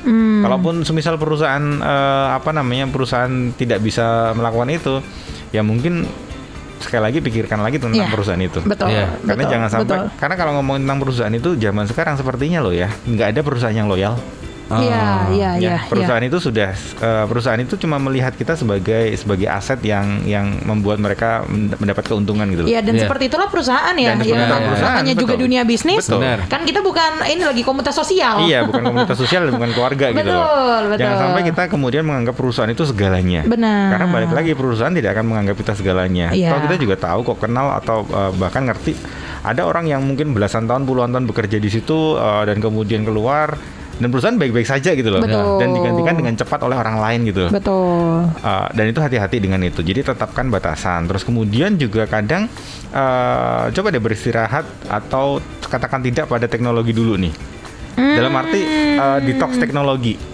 Hmm. 0.02 0.42
Kalaupun 0.42 0.82
semisal 0.82 1.14
perusahaan 1.20 1.62
eh, 1.62 2.28
apa 2.34 2.50
namanya 2.50 2.90
perusahaan 2.90 3.54
tidak 3.54 3.78
bisa 3.84 4.34
melakukan 4.34 4.70
itu, 4.72 4.94
ya 5.54 5.62
mungkin 5.62 6.10
sekali 6.80 7.02
lagi 7.12 7.18
pikirkan 7.20 7.60
lagi 7.60 7.76
tentang 7.76 8.08
Iya. 8.08 8.10
perusahaan 8.10 8.40
itu. 8.40 8.58
Betul. 8.64 8.88
Iya. 8.90 9.14
Karena 9.20 9.42
betul, 9.44 9.52
jangan 9.52 9.68
sampai 9.68 9.86
betul. 9.86 10.06
karena 10.16 10.34
kalau 10.40 10.52
ngomongin 10.58 10.82
tentang 10.88 11.00
perusahaan 11.04 11.34
itu 11.36 11.50
zaman 11.60 11.84
sekarang 11.86 12.14
sepertinya 12.16 12.58
loh 12.64 12.72
ya, 12.74 12.88
nggak 13.06 13.36
ada 13.36 13.40
perusahaan 13.44 13.76
yang 13.76 13.86
loyal. 13.86 14.16
Iya, 14.72 15.04
iya, 15.30 15.50
Ya, 15.50 15.58
iya. 15.58 15.76
perusahaan 15.84 16.22
itu 16.22 16.38
sudah 16.38 16.70
eh, 16.76 17.24
perusahaan 17.26 17.58
itu 17.58 17.74
cuma 17.76 17.98
melihat 17.98 18.30
kita 18.32 18.54
sebagai 18.54 19.10
sebagai 19.14 19.44
aset 19.44 19.82
yang 19.82 20.22
yang 20.22 20.46
membuat 20.62 20.96
mereka 20.96 21.42
mend- 21.44 21.74
mendapat 21.76 22.06
keuntungan 22.06 22.46
gitu. 22.46 22.62
loh. 22.62 22.70
Iya 22.70 22.80
dan 22.80 22.94
Iya. 22.94 23.02
seperti 23.04 23.24
itulah 23.26 23.46
perusahaan 23.46 23.90
ya, 23.92 24.14
Dan 24.14 24.22
ya 24.22 24.38
itulah 24.38 24.60
perusahaan, 24.64 24.94
namanya 24.96 25.14
juga 25.16 25.34
betul. 25.34 25.44
dunia 25.44 25.62
bisnis. 25.64 26.04
Betul. 26.04 26.22
Kan 26.46 26.60
kita 26.62 26.80
bukan 26.80 27.10
ini 27.26 27.42
lagi 27.42 27.62
komunitas 27.62 27.94
sosial. 27.94 28.46
Iya, 28.46 28.62
bukan 28.62 28.82
komunitas 28.84 29.18
sosial 29.18 29.40
dan 29.44 29.52
bukan 29.52 29.70
keluarga 29.72 30.06
gitu 30.08 30.22
loh. 30.24 30.46
Betul, 30.46 30.82
betul. 30.88 31.00
Jangan 31.02 31.16
sampai 31.20 31.42
kita 31.44 31.62
kemudian 31.66 32.02
menganggap 32.02 32.34
perusahaan 32.34 32.68
itu 32.68 32.84
segalanya. 32.84 33.42
Benar. 33.42 33.86
Karena 33.90 34.06
balik 34.08 34.30
lagi 34.30 34.52
perusahaan 34.54 34.92
tidak 34.92 35.10
akan 35.12 35.26
menganggap 35.26 35.56
kita 35.56 35.72
segalanya. 35.74 36.30
Iya. 36.30 36.48
Kalau 36.48 36.60
kita 36.64 36.76
juga 36.78 36.94
tahu 36.96 37.20
kok 37.24 37.38
kenal 37.40 37.74
atau 37.74 38.04
eh, 38.04 38.30
bahkan 38.36 38.62
ngerti 38.62 38.94
ada 39.40 39.64
orang 39.64 39.88
yang 39.88 40.00
mungkin 40.00 40.30
belasan 40.30 40.64
tahun 40.64 40.84
puluhan 40.84 41.10
tahun 41.10 41.24
bekerja 41.24 41.56
di 41.56 41.66
situ 41.66 42.14
eh, 42.14 42.42
dan 42.44 42.58
kemudian 42.58 43.02
keluar 43.02 43.56
dan 44.00 44.08
perusahaan 44.08 44.36
baik-baik 44.40 44.64
saja 44.64 44.96
gitu 44.96 45.12
loh. 45.12 45.20
Betul. 45.20 45.60
Dan 45.60 45.76
digantikan 45.76 46.14
dengan 46.16 46.34
cepat 46.40 46.60
oleh 46.64 46.76
orang 46.80 46.96
lain 46.96 47.20
gitu. 47.28 47.52
Betul. 47.52 48.32
Uh, 48.40 48.66
dan 48.72 48.84
itu 48.88 49.00
hati-hati 49.04 49.36
dengan 49.44 49.60
itu. 49.60 49.84
Jadi 49.84 50.00
tetapkan 50.00 50.48
batasan. 50.48 51.04
Terus 51.04 51.22
kemudian 51.22 51.76
juga 51.76 52.08
kadang 52.08 52.48
uh, 52.96 53.68
coba 53.68 53.86
deh 53.92 54.00
beristirahat 54.00 54.64
atau 54.88 55.38
katakan 55.68 56.00
tidak 56.00 56.32
pada 56.32 56.48
teknologi 56.48 56.96
dulu 56.96 57.20
nih. 57.20 57.32
Dalam 58.00 58.32
arti 58.32 58.60
uh, 58.96 59.20
detox 59.20 59.60
teknologi. 59.60 60.29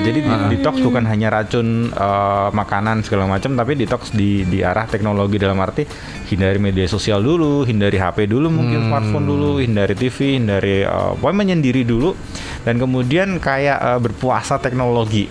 Jadi 0.00 0.20
di- 0.24 0.46
detox 0.56 0.80
bukan 0.80 1.04
hanya 1.04 1.28
racun 1.28 1.92
uh, 1.92 2.48
makanan 2.50 3.04
segala 3.04 3.28
macam, 3.28 3.52
tapi 3.52 3.76
detox 3.76 4.12
di 4.16 4.48
di 4.48 4.64
arah 4.64 4.88
teknologi 4.88 5.36
dalam 5.36 5.60
arti 5.60 5.84
hindari 6.32 6.56
media 6.56 6.88
sosial 6.88 7.20
dulu, 7.20 7.68
hindari 7.68 8.00
HP 8.00 8.24
dulu, 8.30 8.48
mungkin 8.48 8.88
smartphone 8.88 9.26
dulu, 9.28 9.50
hindari 9.60 9.92
TV, 9.92 10.40
hindari 10.40 10.86
uh, 10.86 11.12
menyendiri 11.18 11.84
dulu, 11.84 12.16
dan 12.64 12.80
kemudian 12.80 13.36
kayak 13.36 13.78
uh, 13.78 13.98
berpuasa 14.00 14.56
teknologi. 14.56 15.28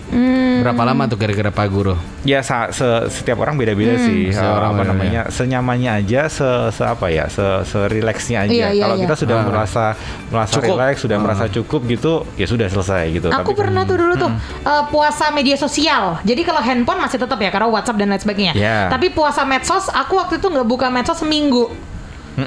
Berapa 0.60 0.82
lama 0.84 1.02
tuh 1.04 1.16
kira-kira 1.16 1.48
Pak 1.48 1.66
Guru? 1.66 1.94
Ya 2.22 2.40
sa- 2.40 2.68
se- 2.70 3.08
setiap 3.08 3.40
orang 3.40 3.56
beda-beda 3.56 3.96
sih. 3.96 4.28
Seorang 4.30 4.72
Eh, 4.72 4.76
apa 4.76 4.84
namanya? 4.84 5.20
Senyamannya 5.28 5.90
aja, 5.90 6.28
se, 6.28 6.44
se 6.70 6.82
apa 6.82 7.08
ya? 7.08 7.26
Se, 7.26 7.40
serileksnya 7.64 8.44
aja. 8.44 8.52
Iya, 8.52 8.68
iya, 8.70 8.82
Kalau 8.84 8.96
iya. 8.96 9.02
kita 9.04 9.14
sudah 9.16 9.36
Ah. 9.40 9.46
merasa 9.46 9.84
merasa 10.28 10.52
Cukup. 10.56 10.76
rileks, 10.76 10.98
sudah 11.00 11.16
Ah. 11.16 11.22
merasa 11.22 11.44
cukup 11.46 11.80
gitu, 11.86 12.12
ya 12.34 12.46
sudah 12.46 12.66
selesai 12.66 13.04
gitu. 13.10 13.26
Aku 13.28 13.50
Tapi- 13.50 13.58
pernah 13.58 13.82
tuh 13.82 13.96
dulu 13.96 14.14
tuh 14.16 14.30
eh, 14.60 14.84
puasa 14.88 15.28
media 15.30 15.56
sosial. 15.56 16.20
Jadi 16.22 16.40
kalau 16.42 16.60
handphone 16.60 17.00
masih 17.00 17.16
tetap 17.16 17.36
ya 17.36 17.48
karena 17.48 17.66
WhatsApp 17.66 17.96
dan 17.96 18.08
lain 18.08 18.20
sebagainya. 18.20 18.54
Iya. 18.54 18.78
Tapi 18.88 19.10
puasa 19.10 19.42
medsos, 19.42 19.88
aku 19.88 20.16
waktu 20.16 20.36
itu 20.36 20.46
nggak 20.46 20.66
buka 20.66 20.86
medsos 20.88 21.16
seminggu. 21.16 21.72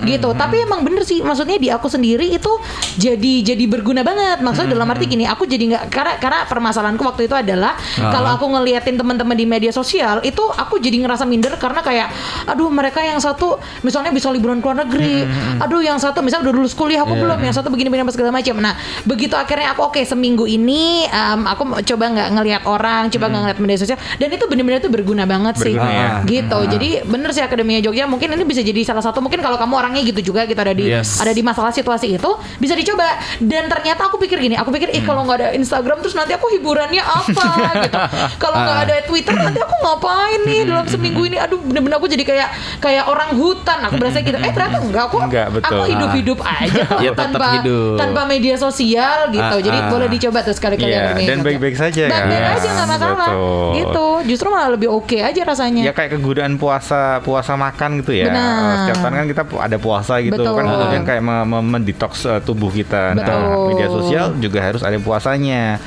Gitu. 0.02 0.30
Tapi 0.34 0.66
emang 0.66 0.82
bener 0.82 1.04
sih 1.06 1.22
maksudnya 1.22 1.58
di 1.62 1.70
aku 1.70 1.88
sendiri 1.88 2.34
itu 2.34 2.52
jadi 2.98 3.34
jadi 3.54 3.64
berguna 3.70 4.02
banget. 4.02 4.42
Maksudnya 4.42 4.74
dalam 4.74 4.90
arti 4.90 5.06
gini 5.06 5.30
aku 5.30 5.46
jadi 5.46 5.64
nggak 5.76 5.84
karena 5.94 6.14
karena 6.18 6.40
permasalahanku 6.50 7.04
waktu 7.04 7.30
itu 7.30 7.36
adalah 7.36 7.78
kalau 8.00 8.30
aku 8.36 8.46
ngeliatin 8.50 8.96
teman-teman 8.98 9.36
di 9.38 9.46
media 9.46 9.72
sosial 9.74 10.24
itu 10.24 10.42
aku 10.42 10.80
jadi 10.80 11.04
ngerasa 11.04 11.24
minder 11.28 11.56
karena 11.58 11.82
kayak 11.84 12.08
aduh 12.50 12.70
mereka 12.70 13.04
yang 13.04 13.20
satu 13.20 13.60
misalnya 13.82 14.10
bisa 14.10 14.30
liburan 14.34 14.60
ke 14.60 14.66
luar 14.66 14.86
negeri. 14.88 15.26
Aduh 15.62 15.82
yang 15.84 15.98
satu 16.00 16.24
misalnya 16.24 16.50
udah 16.50 16.56
lulus 16.56 16.74
kuliah 16.74 17.04
aku 17.04 17.14
belum. 17.18 17.40
Yang 17.44 17.62
satu 17.62 17.70
begini-begini 17.74 18.10
segala 18.14 18.32
macam. 18.34 18.56
Nah 18.60 18.74
begitu 19.04 19.34
akhirnya 19.34 19.74
aku 19.74 19.90
oke 19.90 20.02
seminggu 20.04 20.46
ini 20.48 21.06
em, 21.08 21.42
aku 21.48 21.82
coba 21.84 22.06
nggak 22.14 22.30
ngelihat 22.40 22.62
orang 22.70 23.10
coba 23.10 23.26
nggak 23.30 23.42
ngeliat 23.44 23.60
media 23.60 23.78
sosial. 23.80 24.00
Dan 24.18 24.30
itu 24.32 24.46
bener-bener 24.48 24.80
itu 24.80 24.92
berguna 24.92 25.24
banget 25.28 25.60
sih. 25.60 25.74
Berguna 25.76 25.92
ya. 25.92 26.10
gitu. 26.26 26.60
Jadi 26.70 26.90
bener 27.04 27.30
sih 27.36 27.44
akademinya 27.44 27.82
Jogja. 27.84 28.06
Mungkin 28.08 28.28
ini 28.34 28.46
bisa 28.46 28.62
jadi 28.62 28.82
salah 28.86 29.04
satu. 29.04 29.20
Mungkin 29.20 29.40
kalau 29.42 29.58
kamu 29.58 29.74
orangnya 29.84 30.02
gitu 30.06 30.32
juga 30.32 30.48
gitu. 30.48 30.56
Ada 30.56 30.72
di 30.72 30.86
Yes. 30.86 31.20
ada 31.20 31.30
di 31.30 31.42
masalah 31.42 31.70
situasi 31.70 32.16
itu 32.16 32.32
bisa 32.56 32.72
dicoba. 32.72 33.04
Dan 33.38 33.68
ternyata 33.68 34.08
aku 34.08 34.16
pikir 34.18 34.40
gini 34.40 34.56
aku 34.56 34.72
pikir 34.72 34.92
ih 34.92 35.04
kalau 35.04 35.24
nggak 35.24 35.38
ada 35.38 35.50
Instagram 35.52 36.00
terus 36.00 36.14
nanti 36.14 36.32
aku 36.32 36.48
hiburannya 36.50 37.04
apa? 37.04 37.46
Gitu. 37.84 38.00
Kalau 38.38 38.56
nggak 38.56 38.80
ada 38.82 38.96
Twitter 39.04 39.34
nanti 39.34 39.60
aku 39.60 39.76
ngapain 39.76 40.40
nih 40.44 40.60
dalam 40.64 40.86
seminggu 40.86 41.26
ini? 41.26 41.36
Aduh 41.36 41.60
bener-bener 41.60 41.98
aku 41.98 42.08
jadi 42.08 42.24
kayak 42.24 42.50
kayak 42.80 43.04
orang 43.06 43.36
hutan. 43.36 43.80
Aku 43.84 43.98
berasa 43.98 44.22
gitu. 44.22 44.38
Eh 44.38 44.52
ternyata 44.52 44.80
enggak 44.80 45.04
aku 45.06 45.18
Enggak, 45.20 45.48
betul. 45.52 45.74
aku 45.74 45.84
hidup-hidup 45.90 46.40
aja 46.40 46.82
kok 46.90 47.00
Ya, 47.00 47.12
tetap 47.12 47.28
tanpa 47.34 47.48
hidup. 47.58 47.96
tanpa 47.98 48.22
media 48.24 48.56
sosial 48.56 49.18
gitu. 49.30 49.42
Ah, 49.52 49.60
jadi 49.60 49.78
ah. 49.78 49.90
boleh 49.90 50.08
dicoba 50.08 50.40
tuh 50.40 50.54
sekali-kali 50.54 50.94
akademinya 50.94 51.26
dan 51.26 51.38
Jogja. 51.38 51.48
baik-baik 51.50 51.76
saja 51.76 52.04
baik-baik 52.06 52.46
aja 52.54 52.68
nggak 52.70 52.88
masalah. 52.90 53.28
Betul. 53.28 53.68
gitu. 53.76 54.08
Justru 54.26 54.48
malah 54.48 54.70
lebih 54.70 54.90
oke 54.90 55.18
aja 55.18 55.42
rasanya. 55.44 55.82
Ya 55.82 55.92
kayak 55.92 56.12
kegunaan 56.14 56.54
puasa 56.56 57.02
puasa 57.20 57.54
makan 57.56 58.00
gitu 58.00 58.14
ya. 58.14 58.30
Benar. 58.30 58.76
Setiap 58.80 58.98
tahun 59.02 59.14
kan 59.16 59.28
kita 59.28 59.44
ada 59.64 59.78
puasa 59.80 60.20
gitu 60.20 60.36
Betul. 60.36 60.54
kan 60.60 60.66
kemudian 60.68 61.04
kayak 61.04 61.22
me- 61.24 61.48
me- 61.48 61.68
mendetoks 61.78 62.28
eh, 62.28 62.40
tubuh 62.44 62.68
kita. 62.68 63.16
Nah, 63.16 63.24
Betul. 63.24 63.42
media 63.72 63.88
sosial 63.88 64.26
juga 64.38 64.60
harus 64.60 64.82
ada 64.84 64.98
puasanya. 65.00 65.80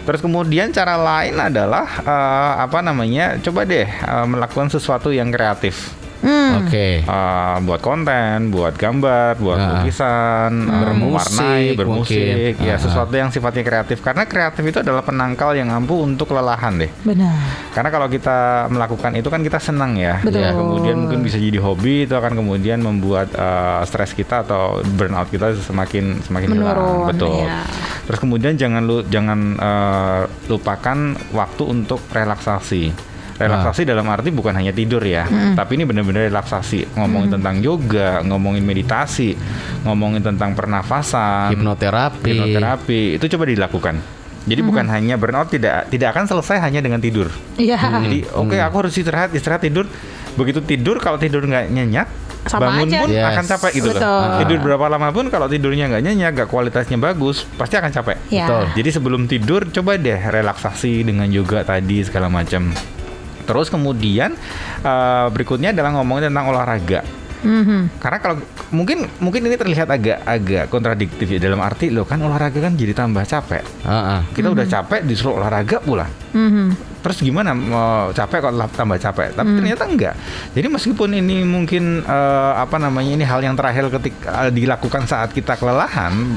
Terus 0.00 0.20
kemudian 0.24 0.72
cara 0.72 0.96
lain 0.96 1.36
adalah 1.38 1.86
eh, 2.02 2.52
apa 2.64 2.82
namanya? 2.82 3.38
Coba 3.38 3.62
deh 3.62 3.86
eh, 3.86 4.26
melakukan 4.26 4.68
sesuatu 4.68 5.14
yang 5.14 5.30
kreatif. 5.30 5.99
Hmm. 6.20 6.52
Oke. 6.62 7.00
Eh, 7.00 7.56
buat 7.62 7.80
konten, 7.80 8.50
buat 8.50 8.74
gambar, 8.74 9.36
buat 9.36 9.56
Ah. 9.56 9.68
lukisan, 9.74 10.50
eh, 10.62 10.80
Bermusik 10.82 11.00
mewarnai, 11.00 11.64
bermusik, 11.72 12.20
mungkin. 12.54 12.60
ya 12.60 12.74
Ah. 12.74 12.78
sesuatu 12.78 13.12
yang 13.12 13.28
sifatnya 13.28 13.62
kreatif. 13.62 13.98
Karena 13.98 14.24
kreatif 14.24 14.62
itu 14.62 14.78
adalah 14.78 15.00
penangkal 15.00 15.52
yang 15.52 15.68
ampuh 15.68 16.00
untuk 16.00 16.28
kelelahan 16.28 16.76
deh. 16.76 16.92
benar 17.02 17.32
Karena 17.70 17.88
kalau 17.88 18.06
kita 18.06 18.38
melakukan 18.66 19.12
itu 19.14 19.26
kan 19.26 19.40
kita 19.40 19.56
senang 19.56 19.96
ya. 19.96 20.20
Betul. 20.20 20.42
Ya, 20.42 20.52
kemudian 20.52 20.96
mungkin 21.00 21.20
bisa 21.20 21.36
jadi 21.36 21.56
hobi 21.56 22.04
itu 22.04 22.12
akan 22.12 22.32
kemudian 22.34 22.78
membuat 22.78 23.32
eh, 23.32 23.80
stres 23.84 24.12
kita 24.12 24.42
atau 24.42 24.78
burnout 24.86 25.28
kita 25.28 25.56
semakin 25.56 26.20
semakin 26.20 26.48
hilang. 26.52 27.08
Betul. 27.08 27.42
ya. 27.42 27.64
Terus 28.04 28.18
kemudian 28.18 28.54
jangan 28.54 28.82
lu 28.82 29.00
jangan 29.04 29.38
eh, 29.56 30.22
lupakan 30.46 30.98
waktu 31.30 31.62
untuk 31.64 32.02
relaksasi. 32.10 33.09
Relaksasi 33.40 33.88
dalam 33.88 34.04
arti 34.04 34.28
bukan 34.28 34.52
hanya 34.52 34.68
tidur 34.70 35.00
ya, 35.00 35.24
tapi 35.56 35.80
ini 35.80 35.88
benar-benar 35.88 36.28
relaksasi. 36.28 36.92
Ngomongin 36.92 37.32
tentang 37.32 37.56
yoga, 37.58 38.20
ngomongin 38.20 38.60
meditasi, 38.60 39.32
ngomongin 39.82 40.20
tentang 40.20 40.52
pernafasan, 40.52 41.56
Hipnoterapi. 41.56 42.20
hipnoterapi, 42.28 43.00
itu 43.16 43.24
coba 43.32 43.44
dilakukan. 43.48 43.96
Jadi 44.40 44.60
bukan 44.60 44.88
hanya 44.88 45.16
burnout 45.16 45.48
tidak 45.48 45.88
tidak 45.88 46.12
akan 46.12 46.24
selesai 46.24 46.60
hanya 46.60 46.80
dengan 46.80 46.96
tidur. 46.96 47.28
iya 47.56 47.76
Jadi 47.76 48.24
oke 48.30 48.56
aku 48.56 48.76
harus 48.84 48.92
istirahat 48.92 49.32
istirahat 49.32 49.60
tidur. 49.60 49.84
Begitu 50.32 50.60
tidur 50.60 50.96
kalau 50.96 51.16
tidur 51.16 51.44
nggak 51.44 51.68
nyenyak 51.68 52.08
Sama 52.48 52.72
bangun 52.72 52.88
aja. 52.88 53.04
pun 53.04 53.08
Yes. 53.12 53.26
akan 53.26 53.44
capek 53.46 53.70
gitu 53.74 53.90
Betul. 53.92 54.00
loh. 54.00 54.38
Tidur 54.40 54.58
berapa 54.60 54.84
lama 54.88 55.08
pun 55.12 55.28
kalau 55.28 55.44
tidurnya 55.44 55.92
nggak 55.92 56.02
nyenyak, 56.02 56.30
nggak 56.32 56.48
kualitasnya 56.48 56.96
bagus, 56.96 57.44
pasti 57.56 57.76
akan 57.76 57.92
capek. 57.92 58.16
Ya. 58.32 58.48
Betul. 58.48 58.64
Jadi 58.80 58.88
sebelum 58.90 59.22
tidur 59.28 59.60
coba 59.68 60.00
deh 60.00 60.16
relaksasi 60.16 61.04
dengan 61.04 61.28
yoga 61.28 61.60
tadi 61.60 62.00
segala 62.00 62.32
macam. 62.32 62.72
Terus 63.44 63.68
kemudian 63.68 64.34
eh, 64.80 65.26
berikutnya 65.30 65.72
adalah 65.72 65.96
ngomongin 65.98 66.30
tentang 66.30 66.50
olahraga. 66.50 67.00
Mhm. 67.40 67.96
Karena 67.96 68.18
kalau 68.20 68.36
mungkin 68.68 69.08
mungkin 69.16 69.48
ini 69.48 69.56
terlihat 69.56 69.88
agak 69.88 70.18
agak 70.28 70.64
kontradiktif 70.68 71.24
ya 71.24 71.40
dalam 71.40 71.58
arti 71.64 71.88
lo 71.88 72.04
kan 72.04 72.20
olahraga 72.20 72.60
kan 72.60 72.76
jadi 72.76 72.92
tambah 72.92 73.24
capek. 73.24 73.64
Ah. 73.88 74.20
Kita 74.36 74.52
udah 74.52 74.68
capek 74.68 75.08
disuruh 75.08 75.40
olahraga 75.40 75.80
pula. 75.80 76.04
Mhm. 76.36 77.00
Terus 77.00 77.16
gimana 77.24 77.56
mau 77.56 78.12
capek 78.12 78.44
kok 78.44 78.52
tambah 78.76 79.00
capek? 79.00 79.32
Tapi 79.32 79.48
Hmm. 79.48 79.56
ternyata 79.56 79.88
enggak. 79.88 80.14
Jadi 80.52 80.66
meskipun 80.68 81.16
ini 81.16 81.48
mungkin 81.48 82.04
eh, 82.04 82.52
apa 82.60 82.76
namanya 82.76 83.16
ini 83.16 83.24
hal 83.24 83.40
yang 83.40 83.56
terakhir 83.56 83.88
ketika 83.88 84.44
eh, 84.44 84.52
dilakukan 84.52 85.08
saat 85.08 85.32
kita 85.32 85.56
kelelahan, 85.56 86.36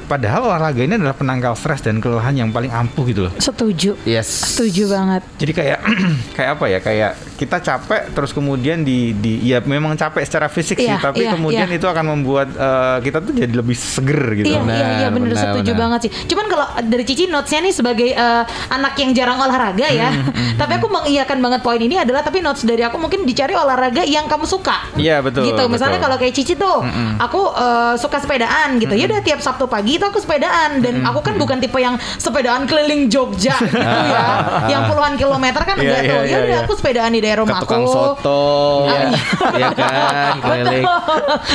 padahal 0.00 0.40
olahraga 0.46 0.80
ini 0.80 0.96
adalah 0.96 1.12
penangkal 1.12 1.54
stres 1.54 1.80
dan 1.80 1.98
kelelahan 1.98 2.34
yang 2.36 2.50
paling 2.50 2.68
ampuh 2.68 3.04
gitu 3.04 3.28
loh. 3.28 3.32
Setuju. 3.36 3.96
Yes. 4.02 4.26
Setuju 4.26 4.88
banget. 4.88 5.22
Jadi 5.36 5.52
kayak 5.52 5.78
kayak 6.36 6.50
apa 6.54 6.64
ya? 6.66 6.78
Kayak 6.80 7.10
kita 7.36 7.56
capek 7.58 8.12
terus 8.12 8.30
kemudian 8.30 8.80
di 8.80 9.12
di 9.12 9.40
ya 9.42 9.58
memang 9.58 9.96
capek 9.96 10.22
secara 10.22 10.46
fisik 10.46 10.76
sih, 10.76 10.84
Iya, 10.84 11.00
tapi 11.00 11.24
iya, 11.24 11.32
kemudian 11.32 11.64
iya. 11.66 11.76
itu 11.76 11.86
akan 11.88 12.04
membuat 12.10 12.48
eh, 12.52 12.96
kita 13.00 13.18
tuh 13.20 13.32
jadi 13.32 13.48
lebih 13.50 13.72
seger 13.72 14.22
gitu. 14.36 14.52
Iya, 14.52 14.60
iya, 14.62 14.86
iya 14.98 15.08
bener 15.08 15.32
benar, 15.32 15.44
setuju 15.48 15.72
benar. 15.72 15.80
banget 15.80 16.00
sih. 16.04 16.12
Cuman 16.28 16.44
kalau 16.46 16.66
dari 16.84 17.04
Cici 17.04 17.24
notesnya 17.26 17.60
nih 17.64 17.74
sebagai 17.74 18.08
eh, 18.12 18.42
anak 18.68 18.94
yang 18.96 19.10
jarang 19.12 19.40
olahraga 19.40 19.88
ya, 19.88 20.08
Hmm, 20.10 20.58
tapi 20.58 20.76
aku 20.76 20.86
mengiyakan 20.86 21.38
banget 21.40 21.60
poin 21.60 21.78
ini 21.78 21.96
adalah 21.96 22.20
tapi 22.20 22.38
notes 22.40 22.62
dari 22.62 22.82
aku 22.82 22.98
mungkin 22.98 23.24
dicari 23.24 23.54
olahraga 23.54 24.02
yang 24.02 24.26
kamu 24.26 24.44
suka. 24.44 24.92
Iya, 24.94 25.18
betul, 25.20 25.48
Gitu. 25.48 25.62
Misalnya 25.66 25.96
betul. 25.96 26.04
kalau 26.06 26.16
kayak 26.20 26.34
Cici 26.34 26.54
tuh, 26.54 26.84
aku 27.16 27.40
eh, 27.50 27.94
suka 27.96 28.20
sepedaan 28.20 28.76
gitu. 28.76 28.92
Ya 28.92 29.09
udah 29.10 29.20
tiap 29.20 29.40
Sabtu 29.42 29.66
pagi 29.66 29.98
itu 29.98 30.04
aku 30.06 30.22
sepedaan 30.22 30.78
dan 30.78 31.02
aku 31.02 31.20
kan 31.20 31.34
bukan 31.34 31.58
tipe 31.58 31.76
yang 31.76 31.98
sepedaan 32.16 32.70
keliling 32.70 33.10
Jogja 33.10 33.58
gitu 33.58 33.76
ya, 33.82 34.26
yang 34.72 34.86
puluhan 34.86 35.18
kilometer 35.18 35.62
kan 35.66 35.76
Iya, 35.76 35.88
enggak 35.88 36.02
iya, 36.04 36.10
tuh. 36.12 36.20
Ya 36.20 36.28
iya, 36.28 36.38
udah 36.38 36.58
iya. 36.60 36.64
aku 36.64 36.72
sepedaan 36.76 37.10
di 37.10 37.20
daerah 37.20 37.42
Ke 37.42 37.44
rumahku. 37.48 37.64
tukang 37.64 37.84
soto. 37.88 38.44
Iya. 38.86 39.68
Kan, 39.72 40.34
keliling. 40.44 40.84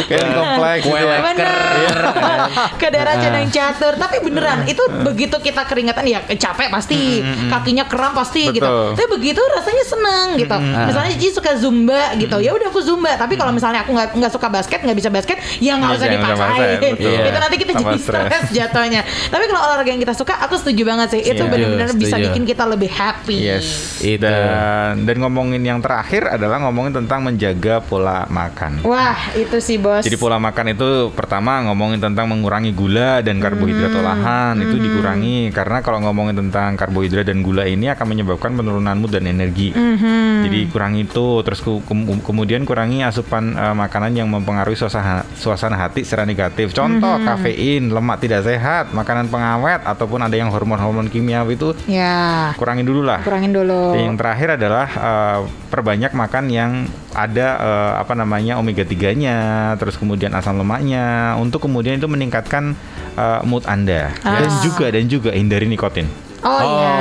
Di 0.10 0.32
kompleks 0.34 0.82
Kue 0.84 0.98
gitu 0.98 1.06
ya. 1.08 1.20
Bener. 1.22 1.96
ke 2.82 2.88
daerah 2.90 3.14
Ceneng 3.22 3.48
Catur. 3.50 3.94
Tapi 3.96 4.16
beneran 4.26 4.60
itu 4.66 4.84
begitu 5.06 5.38
kita 5.40 5.62
keringatan 5.64 6.04
ya 6.10 6.20
capek 6.26 6.68
pasti, 6.74 7.22
kakinya 7.48 7.86
kram 7.86 8.12
pasti 8.18 8.50
gitu. 8.50 8.66
Tapi 8.66 9.06
begitu 9.08 9.42
rasanya 9.54 9.84
seneng 9.86 10.28
gitu. 10.42 10.58
Misalnya 10.60 11.12
Cici 11.16 11.32
suka 11.32 11.56
zumba 11.56 12.12
gitu, 12.18 12.42
ya 12.42 12.52
udah 12.52 12.68
aku 12.68 12.82
zumba. 12.82 13.16
Tapi 13.16 13.38
kalau 13.38 13.54
misalnya 13.54 13.86
aku 13.86 13.94
nggak 13.94 14.18
nggak 14.18 14.32
suka 14.34 14.48
basket, 14.50 14.80
nggak 14.84 14.98
bisa 14.98 15.10
basket, 15.14 15.38
ya 15.62 15.78
nggak 15.78 15.96
usah 15.96 16.10
dipaksain. 16.10 16.68
Itu 16.82 17.30
nanti 17.46 17.58
kita 17.58 17.72
Tambah 17.72 17.86
jadi 17.88 18.00
stres. 18.00 18.44
jatuhnya. 18.52 19.02
Tapi 19.04 19.44
kalau 19.46 19.62
olahraga 19.64 19.88
yang 19.88 20.02
kita 20.02 20.14
suka, 20.14 20.34
aku 20.40 20.56
setuju 20.56 20.82
banget 20.84 21.08
sih. 21.12 21.22
Itu 21.24 21.44
Iya. 21.44 21.52
benar-benar 21.52 21.90
bisa 21.94 22.16
Setuju. 22.16 22.26
bikin 22.28 22.44
kita 22.44 22.64
lebih 22.66 22.90
happy. 22.90 23.38
Yes. 23.40 23.66
Itu. 24.00 24.26
Dan 24.26 25.06
dan 25.06 25.16
ngomongin 25.18 25.62
yang 25.62 25.80
terakhir 25.80 26.26
adalah 26.28 26.58
ngomongin 26.60 26.92
tentang 26.96 27.22
menjaga 27.22 27.80
pola 27.80 28.26
makan. 28.28 28.82
Wah, 28.82 29.14
itu 29.34 29.58
sih 29.60 29.78
bos. 29.78 30.02
Jadi 30.02 30.16
pola 30.16 30.38
makan 30.38 30.72
itu 30.72 30.90
pertama 31.12 31.62
ngomongin 31.64 32.00
tentang 32.00 32.26
mengurangi 32.26 32.72
gula 32.72 33.22
dan 33.22 33.38
karbohidrat 33.38 33.92
Hmm. 33.92 34.02
olahan 34.02 34.54
itu 34.58 34.76
dikurangi 34.76 35.38
karena 35.52 35.80
kalau 35.80 36.02
ngomongin 36.02 36.36
tentang 36.38 36.74
karbohidrat 36.74 37.24
dan 37.24 37.40
gula 37.40 37.64
ini 37.64 37.88
akan 37.88 38.06
menyebabkan 38.08 38.52
penurunan 38.52 38.96
mood 38.96 39.12
dan 39.12 39.26
energi. 39.26 39.70
Hmm. 39.70 40.42
Jadi 40.42 40.68
kurangi 40.68 41.02
itu 41.04 41.28
terus 41.42 41.60
ku- 41.60 41.82
kem- 41.82 42.20
kemudian 42.20 42.64
kurangi 42.64 43.02
asupan 43.02 43.54
eh, 43.54 43.76
makanan 43.76 44.12
yang 44.14 44.28
mempengaruhi 44.28 44.74
suasana 44.74 45.22
suasana 45.34 45.76
hati 45.78 46.02
secara 46.02 46.24
negatif. 46.24 46.72
Contoh 46.72 47.16
Hmm. 47.16 47.26
Kafein, 47.36 47.84
lemak 47.88 48.18
tidak 48.18 48.42
sehat, 48.42 48.90
makanan 48.90 49.28
pengawet 49.28 49.82
ataupun 49.82 50.20
ada 50.20 50.32
yang 50.32 50.48
hormon-hormon 50.48 51.06
kimiawi 51.06 51.54
itu 51.54 51.76
ya, 51.86 52.56
kurangin 52.56 52.84
dulu 52.84 53.02
lah. 53.02 53.20
kurangin 53.22 53.52
dulu. 53.52 53.92
Dan 53.92 54.10
yang 54.10 54.18
terakhir 54.18 54.56
adalah 54.56 54.88
eh, 54.88 55.40
perbanyak 55.68 56.12
makan 56.12 56.44
yang 56.48 56.72
ada 57.12 57.48
eh, 57.58 57.94
apa 57.98 58.14
namanya 58.14 58.56
omega 58.56 58.82
3-nya, 58.82 59.38
terus 59.76 59.96
kemudian 59.96 60.32
asam 60.32 60.56
lemaknya 60.56 61.36
untuk 61.36 61.64
kemudian 61.64 61.96
itu 61.96 62.08
meningkatkan 62.08 62.74
eh, 63.14 63.42
mood 63.44 63.64
Anda. 63.66 64.16
Dan 64.18 64.48
Ah. 64.48 64.62
juga 64.62 64.88
dan 64.88 65.06
juga 65.06 65.30
hindari 65.30 65.66
nikotin. 65.66 66.08
Oh, 66.46 66.54
Oh. 66.56 66.62
iya, 66.62 66.98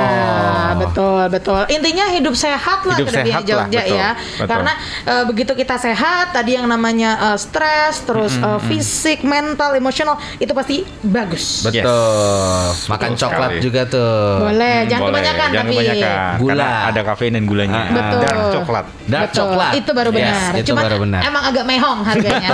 betul 0.75 1.21
betul. 1.29 1.61
Intinya 1.69 2.09
hidup 2.09 2.33
sehat 2.33 2.81
lah 2.81 2.97
Hidup 2.97 3.13
sehat 3.13 3.25
lah, 3.25 3.41
Jogja 3.45 3.77
betul, 3.79 3.93
ya. 3.95 4.09
betul. 4.17 4.47
Karena 4.49 4.71
eh, 5.05 5.23
begitu 5.23 5.51
kita 5.53 5.75
sehat, 5.77 6.33
tadi 6.33 6.57
yang 6.57 6.65
namanya 6.65 7.11
eh, 7.23 7.37
stres, 7.37 8.01
terus 8.01 8.33
eh, 8.35 8.59
fisik, 8.65 9.21
mental, 9.21 9.73
emosional 9.73 10.17
itu 10.35 10.49
pasti 10.49 10.81
bagus. 10.99 11.61
Betul. 11.61 12.73
Makan 12.87 13.09
Betul 13.11 13.21
coklat 13.21 13.49
sekali. 13.51 13.61
juga 13.61 13.81
tuh. 13.85 14.17
Boleh, 14.41 14.77
jangan 14.85 15.01
Boleh, 15.03 15.13
kebanyakan 15.13 15.47
jangan 15.47 15.61
tapi. 15.61 15.75
kebanyakan. 15.75 16.33
Gula. 16.35 16.51
Karena 16.51 16.69
ada 16.87 17.01
kafein 17.03 17.33
dan 17.33 17.43
gulanya. 17.45 17.77
Ah, 17.77 17.93
Betul. 17.93 18.19
Dark 18.19 18.39
coklat. 18.51 18.85
Betul, 19.05 19.35
coklat. 19.37 19.71
Itu 19.75 19.91
baru 19.93 20.09
Yes, 20.09 20.17
benar. 20.17 20.51
itu 20.55 20.67
Cuman 20.67 20.83
baru 20.83 20.97
benar. 20.99 21.21
emang 21.21 21.43
agak 21.45 21.65
mehong 21.65 21.99
harganya. 22.01 22.49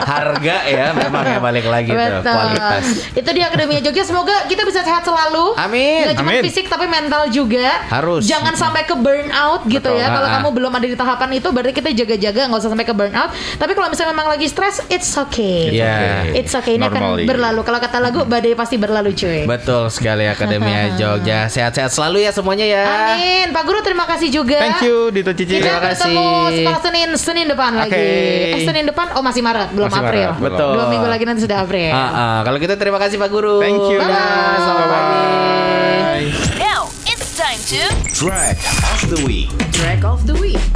Harga 0.00 0.56
ya 0.64 0.86
memang 0.94 1.24
ya 1.26 1.38
balik 1.38 1.66
lagi 1.66 1.90
tuh 1.90 2.00
Betul. 2.00 2.32
kualitas. 2.32 2.84
Itu 3.12 3.28
dia 3.28 3.44
Akademia 3.48 3.80
Jogja. 3.80 4.02
Semoga 4.02 4.46
kita 4.46 4.62
bisa 4.64 4.80
sehat 4.80 5.02
selalu. 5.02 5.52
Amin. 5.54 5.97
Nggak 6.04 6.16
cuma 6.18 6.30
Amin. 6.30 6.42
fisik 6.46 6.66
tapi 6.68 6.86
mental 6.86 7.22
juga. 7.28 7.66
Harus. 7.88 8.22
Jangan 8.24 8.54
sampai 8.54 8.82
ke 8.84 8.94
burnout 8.94 9.66
gitu 9.66 9.82
Betul. 9.82 10.00
ya. 10.00 10.06
Kalau 10.08 10.28
kamu 10.28 10.48
belum 10.54 10.72
ada 10.74 10.86
di 10.86 10.96
tahapan 10.96 11.28
itu 11.36 11.48
berarti 11.50 11.72
kita 11.72 11.90
jaga-jaga 11.94 12.40
nggak 12.48 12.60
usah 12.60 12.70
sampai 12.70 12.86
ke 12.86 12.94
burnout. 12.94 13.30
Tapi 13.56 13.72
kalau 13.72 13.88
misalnya 13.88 14.12
memang 14.14 14.28
lagi 14.28 14.46
stres, 14.46 14.82
it's 14.88 15.12
okay. 15.14 15.74
Iya. 15.74 16.32
It's 16.34 16.54
okay. 16.54 16.76
Ini 16.76 16.86
Normally. 16.86 17.24
akan 17.24 17.30
berlalu. 17.30 17.60
Kalau 17.62 17.78
kata 17.78 17.98
lagu, 17.98 18.20
badai 18.24 18.54
pasti 18.54 18.76
berlalu 18.76 19.10
cuy. 19.12 19.44
Betul 19.44 19.88
sekali 19.88 20.24
Akademia 20.26 20.94
Jogja. 20.94 21.48
Sehat-sehat 21.48 21.90
selalu 21.90 22.24
ya 22.24 22.30
semuanya 22.30 22.66
ya. 22.66 22.84
Amin. 23.14 23.50
Pak 23.50 23.62
Guru 23.64 23.80
terima 23.80 24.04
kasih 24.06 24.28
juga. 24.28 24.58
Thank 24.58 24.84
you 24.84 25.08
Dito 25.10 25.32
Cici. 25.32 25.58
Kita 25.58 25.64
Terima 25.64 25.80
kasih. 25.80 26.12
bertemu 26.12 26.28
setelah 26.52 26.80
Senin 26.80 27.08
Senin 27.16 27.46
depan 27.48 27.70
lagi. 27.74 27.92
Oke. 27.92 28.54
Eh, 28.54 28.62
Senin 28.62 28.84
depan 28.86 29.06
oh 29.16 29.22
masih 29.24 29.42
Maret, 29.42 29.68
belum 29.72 29.88
Masih 29.88 30.00
April. 30.00 30.28
Maret. 30.28 30.44
Betul. 30.44 30.72
Dua 30.76 30.84
minggu 30.88 31.08
lagi 31.08 31.24
nanti 31.24 31.40
sudah 31.42 31.58
April. 31.64 31.92
Ah, 31.92 31.98
ah. 31.98 32.36
Kalau 32.44 32.56
gitu 32.56 32.74
terima 32.76 32.98
kasih 33.00 33.16
Pak 33.16 33.30
Guru. 33.30 33.58
Thank 33.58 33.82
you. 33.88 33.98
Bye-bye. 33.98 34.12
Dah, 34.12 34.56
Selamat 34.60 34.88
pagi. 34.88 35.57
Track 38.18 38.58
of 39.04 39.10
the 39.10 39.24
week. 39.24 39.48
Track 39.70 40.02
of 40.02 40.26
the 40.26 40.34
Week. 40.34 40.67